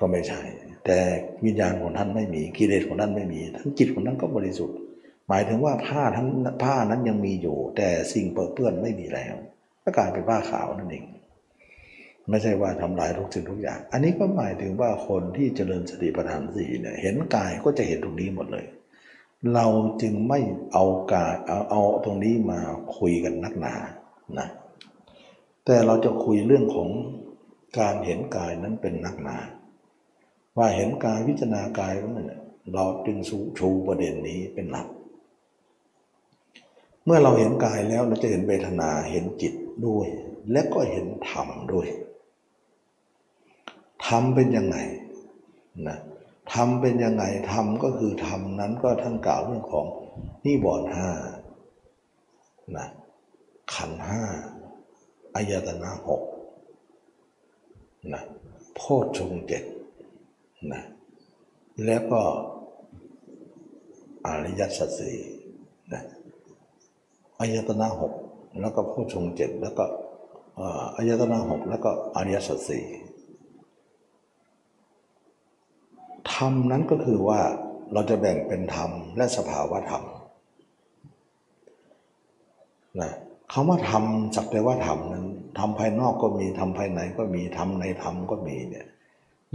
[0.00, 0.40] ก็ไม่ใช่
[0.84, 0.98] แต่
[1.44, 4.76] วิญญาณของท่านไม่มีกิเลสของท่านไม่มีท่านจิตของท่านก็บริสุทธิ์
[5.28, 6.26] หมายถึงว่าผ้าท่าน
[6.64, 9.34] ผ้านั้นยังมีอยู่ แต่สิ่งเปื้อนไม่มีแล้ว
[9.82, 11.04] ก็กลายเป็นผ้าขาวนั่นเอง
[12.30, 18.64] ไม่ใช่ว่าทำลายทุกสิ่งทุกอย่าง อันนี้ก็หมายถึงว่าคนที่เจริญสติปัฏฐานสี่เนี่ยเห็นกายก็จะเห็นตรงนี้หมดเลย
[19.54, 19.66] เรา
[20.02, 20.40] จึงไม่
[20.72, 22.60] เอากาเอาเอาตรงนี้มา
[22.96, 23.74] คุยกันนักหนา
[24.38, 24.48] นะ
[25.64, 26.88] แต่เราจะคุยเรื่องของ
[27.78, 29.36] การเห็นกายนั้นเป็นนักหนา
[30.56, 32.30] ว่าเห็นกายวิจารณากายนั้น
[32.74, 33.18] เราจึง
[33.58, 34.86] ชูประเด็นนี้เป็นหลัก
[37.04, 39.54] เมื่อเราเห็นกายแล้วเราจะเห็นเวทนาเห็นจิต
[39.86, 40.06] ด้วย
[40.52, 41.88] และก็เห็นธรรมด้วย
[44.06, 44.76] ธรรมเป็นยังไง
[45.88, 46.11] นะธ
[46.54, 49.86] รรมเป็นยังไงธรรมก็คือธรรมนั้นก็ท่านกล่าวเรื่องของ
[50.44, 51.10] นิวรณ์ห้า
[52.76, 52.86] นะ
[53.74, 54.22] ขันห้า
[55.34, 56.22] อายตนะหก
[58.12, 58.22] นะ
[58.74, 59.64] โพชฌงเจ็ด
[60.72, 60.82] นะ
[61.84, 62.20] แล้วก็
[64.26, 65.18] อริยสัจสี่
[65.92, 66.02] นะ
[67.40, 68.12] อายตนะหก
[68.60, 69.84] แล้วก็โพชฌงเจ็ดแล้วก็
[70.96, 72.84] อายตนะหกแล้วก็อริยสัจสี่
[76.34, 77.40] ธรรมนั้นก็คือว่า
[77.92, 80.04] เราจะแบ่งเป็นธรรมและสภาวะธรรม
[83.00, 83.12] นะ
[83.52, 84.04] คำว่าธรรม
[84.36, 85.26] สักแต่ว่าธรรมนั้น
[85.58, 88.86] ทำภายนอกก็มีทำภายในก็มีทำในธรรมก็มีเนี่ย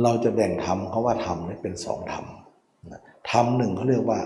[0.04, 2.26] เราจะแบ่งธรรมเขาว่าธรรมนี่เป็นสองธรรม
[3.32, 4.20] ธรรมหนึ่งเขาเรียกว่า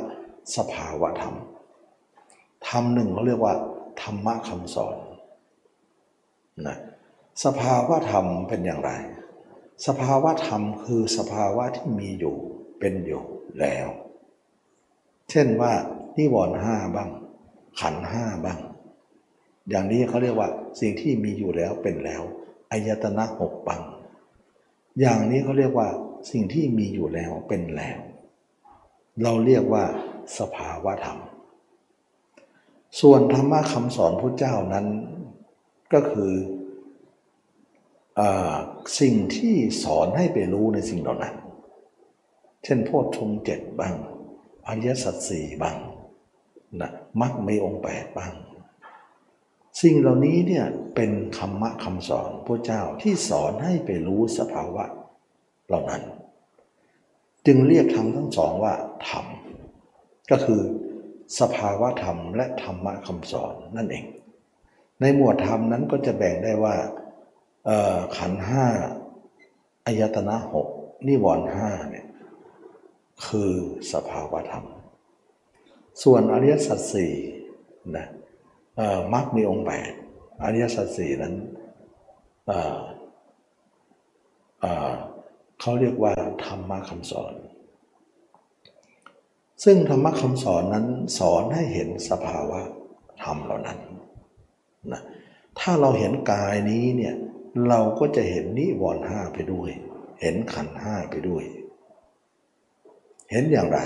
[0.58, 1.36] สภาวะธรรม
[2.70, 3.54] ธรรมหนึ่งเขาเรียกว่า
[4.02, 4.98] ธรรมะคำสอน
[6.68, 6.78] นะ
[7.46, 8.92] สภาวะธรรมเป็นอย่างไร
[9.88, 12.36] สภาวะธรรมคือสภาวะที่มีอยู่
[12.80, 13.24] เป็นอยู่
[13.60, 13.88] แล้ว
[15.30, 15.74] เช่นว่า
[16.18, 17.10] นิวรณ์ห้าบ้าง
[17.80, 18.60] ขันห้าบ้าง
[19.70, 20.50] อย่างนี้เขาเรียกว่า
[20.80, 22.22] สิ่งที่มีอยู่แล้วเป็นแล้ว
[22.72, 23.82] อายตนะหกบัง
[25.00, 25.88] อย่างนี้เขาเรียกว่า
[26.32, 28.00] สิ่งที่มีอยู่แล้วเป็นแล้ว
[29.24, 29.84] เราเรียกว่า
[30.40, 31.20] สภาวะธรรม
[33.02, 34.86] ส่วนธรรมะคำสอนพระเจ้านั้น
[35.94, 36.61] ก็คืออ
[39.00, 41.36] สิ่งที่สอนให้ไปรู้ในสิ่งเหล่านั้น
[42.64, 43.96] เช่นโพชฌงเจ็ดบ้าง
[44.68, 45.78] อริยสัจสี่บ้าง
[46.82, 48.34] นะมักมีองค์แปดบ้าง
[49.82, 50.66] สิ่งเหล่านี้เนี่ย
[50.96, 54.86] เป็นคำมะคำสอนพระเจ้าที่สอนให้ไปรู้สภาวะ
[55.68, 56.04] เหล่านั้น
[57.46, 58.74] จึงเรียกทั้งทั้งสองว่า
[59.10, 59.26] ธรรม
[60.32, 60.62] ก็คือ
[61.40, 64.06] สภาวะธรรมและธรรมะคำสอนนั่นเอง
[65.02, 66.76] ในหมวดธรรมนั้นก็จะแบ่งได้ว่า
[68.18, 68.66] ขันห้า
[69.86, 70.68] อายตนะหก
[71.08, 72.08] นิวรณ์ห้าเนี่ย
[73.26, 73.54] คือ
[73.94, 74.66] สภาวะธรรม
[76.04, 77.14] ส่วนอริยสัจสี่
[77.98, 78.08] นะ
[79.14, 79.92] มรรคมีองค์แปด
[80.44, 81.36] อริยสัจสี่นั้น
[85.60, 86.14] เขาเรียกว่า
[86.46, 87.34] ธรรมะคำสอน
[89.64, 90.86] ซึ่งธรรมะคำสอนนั้น
[91.20, 92.60] สอนให้เห็นสภาวะ
[93.24, 93.80] ธรรมเหล่านั้น
[94.94, 95.02] นะ
[95.60, 97.16] ถ้าเราเห็นกายนี้เนี่ย
[97.68, 99.70] เราก็จะเห็นนิวรณ์ห้าไปด้วย
[100.22, 101.44] เห็นขันห้าไปด้วย
[103.32, 103.80] เห็นอย่างไร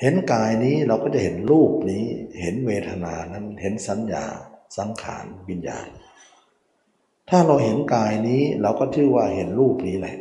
[0.00, 2.04] เห็นกายนี้เราก็จะเห็นรูปนี้
[2.40, 4.24] เห็นเวทนานั้น เห็นสัญญา
[4.78, 5.88] สังขารวิญญาณ
[7.30, 10.16] ถ้าเราเห็นกายนี้เราก็ชื่อว่าเห็นรูปนี้แหละ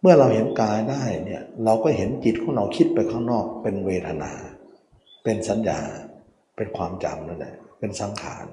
[0.00, 4.32] เมื่อเราเห็นกายได้เนี่ยเราก็เห็นจิตของเราคิดไปข้างนอกเป็นเวทนา
[5.24, 5.80] เป็นสัญญา
[6.56, 8.46] เป็นความจำนั่นแหละ เป็นสังขาร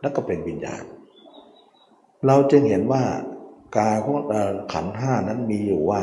[0.00, 0.84] แล้วก็เป็นวิญญาณ
[2.26, 3.04] เราจึงเห็นว่า
[3.78, 4.18] กายของ
[4.72, 6.02] ขันห้านั้นมีอยู่ว่า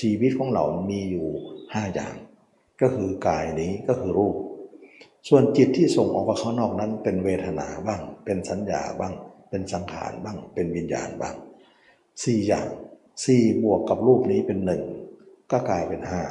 [0.00, 1.28] ชีวิตของเรามีอยู่
[1.74, 2.14] ห้าอย่าง
[2.80, 4.36] ก็คือกายนี้ก็คือรูป
[5.28, 9.14] ส่วนจิตที่ส่งออกไปข้างนอกนั้น เป็นเวทนาบ้าง เป็นสัญญาบ้าง
[9.50, 11.34] เป็นสังขารบ้าง เป็นวิญญาณบ้าง
[12.24, 12.68] สี่อย่าง
[13.24, 14.82] สี่บวกกับรูปนี้เป็นหนึ่ง
[15.50, 16.22] ก็กลายเป็นห้า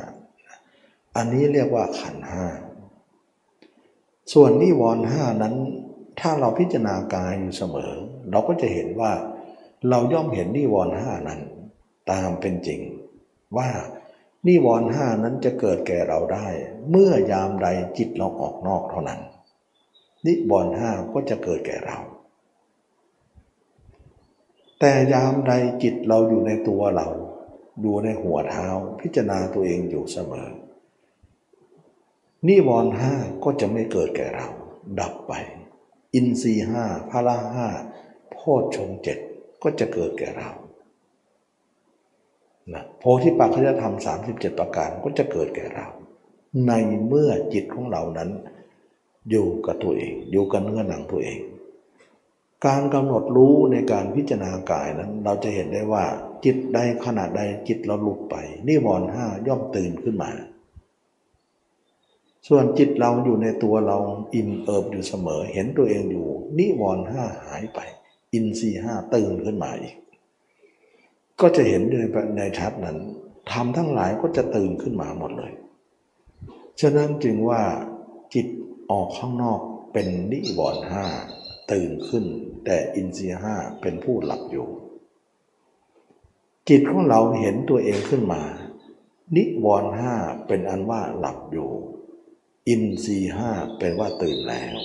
[1.16, 2.46] อันนี้เรียกว่าขันห้า
[4.34, 5.56] ส่วนนิวรณ์ห้านั้น
[6.20, 7.94] ถ้าเราพิจารณากายอยู่เสมอ
[8.32, 9.12] เราก็จะเห็นว่า
[9.90, 11.42] เราย่อมเห็นนิวรณ์ห้านั้น
[12.12, 12.82] ตามเป็นจริง
[13.58, 13.70] ว่า
[14.48, 16.48] นิวรณ์ห้านั้นจะเกิดแก่เราได้
[16.90, 17.68] เมื่อยามใด
[17.98, 19.20] จิตเราออกนอกเท่านั้น
[20.26, 21.98] นิวรณ์ห้าก็จะเกิดแก่เรา
[24.80, 25.54] แต่ยามใด
[25.84, 27.08] จิตเราอยู่ในตัวเรา
[27.82, 28.68] อยู่ในหัวเท้า
[29.02, 30.48] พิจารณาตัวเองอยู่เสมอ
[32.48, 34.48] นิวรณ์ห้าก็จะไม่เกิดแก่เรา
[35.00, 35.34] ดับไป
[36.14, 37.68] อินทรีห้าพละห้า
[38.44, 39.18] โพชฌงเจ็ด
[39.64, 40.50] ก็จะเกิดแก่เรา
[42.74, 45.88] นะโพธิปัจจะธรรมสามสิบเจ็ดประการก็จะเกิดแก่เรา
[46.68, 46.72] ใน
[47.08, 48.30] เมื่อจิตของเรานั้น
[49.30, 51.40] อยู่กับตัวเอง อยู่กับเนื้อหนังตัวเอง
[52.66, 56.06] การกำหนดรู้ในการพิจารณากายนั้น เราจะเห็นได้ว่า
[56.46, 58.36] จิตใดขณะใดจิตเราหลุดไป
[58.68, 60.32] นิวรณ์ห้าย่อมตื่นขึ้นมา
[62.48, 63.98] ส่วนจิตเราอยู่ในตัวเรา
[64.34, 66.28] อิ่มเอิบอยู่เสมอ เห็นตัวเองอยู่
[66.58, 67.80] นิวรณ์ห้าหายไป
[68.34, 69.96] อินทรีห้าตื่นขึ้นมาอีก
[71.42, 71.96] ก็จะเห็นใน
[72.38, 72.98] ในชัดนั้น
[73.52, 75.52] ทำทั้งหลายก็จะตื่นขึ้นมาหมดเลย
[76.82, 77.62] ฉะนั้นจึงว่า
[78.34, 78.48] จิต
[78.92, 79.60] ออกข้างนอก
[79.94, 81.06] เป็นนิวรณ์ห้า
[81.72, 82.26] ตื่นขึ้น
[82.66, 84.68] แต่อินทรีห้าเป็นผู้หลับอยู่
[86.70, 88.42] จิตของเราเห็นตัวเองขึ้นมา
[89.36, 90.14] นิวรณ์ห้า
[90.48, 91.70] เป็นอันว่าหลับอยู่
[92.68, 94.78] อินทรีห้าเป็นว่าตื่นแล้ว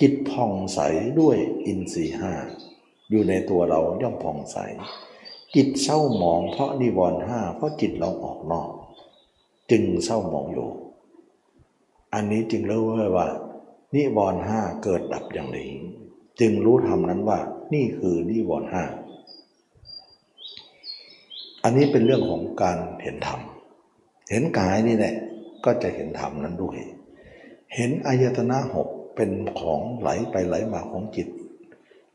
[0.00, 0.78] จิตผ่องใส
[1.20, 1.36] ด้วย
[1.66, 2.32] อินทรีห้า
[3.10, 4.56] อยู่ในตัวเราย่อมผ่องใส
[5.54, 8.70] จิตเศร้าหมองเพราะนิวรณ์ห้าเพราะจิตเราออกนอก
[9.70, 10.68] จึงเศร้าหมองอยู่
[12.14, 12.82] อันนี้จึงรู้
[13.16, 13.28] ว่า
[13.94, 15.70] นิวรณ์ห้าเกิดดับอย่างนี้
[16.40, 17.38] จึงรู้ธรรมนั้นว่า
[17.74, 18.84] นี่คือนิวรณ์ห้า
[21.64, 23.40] อันนี้เป็นเรื่องของการเห็นธรรม
[24.30, 25.14] เห็นกายนี่แหละ
[25.64, 26.76] ก็จะเห็นธรรมนั้นด้วย
[27.74, 29.30] เห็นอายตนะหก เป็น
[29.60, 31.28] ของไหลไปไหลมาของจิต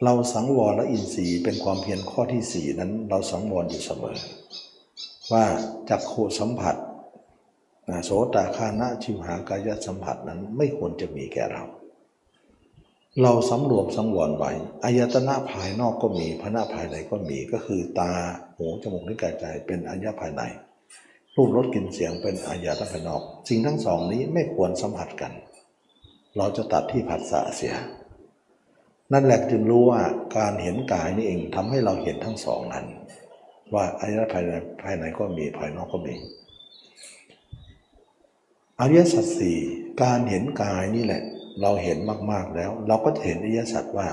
[0.03, 4.17] เราสังวรและอินทรีย์เป็นความเพียรข้อที่สี่นั้น เราสังวรอยู่เสมอ
[5.31, 5.45] ว่า
[5.89, 6.76] จักโคสัมผัส
[8.05, 11.63] โสตาคานะชิวหากายสัมผัสนั้นไม่ควรจะมีแก่เรา
[13.22, 14.51] เราสำรวมสังวรไว้
[14.84, 18.11] อายตนะภายนอกก็มีพระภายในก็มีก็คือตา
[18.55, 20.41] หูจมูกนิ้วกายใจเป็นอายะภายใน
[21.35, 25.31] รูปรสกลิ่นเสียงเป็นอายตนะภายนอก สิ่งทั้งสองนี้ไม่ควรสัมผัสกัน
[26.38, 27.76] เราจะตัดที่ผัสสะเสีย
[29.14, 30.02] นั่นแหละจึงรู้ว่า
[30.38, 32.86] การเห็นกายนี่เองทำให้เราเห็นทั้งสองนั้น
[33.74, 34.52] ว่าอายะภายใน
[34.84, 36.16] ภายในก็มีภายนอกก็มี
[38.80, 39.60] อริยสัจสี่
[40.03, 41.24] การเห็นกายนี่แหละ
[41.62, 41.98] เราเห็น
[42.32, 44.10] มาก ๆแล้ว เราก็จะเห็นอริยสัจว่า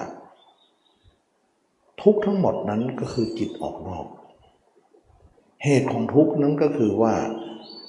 [2.02, 4.06] ทุกทั้งหมดนั้นก็คือจิตออกนอก
[5.64, 7.14] เหตุของทุกนั้นก็คือว่า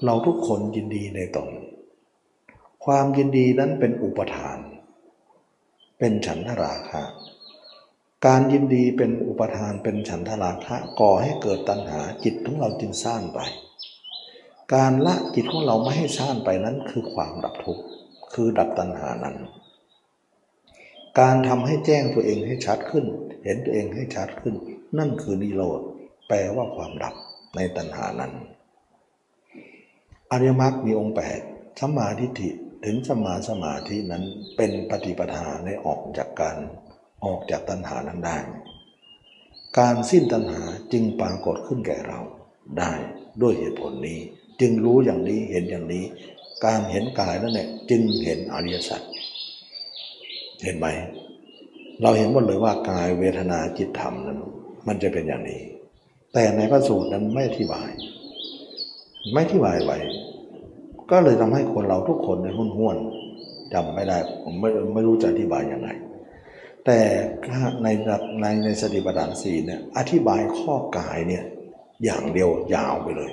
[0.05, 1.49] เราทุกคนยินดีในตน
[2.83, 4.57] ความยินดีนั้นเป็นอุปทาน
[5.99, 7.03] เป็นฉันทราคะ
[8.25, 13.39] การยินดีเป็นอุปทานเป็นฉันทราคะก่อให้เกิดตัณหาจิตของเราจึงสร้างไป
[14.73, 17.83] การละจิตของเราไม่ให้ซ่านไปนั้นคือความดับทุกข์
[18.33, 19.35] คือดับตัณหานั้น
[21.19, 23.05] การทำให้แจ้งตัวเองให้ชัดขึ้น
[23.43, 24.55] เห็นตัวเองให้ชัดขึ้น
[24.97, 25.81] นั่นคือนิโรธ
[26.27, 27.15] แปลว่าความดับ
[27.55, 28.31] ในตัณหานั้น
[30.31, 31.39] อริยมรรคมีองค์แปด
[31.79, 32.49] สัมมาทิฏฐิ
[32.85, 34.23] ถึงสมาสมาธินั้น
[34.57, 36.57] เป็นปฏิปทาในออกจากการ
[37.25, 38.37] ออกจากตัณหานั้นได้
[39.79, 42.19] การสิ้นตัณหาจึงปรากฏขึ้นแก่เรา
[42.79, 42.91] ได้
[43.41, 44.19] ด้วยเหตุผลนี้
[44.61, 46.03] จึงรู้อย่างนี้เห็นอย่างนี้
[46.65, 49.01] การเห็นกายนั่นแหละจึงเห็นอริยสัจ
[50.63, 50.87] เห็นไหม
[52.01, 54.39] เราเห็นหมดเลยว่ากายเวทนาจิตธรรมนั้น
[54.87, 55.61] มันจะเป็นอย่างนี้
[56.33, 57.89] แต่ในพระสูตรนั้นไม่อธิบาย
[59.31, 59.97] ไม่อธิบายไว้
[61.11, 62.97] ก็เลยทำให้คนเราทุกคนในหุ้นห้วน
[63.73, 65.89] จำไม่ได้ผมไม่ไม่รู้จะอธิบายยังไง
[66.85, 66.99] แต่
[67.83, 67.87] ใน
[68.41, 71.43] ในในสติปัฏฐานสี่เนี่ยอธิบายข้อกายเนี่ย
[72.03, 73.31] อย่างเดียวยาวไปเลย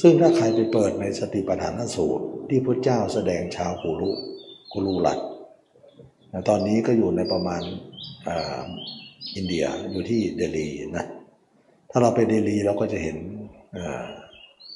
[0.00, 4.10] ซึ่งถ้าใครไปเปิดในสติปัฏฐานสูตร ที่พระเจ้าแสดงชาวกุลุ
[4.72, 5.18] กุลูลัด
[6.48, 7.62] ตอนนี้ก็อยู่ในประมาณ
[9.36, 11.04] อินเดียอยู่ที่เดลีนะ
[11.90, 13.16] ถ้าเราไปเดลีเราก็จะเห็น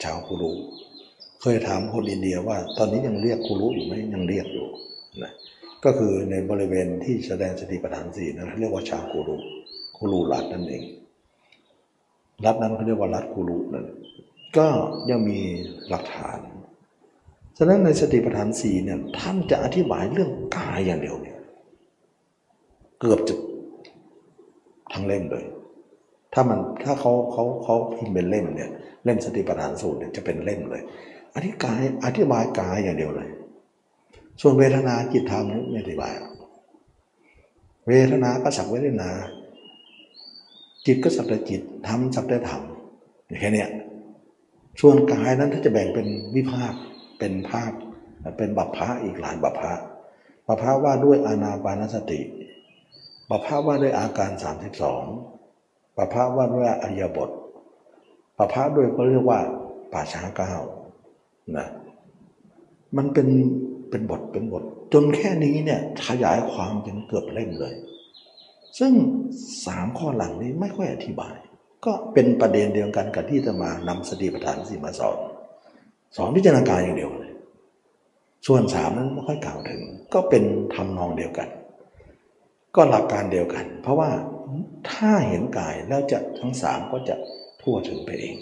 [0.03, 0.51] ชาวกุลุ
[1.47, 4.67] เคยถามคนอินเดียว่า ตอนนี้ยังเรียกกุลุอยู่ไหมยังเรียกอยู่
[5.23, 5.33] นะ
[5.85, 9.37] ก็คือในบริเวณที่แสดงสติปัฏฐานสี่นะเรียกว่าชาวกุลุ
[9.97, 10.83] กุลูลัดนั่นเอง
[12.45, 13.87] รัฐนั้นเขาเรียกว่ารัฐกุลุนั่น
[14.59, 14.69] ก็
[15.11, 15.41] ยังมี
[15.89, 16.39] หลักฐาน
[17.59, 21.39] ฉะนั้นในสติปัฏฐานสี่เนี่ยท่านจะอธิบายเรื่องกายอย่างเดียวเนี่ย
[23.01, 23.35] เกือบจะ
[24.93, 25.45] ทั้งเล่มเลย
[26.35, 28.71] ถ้ามันถ้าเขาเขาเขาพิมพ์เป็นเล่มเนี่ย
[29.05, 30.85] เล่มสติปัฏฐานสูตรเนี่ยจะเป็นเล่มเลย
[31.35, 33.31] อธิกายอธิบายกายอย่างเดียวเลย
[34.41, 36.13] ส่วนเวทนาจิตธรรมนี่ไม่อธิบาย
[37.89, 39.11] เวทนาก็สักเวทนา
[40.87, 42.63] จิตก็สักแต่จิตธรรมสักแต่ธรรม
[43.41, 43.67] แค่นี้
[44.81, 46.73] ส่วนกายนั้นถ้าจะแบ่งเป็นวิภาค
[47.19, 47.73] เป็นภาค
[48.37, 49.73] เป็นบัพพะอีกหลายบัพพะ
[50.47, 52.21] บัพพะว่าด้วยอานาปานสติ
[53.31, 54.31] บัพพะว่าด้วยอาการ
[55.15, 57.31] 32บัพพะว่าด้วยอริยบท
[58.39, 59.41] บัพพะด้วยก็เรียกว่า
[59.93, 60.53] ป่าช้าเก้า
[61.57, 61.67] นะ
[62.97, 63.29] มันเป็น
[63.91, 64.63] เป็นบทเป็นบท
[64.93, 67.75] จนแค่นี้เนี่ยขยายความจนเกือบเล่มเลย
[68.79, 68.93] ซึ่ง
[69.67, 71.37] สามข้อหลังนี้ไม่ค่อยอธิบาย
[71.85, 75.17] ก็เป็นประเด็นเดียวกันกับที่จะมานำสติปัฏฐานสี่มาสอน
[76.17, 77.33] สอนพิจารณาการอย่างเดียวเลย
[78.47, 79.83] ส่วนสามนั้นไม่ค่อยกล่าวถึง
[80.15, 80.45] ก็เป็น
[80.75, 81.49] ทำนองเดียวกัน
[82.77, 84.11] ก็หลักการเดียวกัน เพราะว่า
[84.91, 87.17] ถ้าเห็นกายแล้วจะทั้งสามก็จะ
[87.63, 88.37] ทั่วถึงไปเอง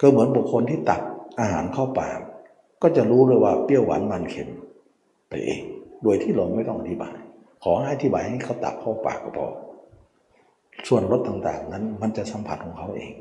[0.00, 1.02] ก็เหมือนบุคคลที่ตัก
[1.38, 2.18] อาหารเข้าปาก
[2.82, 4.48] ก็จะรู้เลยว่าเปรี้ยวหวานมันเค็ม
[5.28, 5.62] ไปเอง
[6.02, 7.16] โดยที่เราไม่ต้องอธิบาย
[7.62, 9.48] ขอให้อธิบายให้เขาตักเข้าปากก็พอ
[10.88, 13.12] ส่วนรสต่างๆนั้นมันจะสัมผัสของเขาเอง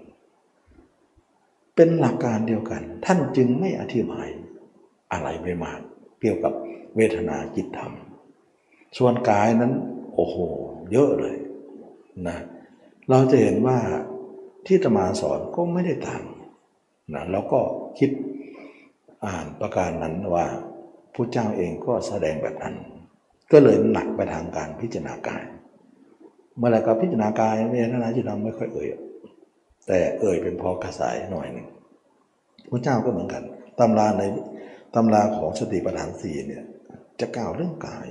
[1.75, 4.27] เป็นหลักการเดียวกัน ท่านจึงไม่อธิบาย
[5.11, 5.79] อะไรไปมาก
[6.21, 6.53] เกี่ยวกับ
[6.95, 7.93] เวทนาจิตธรรม
[8.97, 9.71] ส่วนกายนั้น
[10.15, 10.35] โอ้โห
[10.91, 11.35] เยอะเลย
[12.27, 12.37] นะ
[13.09, 13.77] เราจะเห็นว่า
[14.67, 16.23] ที่ตมาสอนก็ไม่ได้ต่าง
[17.13, 17.59] นะแล้วก็
[17.97, 18.09] คิด
[19.25, 20.45] อ่านประการนั้นว่า
[21.15, 22.75] พระเจ้าเองก็แสดงแบบนั้น
[23.51, 25.43] ก็เลยหนักไปทางการพิจารณากาย
[26.57, 28.89] เมื่อไรก็พิจารณากายเวทนาจิตรรมไม่ค่อยเอ่ย
[29.87, 31.67] แต่เอ่ยเป็นพอกระสายหน่อยหนึ่ง
[32.69, 33.43] พระเจ้าก็เหมือนกัน
[33.79, 34.23] ตำราใน
[34.95, 36.63] ตำราของสติปัฏฐานสี่เนี่ย
[37.19, 38.07] จะกล่าวเรื่องกาย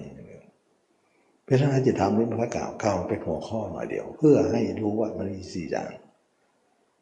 [1.46, 5.90] เวทนาจิตธรรมนี่มันก็กล่าวกล่าวเป็นหัวข้อหน่อยเดียว เพื่อให้รู้ว่ามันมีสี่อย่าง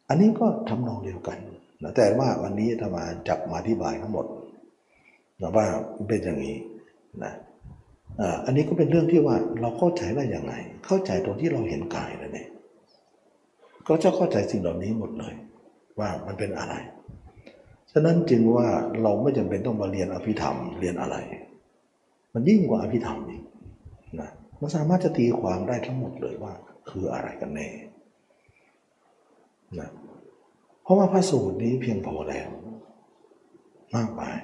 [0.08, 1.38] อันนี้ก็ทำนองเดียวกัน
[1.96, 4.26] แต่ว่าวันนี้ธรรมาจับมาอธิบายทั้งหมด
[5.40, 5.66] นะว่า
[6.08, 6.56] เป็นอย่างนี้
[7.24, 7.32] นะ
[8.44, 10.54] อันนี้ก็เป็นเรื่องที่ว่าเราเข้าใจได้อย่างไง
[10.86, 12.48] เข้าใจตรงที่เราเห็นกายนั่นเอง
[13.88, 15.34] ก็จะเข้าใจสิ่งเหล่านี้หมดเลย
[15.98, 16.74] ว่ามันเป็นอะไร
[17.92, 18.66] ฉะนั้นจึงว่า
[19.02, 21.16] เราไม่จำเป็นต้องมาเรียนอภิธรรมเรียนอะไร
[22.34, 23.42] มันยิ่งกว่าอภิธรรมอีก
[24.20, 24.30] นะ
[24.60, 26.52] มันสามารถจะตีความได้ทั้งหมดเลยว่า
[26.88, 27.68] คืออะไรกันแน่
[29.78, 29.90] นะ
[30.86, 32.48] เพราะว่าพระสูตรนี้เพียงพอแล้ว
[33.96, 34.38] มากมาย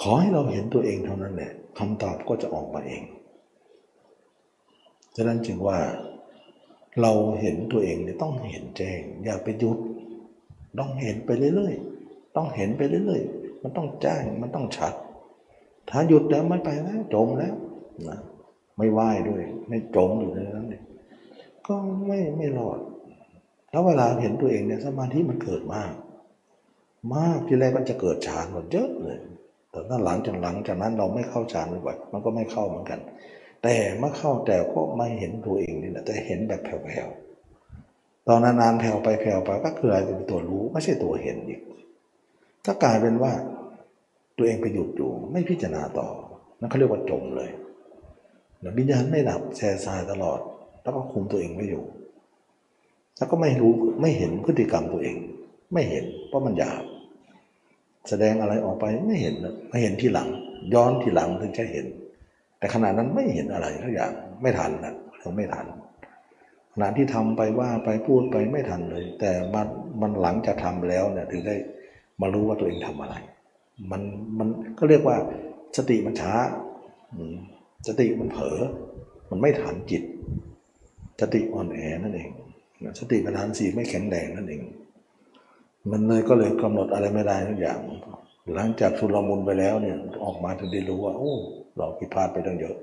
[0.00, 3.02] ขอให้เราเห็นตัวเองเท่านั้นแหละคำตอบก็จะออกมาเอง
[5.16, 5.78] ฉะนั้นจึงว่า
[7.00, 9.78] เราเห็นตัวเองเนี่ยต้องเห็นแจ้ง อย่าไปหยุด
[10.78, 14.94] ต้องเห็นไปเรื่อยๆ ต้องเห็นไปเรื่อยๆ มันต้องแจ้งมันต้องชัด
[15.90, 17.54] ถ้าหยุดแล้วไม่ไปแล้วจมแล้ว
[18.08, 18.18] นะ
[18.76, 20.82] ไม่ไหวด้วย ไม่จมอยู่ในนั้นเลย
[21.66, 21.74] ก็
[22.06, 22.78] ไม่ไม่รอด
[23.72, 25.92] แล้วเวลาเห็นตัวเองเนี่ยสมาธิมันเกิดมาก
[27.14, 29.18] มากที่แรกมันจะเกิดฌานหมดเยอะเลย
[29.70, 33.00] แต่ถ้าหลังจากหลังจากนั้นเราไม่เข้าฌานบ่อยมันก็ไม่เข้าเหมือนกัน
[33.62, 41.60] แต่เมื่อเข้าแต่ก็ไม่เห็นตัวเองนี่แหละแต่เห็นแบบแผ่วๆตอนนานๆแผ่วไปแผ่วไปก็คืออะไรเป็นตัวรู้ไม่ใช่ตัวเห็นอีก
[42.66, 43.32] ก็กลายเป็นว่า
[44.36, 46.08] ตัวเองไปหยุดอยู่ไม่พิจารณาต่อ
[46.58, 47.50] นั่นเขาเรียกว่าจมเลย
[48.62, 50.40] นะวิญญาณไม่ดับแช่ทรายตลอด
[50.82, 51.84] แล้วก็คุมตัวเองไม่อยู่
[53.16, 55.16] แล้วก็ไม่รู้ไม่เห็นพฤติกรรมตัวเอง
[55.72, 56.82] ไม่เห็นเพราะมันหยาบ
[58.08, 59.34] แสดงอะไรออกไปไม่เห็น
[59.70, 60.28] ไม่เห็นที่หลัง
[60.74, 61.86] ย้อนที่หลังถึงจะเห็น
[62.58, 64.12] แต่ขณะนั้นไม่เห็นอะไรทุกอย่าง
[64.42, 65.66] ไม่ทันนะเราไม่ทัน
[66.72, 69.66] ขณะที่ทำไปว่าไปพูดไปไม่ทันเลย แต่มัน
[70.00, 71.56] มันหลังจากทาแล้วเนี่ยถึงได้
[72.20, 73.14] มารู้ว่าตัวเองทำอะไร
[73.90, 74.02] มัน
[74.38, 74.48] มัน
[74.78, 75.16] ก็เรียกว่า
[75.76, 76.34] สติมันช้า
[77.86, 78.58] สติมันเผลอ
[79.30, 80.02] มันไม่ทันจิต
[81.20, 82.30] สติอ่อนแอนั่นเอง
[82.98, 84.62] สติปัญญาสี่ไม่แข็งแรงนั่นเอง
[85.90, 87.78] มันเลยก็เลยกำหนดอะไรไม่ได้ทุกอย่าง
[88.54, 91.32] หลังจากสุลมุนไปแล้วเนี่ยออกมาถึงได้รู้ว่าโอ้
[91.76, 92.76] เราผิดพลาดไปตั้งเยอะ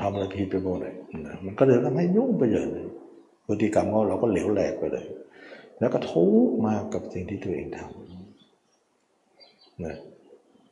[0.00, 0.94] ทำอะไรผิดไปหมดเลย
[1.44, 2.86] มันก็เลยทำให้ยุ่งไปเยอะเลย
[3.46, 5.06] พฤติกรรมของเราก็เหลวแหลกไปเลย
[5.78, 9.96] แล้วก็ทุกมากับสิ่งที่ตัวเองทำนะ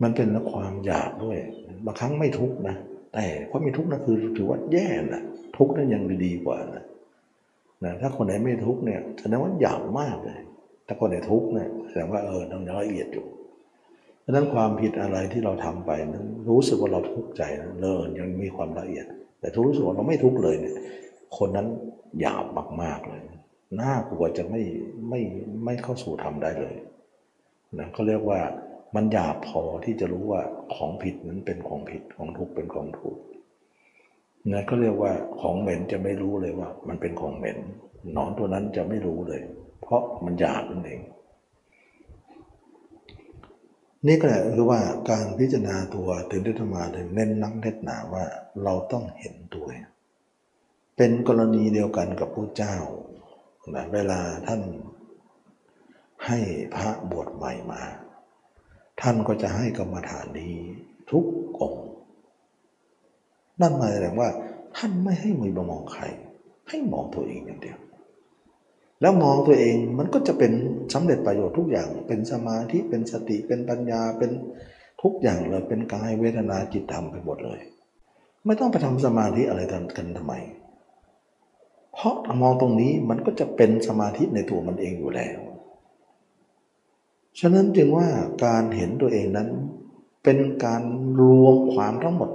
[0.03, 1.39] มันเป็นความอยากด้วย
[1.85, 2.77] บางครั้งไม่ทุกนะ
[3.15, 5.23] แต่เพราะมีทุกนะคือถือว่าแย่นะ
[5.57, 6.85] ทุกนั้นยังดีกว่านะ
[7.85, 10.41] นะถ้าคนไหนไม่ทุกข์เนี่ยแสดงว่าอยากมากเลย
[10.87, 13.27] ถ้าคนไหนทุกข์เนี่ยแสดงว่าเออต้องละเอียดอยู่
[14.21, 19.07] เพราะนั้นความผิดอะไรที่เราทำไปนั้นรู้สึกว่าเราทุกข์ใจนะเลินยังมีความละเอียด
[19.41, 20.77] แต่ทุกรู้สึกว่าเราไม่ทุกข์เลยเนี่ย
[21.39, 21.67] คนนั้น
[22.21, 22.47] หยาบ
[22.83, 23.23] มากๆเลย
[23.81, 24.63] น่ากลัวจะไม่
[25.09, 25.21] ไม่
[25.65, 26.75] ไม่เข้าสู่ธรรมได้เลย
[27.79, 28.41] นะเขาเรียกว่า
[28.95, 30.43] มันหยาบพอที่จะรู้ว่า
[30.75, 33.19] ของผิดนั้นเป็นของผิดของทุกเป็นของถูก
[34.53, 37.59] นะก็เรียกว่าของเหม็นจะไม่รู้เลยว่า มันเป็นของเหม็น
[38.13, 39.43] หนอนตัวนั้นจะไม่รู้เลย
[39.83, 41.01] เพราะมันหยาบนั่นเอง
[44.07, 44.81] นี่ก็แหละคือว่า
[45.11, 48.25] การพิจารณาตัวถึงได้ธรรมาถึงเน้นนักเน้นหนาว่า
[48.63, 49.67] เราต้องเห็นตัว
[50.97, 52.77] เป็นกรณีเดียวกันกับพระเจ้า
[53.75, 54.63] นะเวลาท่าน
[56.27, 56.39] ให้
[56.75, 57.83] พระบวชใหม่มา
[59.01, 60.55] ท่านก็จะให้กรรมฐานนี้
[61.11, 61.25] ทุก
[61.61, 61.75] อง
[63.61, 64.31] นั่นหมายถึงว่า
[64.77, 66.05] ท่านไม่ให้มือมองใคร
[66.69, 67.79] ให้มองตัวเองอย่างเดียว
[69.01, 70.53] แล้วมองตัวเองมันก็จะเป็น
[70.95, 74.31] สำเร็จประโยชน์ทุกอย่าง เป็นสมาธิเป็นสติเป็นปัญญาเป็น
[75.03, 77.61] ทุกอย่างเลยเป็นกายเวทนาจิตธรรมไปหมดเลย
[78.47, 80.35] ไม่ต้องไปทำสมาธิอะไรกันทำไม
[81.95, 85.39] เพราะมองตรงนี้มันก็จะเป็นสมาธิในตัวมันเองอยู่แล้ว
[87.41, 88.09] ฉะนั้นจึงว่า
[88.45, 89.49] การเห็นตัวเองนั้น
[90.25, 90.83] เป็นการ
[91.21, 92.31] รวมความทั้งหมด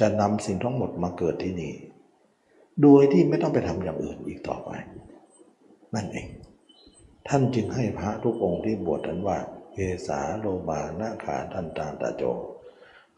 [0.00, 1.74] จะนำสิ่งทั้งหมดมาเกิดที่นี่
[2.82, 4.70] โดยที่ไม่ต้องไปทำอย่างอื่นอีกต่อไป
[5.94, 6.26] นั่นเอง
[7.28, 9.38] ท่านจึงให้พระทุกองค์ที่บวชนั้นว่า
[9.74, 12.22] เอสาโลมานาขาทันตาตาโจ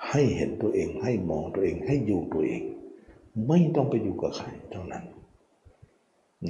[0.08, 2.62] ให้เห็นตัวเองให้มองตัวเองให้อยู่ตัวเอง
[3.48, 5.04] ไม่ต้องไปอยู่กับใครเท่านั้น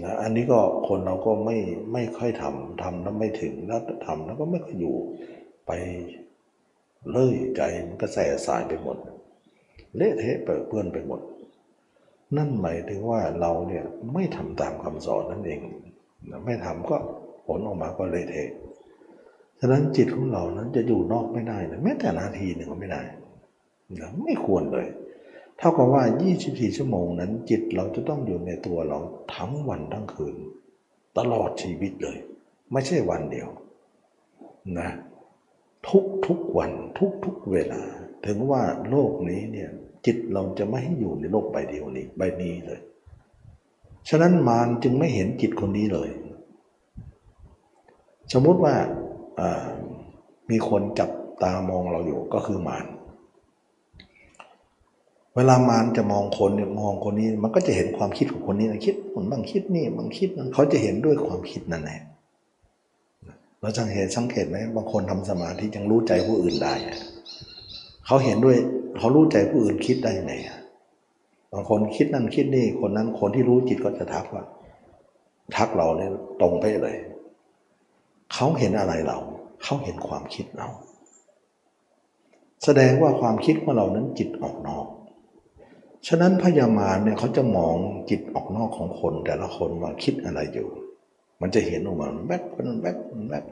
[0.03, 1.57] นะอันนี้ก็คนเราก็ไม่
[1.93, 4.97] ไม่ค่อยทำทำแล้วไม่ถึงแล้วทำแล้วก็ไม่ค่อยอยู่
[5.67, 5.71] ไป
[7.11, 11.21] เลื่อยใจมันก็แส่สายไปหมดเเละเทะเปิดเปื้อนไปหมด
[12.37, 13.85] นั่นหมายถึงว่าเราเนี่ย
[14.15, 15.61] ไม่ทำตามคำสอนนั่นเอง
[16.45, 16.97] ไม่ทำก็
[17.47, 18.51] ผลออกมาก็เลยเทะ
[19.61, 23.03] ฉะนั้นจิตของเรานั้นจะอยู่นอกไม่ได้นะแม้แต่นาทีหนึ่งก็ไม่ได้
[24.01, 24.87] นะไม่ควรเลย
[25.59, 26.03] เท่ากับว่า
[26.41, 28.99] 24 ชั่วโมงนั้น จิตเราจะต้องอยู่ในตัวเรา
[29.35, 30.37] ทั้งวันทั้งคืน
[31.19, 32.17] ตลอดชีวิตเลย
[32.73, 33.49] ไม่ใช่วันเดียว
[34.79, 34.91] นะ
[35.89, 37.83] ทุกทุกวันทุกทุกเวลา
[38.27, 39.71] ถึงว่าโลกนี้เนี่ย
[40.07, 42.81] จิตเราจะไม่ให้อยู่ในโลกใบเดียวนี้ใบนี้เลย
[44.09, 46.09] ฉะนั้นมารจึงไม่เห็นจิตคนนี้เลย
[48.33, 48.75] สมมุติว่า
[50.51, 51.11] มีคนจับ
[51.43, 52.87] ตามองเราอยู่ก็คือมาร
[55.37, 62.01] เวลามารจะมองคนเนี่ยมองคนนี้มันก็จะเห็นความคิดของคนนี้นะคิดมันบางคิดนี่บางคิดนั้นเขาจะเห็นด้วยความคิดนั่นแหละ
[63.61, 66.75] เราสังเกตสังเกตไหมบางคนทำสมาธิยังรู้ใจผู้อื่นได้
[68.07, 68.57] เขาเห็นด้วย
[68.99, 70.35] เขารู้ใจผู้อื่นคิดได้ไง
[71.53, 74.45] บางคนคิดนั่นคิดนี่คนนั้นคนที่รู้จิตก็จะทักว่า
[75.57, 76.11] ทักเราเนี่ย
[76.41, 76.97] ตรงไปเลย
[78.35, 79.19] เขาเห็นอะไรเรา
[79.63, 80.69] เขาเห็นความคิดเรา
[82.65, 84.87] แสดงว่าความคิดของเรานั้นจิตออกนอก
[86.09, 87.77] ฉะนั้นพยามารเนี่ยเขาจะมอง
[88.11, 90.69] จิตออกนอกของคนแต่ละคนว่าคิดอะไรอยู่
[91.41, 92.43] มันจะเห็นออกมาแวบ
[92.83, 92.97] แวบ
[93.31, 93.45] แวบ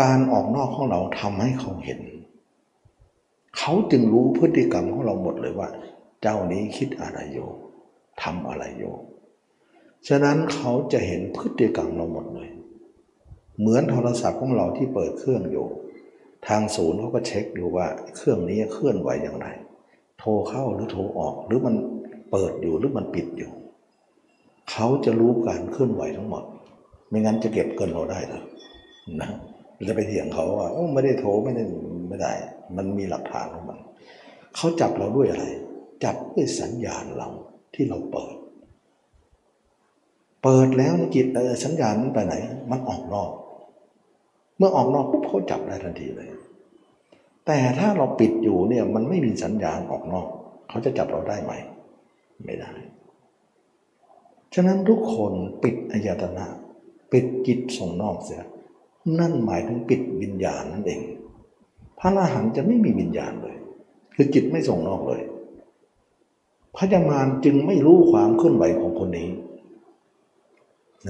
[0.00, 2.00] การออกนอกของเราทำให้เขาเห็น
[3.58, 5.68] เขาจึงรู้พฤติกรรมของเราหมดเลยว่า
[6.22, 7.48] เจ้านี้คิดอะไรอยู่
[8.22, 8.94] ทำอะไรอยู่
[10.08, 12.48] ฉะนั้นเขาจะเห็นพฤติกรรมเราหมดเลย
[13.58, 15.66] เหมือนโทรศัพท์ของเราที่เปิดเครื่องอยู่
[16.48, 19.46] ทางศูนย์เขาก็เช็คดูว่าเครื่องนี้เคลื่อนไหวอย่างไร
[20.18, 21.74] โทรเข้าหรือโทรออก หรือมัน
[22.30, 23.50] เปิดอยู่หรือมันปิดอยู่
[24.70, 26.44] เขาจะรู้การเคลื่อนไหวทั้งหมด
[27.08, 28.42] ไม่งั้นจะเก็บเกินเราได้เลย
[29.20, 29.30] นะ
[29.88, 31.64] จะไปเถียงเขาว่าไม่ได้โทรไม่ได้
[32.08, 32.32] ไม่ได้
[32.76, 33.78] มันมีหลักฐานของมัน
[34.56, 35.44] เขาจับเราด้วยอะไร
[36.04, 37.28] จับด้วยสัญญาณเรา
[37.74, 38.34] ที่เราเปิด
[40.42, 42.34] เปิดแล้วจิตเออสัญญาณนั้นไปไหน
[42.70, 43.30] มันออกนอก
[44.58, 46.28] เมื่อออกนอกปุ๊บเขาจับได้ทันทีเลย
[47.46, 50.26] แต่ถ้าเราปิดอยู่เนี่ยมันไม่มีสัญญาณออกนอก
[50.68, 51.52] เขาจะจับเราได้ไหม
[52.44, 52.72] ไม่ได้
[54.54, 55.32] ฉะนั้นทุกคน
[55.62, 56.46] ปิดอายตนะ
[57.12, 58.44] ปิดจิตส่งนอกเสีย
[59.18, 61.00] นั่นหมายถึงปิดวิญญาณนั่นเอง
[61.98, 63.56] พระอรหันต์จะไม่มีวิญญาณเลย
[64.14, 65.22] คือจิตไม่ส่งนอกเลย
[66.76, 69.28] พระยามารจึงไม่รู้ความเคลื่อนไหวของคนนี้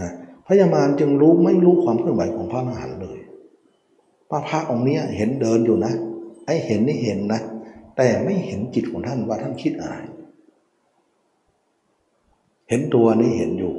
[0.00, 0.10] นะ
[0.46, 3.18] พระยามารจึงรู้ไม่รู้ความเคลื่อนไหวของพระอรหันต์เลย
[4.30, 5.92] พระพระองค์นี้เห็นเดินอยู่นะ
[6.46, 7.40] ไอ้เห็นนี่เห็นนะ
[7.96, 9.96] แต่ไม่เห็นจิตของท่านว่าท่านคิดอะไร
[12.68, 13.74] เห็นตัวนี้เห็นอยู่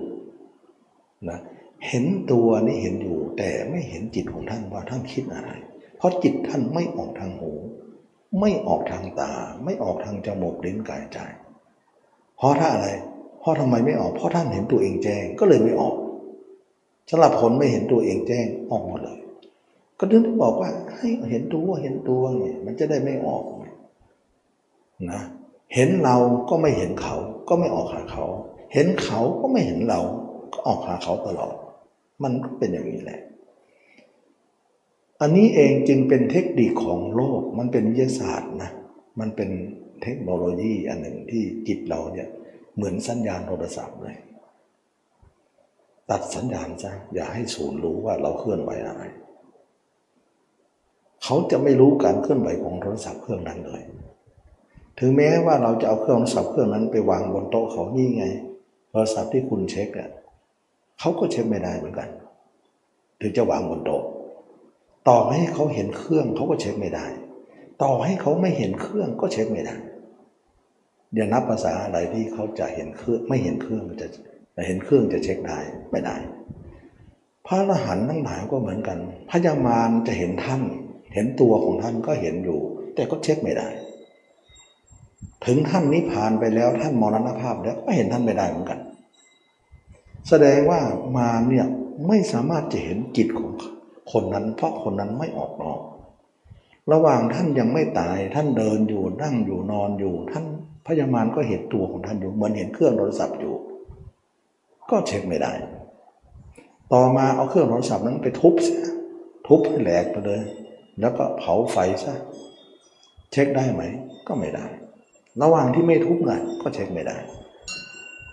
[1.29, 1.39] นะ
[1.87, 5.49] เห็นตัวนี่เห็นอยู่ แต่ไม่เห็นจิตของท่านว่าท่านคิดอะไร
[5.97, 7.51] เพราะจิตท่านไม่ออกทางหู
[8.39, 9.31] ไม่ออกทางตา
[9.63, 11.17] ไม่ออกทางจมูกลิ้นกายใจ
[12.37, 12.87] เพราะถ้าอะไร
[13.39, 15.95] เพราะทำไมไม่ออก เพราะท่านเห็นตัวเองแจ้งก็เลยไม่ออก
[17.09, 19.19] สำหรับคนไม่เห็นตัวเองแจ้งออกหมดเลย
[19.99, 23.43] ก็ถึงบอกว่าให้เห็นตัวเห็นตัวเนี่ยมันจะได้ไม่ออก
[25.11, 25.21] นะ
[25.73, 26.17] เห็นเรา
[26.49, 27.15] ก็ไม่เห็นเขา
[27.49, 28.25] ก็ไม่ออกหาเขา
[28.73, 30.01] เห็นเขาก็ไม่เห็นเรา
[30.53, 31.53] ก็ออกหาเขาตลอด
[32.23, 33.19] มันก็เป็นอย่างนี้แหละ
[35.21, 38.71] อันนี้เองจึงเป็นเทคนิคของโลก มันเป็นวิทยาศาสตร์นะ
[39.19, 39.49] มันเป็น
[40.03, 42.29] เทคโนโลยีอันหนึ่งที่จิตเราเนี่ย
[42.75, 44.17] เหมือนสัญญาณโทรศัพท์เลย
[46.09, 49.03] ตัดสัญญาณซะอย่าให้ศูนย์รู้ว่าเราเคลื่อนไหวอะไร
[51.23, 53.81] เขาจะไม่รู้การเคลื่อนไหวของโทรศัพท์เครื่องนั้นเลย
[54.99, 58.25] ถึงแม้ว่าเราจะเอาเครื่องโทรศัพท์เครื่องนั้นไปวางบนโต๊ะเขานี่ไง
[58.89, 60.09] โทรศัพท์ที่คุณเช็คอะ
[60.99, 62.09] เขาก็เช็คไม่ได้เหมือนกัน
[63.19, 64.03] ถึงจะวางบนโต๊ะ
[65.09, 67.05] ต่อให้เขาเห็นเครื่องเขาก็เช็คไม่ได้
[67.83, 69.75] ต่อให้เขาไม่เห็นเครื่องก็เช็คไม่ได้
[71.13, 75.59] เดี๋ยวนับภาษาอะไรที่เขาจะเห็นเครื่องไม่เห็นเครื่องจะเห็นเครื่องจะเช็คได้
[75.91, 76.15] ไม่ได้
[77.45, 78.97] พระอรหันต์ทั้งหลายก็เหมือนกัน
[79.29, 80.61] พระยามารจะเห็นท่าน
[81.13, 82.59] เห็นตัวของท่านก็เห็นอยู่
[82.95, 83.67] แต่ก็เช็คไม่ได้
[85.45, 88.79] ถึงท่านนิพพานไปแล้วท่านมรณภาพแล้วก็เห็นท่านไม่ได้เหมือนกัน
[90.29, 90.79] แสดงว่า
[91.17, 91.65] มาเนี่ย
[92.07, 93.51] ไม่สามารถจะเห็นจิตของ
[94.11, 95.81] คนนั้น เพราะคนนั้นไม่ออกนอก
[96.91, 100.45] ระหว่างท่านยังไม่ตายท่านเดินอยู่นั่งอยู่นอนอยู่ ท่าน
[100.87, 103.55] พยามารก็เห็นตัวของท่านอยู่เหมือนเห็นเครื่องโทรศัพท์อยู่
[104.89, 105.53] ก็เช็คไม่ได้
[106.93, 108.77] ต่อมาเอาเครื่องโทรศัพท์นั้นไปทุบซะ
[109.47, 110.41] ทุบให้แหลกไปเลย
[110.99, 112.13] แล้วก็เผาไฟซะ
[113.31, 113.83] เช็คได้ไหม
[114.27, 114.65] ก็ไม่ได้
[115.41, 117.17] ระหว่างที่ไม่ทุบนะก็เช็คไม่ได้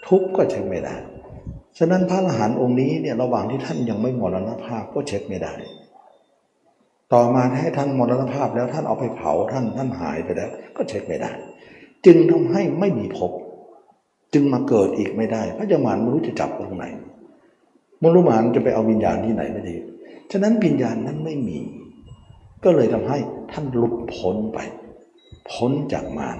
[0.06, 0.94] ทุบก็เช็คไม่ได้
[1.78, 5.54] ฉะนั้นพระอรหันต์องค์นี้เนี่ยระหว่างที่ท่านยังไม่มรณภาพก็เช็คไม่ได้
[7.12, 11.30] ต่อมาให้ท่านมรณภาพแล้วท่านเอาไปเผาท่านท่านหายไปแล้ว ก็เช็คไม่ได้
[12.06, 13.32] จึงทำให้ไม่มีภพ
[14.34, 16.84] จึงมาเกิดอีกไม่ได้ พระเจ้ามารไม่รู้จะจับตรงไหน
[18.02, 19.74] มรุมานจะไปเอาวิญญาณที่ไหนไม่ได้
[20.32, 21.58] ฉะนั้นวิญญาณนั้นไม่มี
[22.64, 23.18] ก็เลยทำให้
[23.52, 24.58] ท่านหลุดพ้นไป
[25.50, 26.38] พ้นจากมาร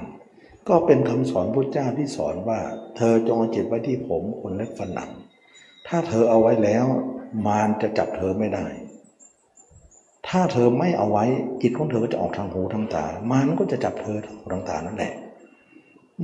[0.69, 2.61] ก็เป็นคำสอนพระเจ้าที่สอนว่า
[2.97, 5.11] เธอจงจิตไว้ที่ผมคนเล็กฝันหนัง
[5.89, 6.87] ถ้าเธอเอาไว้แล้ว
[7.47, 8.67] มารจะจับเธอไม่ได้
[10.29, 11.25] ถ้าเธอไม่เอาไว้
[11.63, 15.13] จิตของเธอก็จะออกทางหูทางตา มารก็จะจับเธอทางหูทางตานั่นแหละ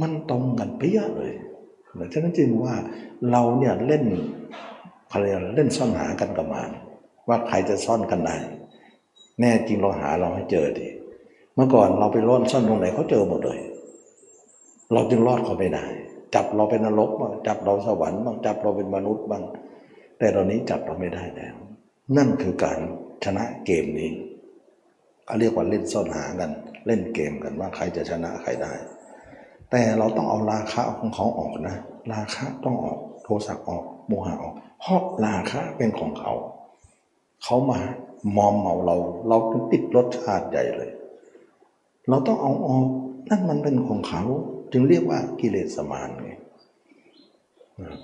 [0.01, 1.33] มันตรงกันเปี้ยเลย
[2.13, 2.75] ฉะนั้นจึงว่า
[3.31, 4.05] เราเนี่ยเล่น
[5.11, 5.25] อะไร
[5.55, 6.71] เล่นซ่อนหากันกับมาร
[7.29, 8.37] ว่าใครจะซ่อนกันได้
[9.41, 10.89] แน่จริงเราหาเราให้เจอดิ
[11.55, 13.59] เมื่อก่อนเราไปร่อนซ่อนตรงไหนเขาเจอหมดเลย
[14.93, 15.85] เราจึงรอดเขาไม่ได้
[16.35, 19.45] จับเราเป็นนรกบ้างจับเราสวรรค์บ้างจับเราเป็นมนุษย์บ้าง
[20.19, 21.55] แต่ตอนนี้จับเราไม่ได้แล้ว
[22.17, 22.79] นั่นคือการ
[23.25, 24.11] ชนะเกมนี้
[25.27, 26.51] เขาเรียกว่าเล่นซ่อนหากัน
[26.87, 28.73] เล่นเกมกันว่าใครจะชนะใครได้
[29.71, 31.77] แต่เราต้องเอาราคะของเขาออกนะ
[32.13, 36.33] ราคะต้องออกโทสะออกโมหะออก เพราะราคะเป็นของเขา
[37.45, 37.79] เขามา
[38.37, 38.97] มอมเมาเรา
[39.29, 40.91] เราต้องติดรสชาติใหญ่เลย
[42.09, 42.87] เราต้องเอาออก
[43.29, 44.23] นั่นมันเป็นของเขา
[44.73, 46.31] จึงเรียกว่ากิเลสมานไง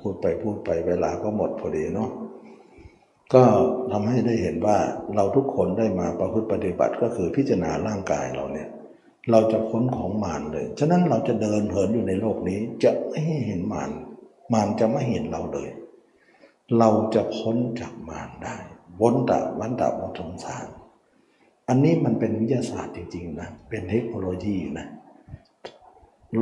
[0.00, 2.10] พูดไปพูดไปเวลาก็หมดพอดีเนาะ
[3.34, 3.42] ก็
[3.92, 4.78] ทำให้ได้เห็นว่า
[5.14, 8.68] เราทุกคนได้มาประพฤติปฏิบัติก็คือพิจารณาร่างกายเราเนี่ย
[9.30, 13.90] เราจะพ้นของมารเลย ฉะนั้นเราจะเดินเหินอยู่ในโลกนี้ จะไม่เห็นมาร
[14.52, 15.68] มารจะไม่เห็นเราเลย
[16.78, 18.56] เราจะพ้นจากมารได้
[19.00, 20.66] วนตะวันตะวัฏสงสาร
[21.68, 24.86] อันนี้มันเป็นวิทยาศาสตร์จริงๆนะ เป็นเทคโนโลยีนะ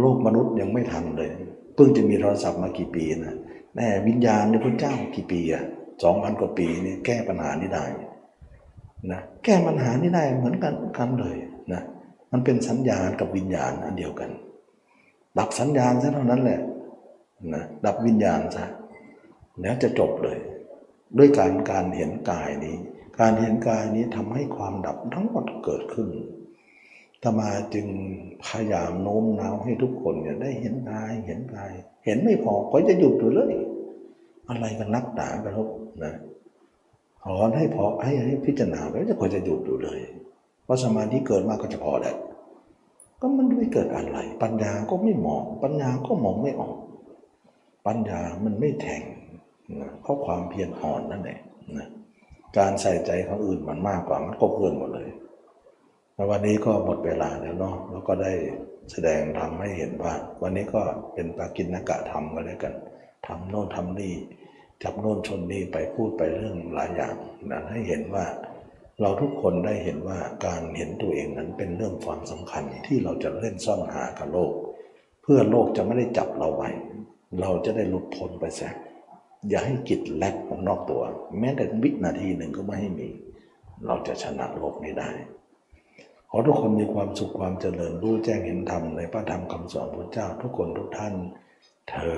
[0.01, 1.31] โลกมนุษย์ยังไม่ทันเลย
[1.75, 3.35] เพิ่งจะมีโทรศัพท์มากี่ปีนะ
[3.77, 5.65] แน่วิญญาณในพระเจ้ากี่ปีอะ
[6.03, 7.85] สองพันกว่าปีนี่แก้ปัญหานี้ได้
[9.13, 11.37] นะแก้ปัญหานี้ได้เหมือนกันกันเลย
[11.73, 11.83] นะ
[12.33, 14.31] มันเป็นสัญญาณกับวิญญาณอันเดียวกัน
[15.39, 16.61] ดับสัญญาณซะเท่านั้นแหละ
[17.55, 18.65] นะดับวิญญาณซะ
[19.61, 20.39] แล้วจะจบเลย
[21.19, 22.77] ด้วยการการเห็นกายนี้
[23.21, 26.09] การเห็นกายนี้ทำให้ความดับทั้งหมดเกิดขึ้น
[27.25, 27.87] ธรรมาจึง
[28.45, 31.73] พยายามโน้มน้าวให้ทุกคนเนี่ยได้เห็นกายเห็นกาย
[32.05, 33.55] เห็นไม่พอก็จะหยุดอยู่เลย
[34.49, 35.67] อะไรกันนักหนากระทบ
[36.05, 36.15] นะ
[37.23, 40.01] ขอนให้พอให้ให้พิจารณาไว้จะควรจะหยุดอยู่เลย
[40.65, 42.15] เพราะสมาธิเกิดมากก็จะพอแหละ
[43.21, 46.77] ก็มันไม่เกิดอะไร ปัญญาก็ไม่มอง ปัญญาก็มองไม่ออก
[47.87, 49.03] ปัญญามันไม่แทง
[49.81, 51.41] นะเพราะความเพียรอ่อนนั่นเอง
[51.77, 51.89] นะ
[52.59, 55.09] การใส่ใจของอื่นมันมากกว่ามันก็เกินหมดเลย
[56.15, 58.33] แล้ววันนี้ก็หมดเวลาแล้วเนาะแล้วก็ได้
[58.93, 60.13] แสดงทำให้เห็นว่า
[60.43, 60.83] วันนี้ก็
[61.15, 62.75] เป็นปากินนกะธรรมก็แล้วกัน
[63.27, 64.15] ทำโน่นทำนี่
[64.83, 67.15] จับโน่นชนนี่ไปพูดไปเรื่องหลายอย่าง
[67.51, 68.27] นั้นให้เห็นว่า
[69.01, 74.53] เราทุกคนได้เห็นว่าการเห็นตัวเองนั้นเป็นเรื่องความสำคัญที่เราจะเล่นซ่อนหากับโลก
[75.23, 76.71] เพื่อโลกจะไม่ได้จับเราไว้
[77.41, 78.77] เราจะได้หลุดพ้นไปแสก
[79.49, 81.03] อย่าให้จิตแลกออกนอกตัว
[81.41, 83.09] แม้แต่วินาทีหนึ่งก็ไม่ให้มี
[83.87, 85.11] เราจะชนะโลกนี้ได้
[86.37, 91.15] ขอทุกคนมีความสุขความเจริญรู้แจ้งเห็นธรรมในพระธรรมคำสอนพระเจ้าทุกคนทุกท่าน
[91.89, 92.15] เทอ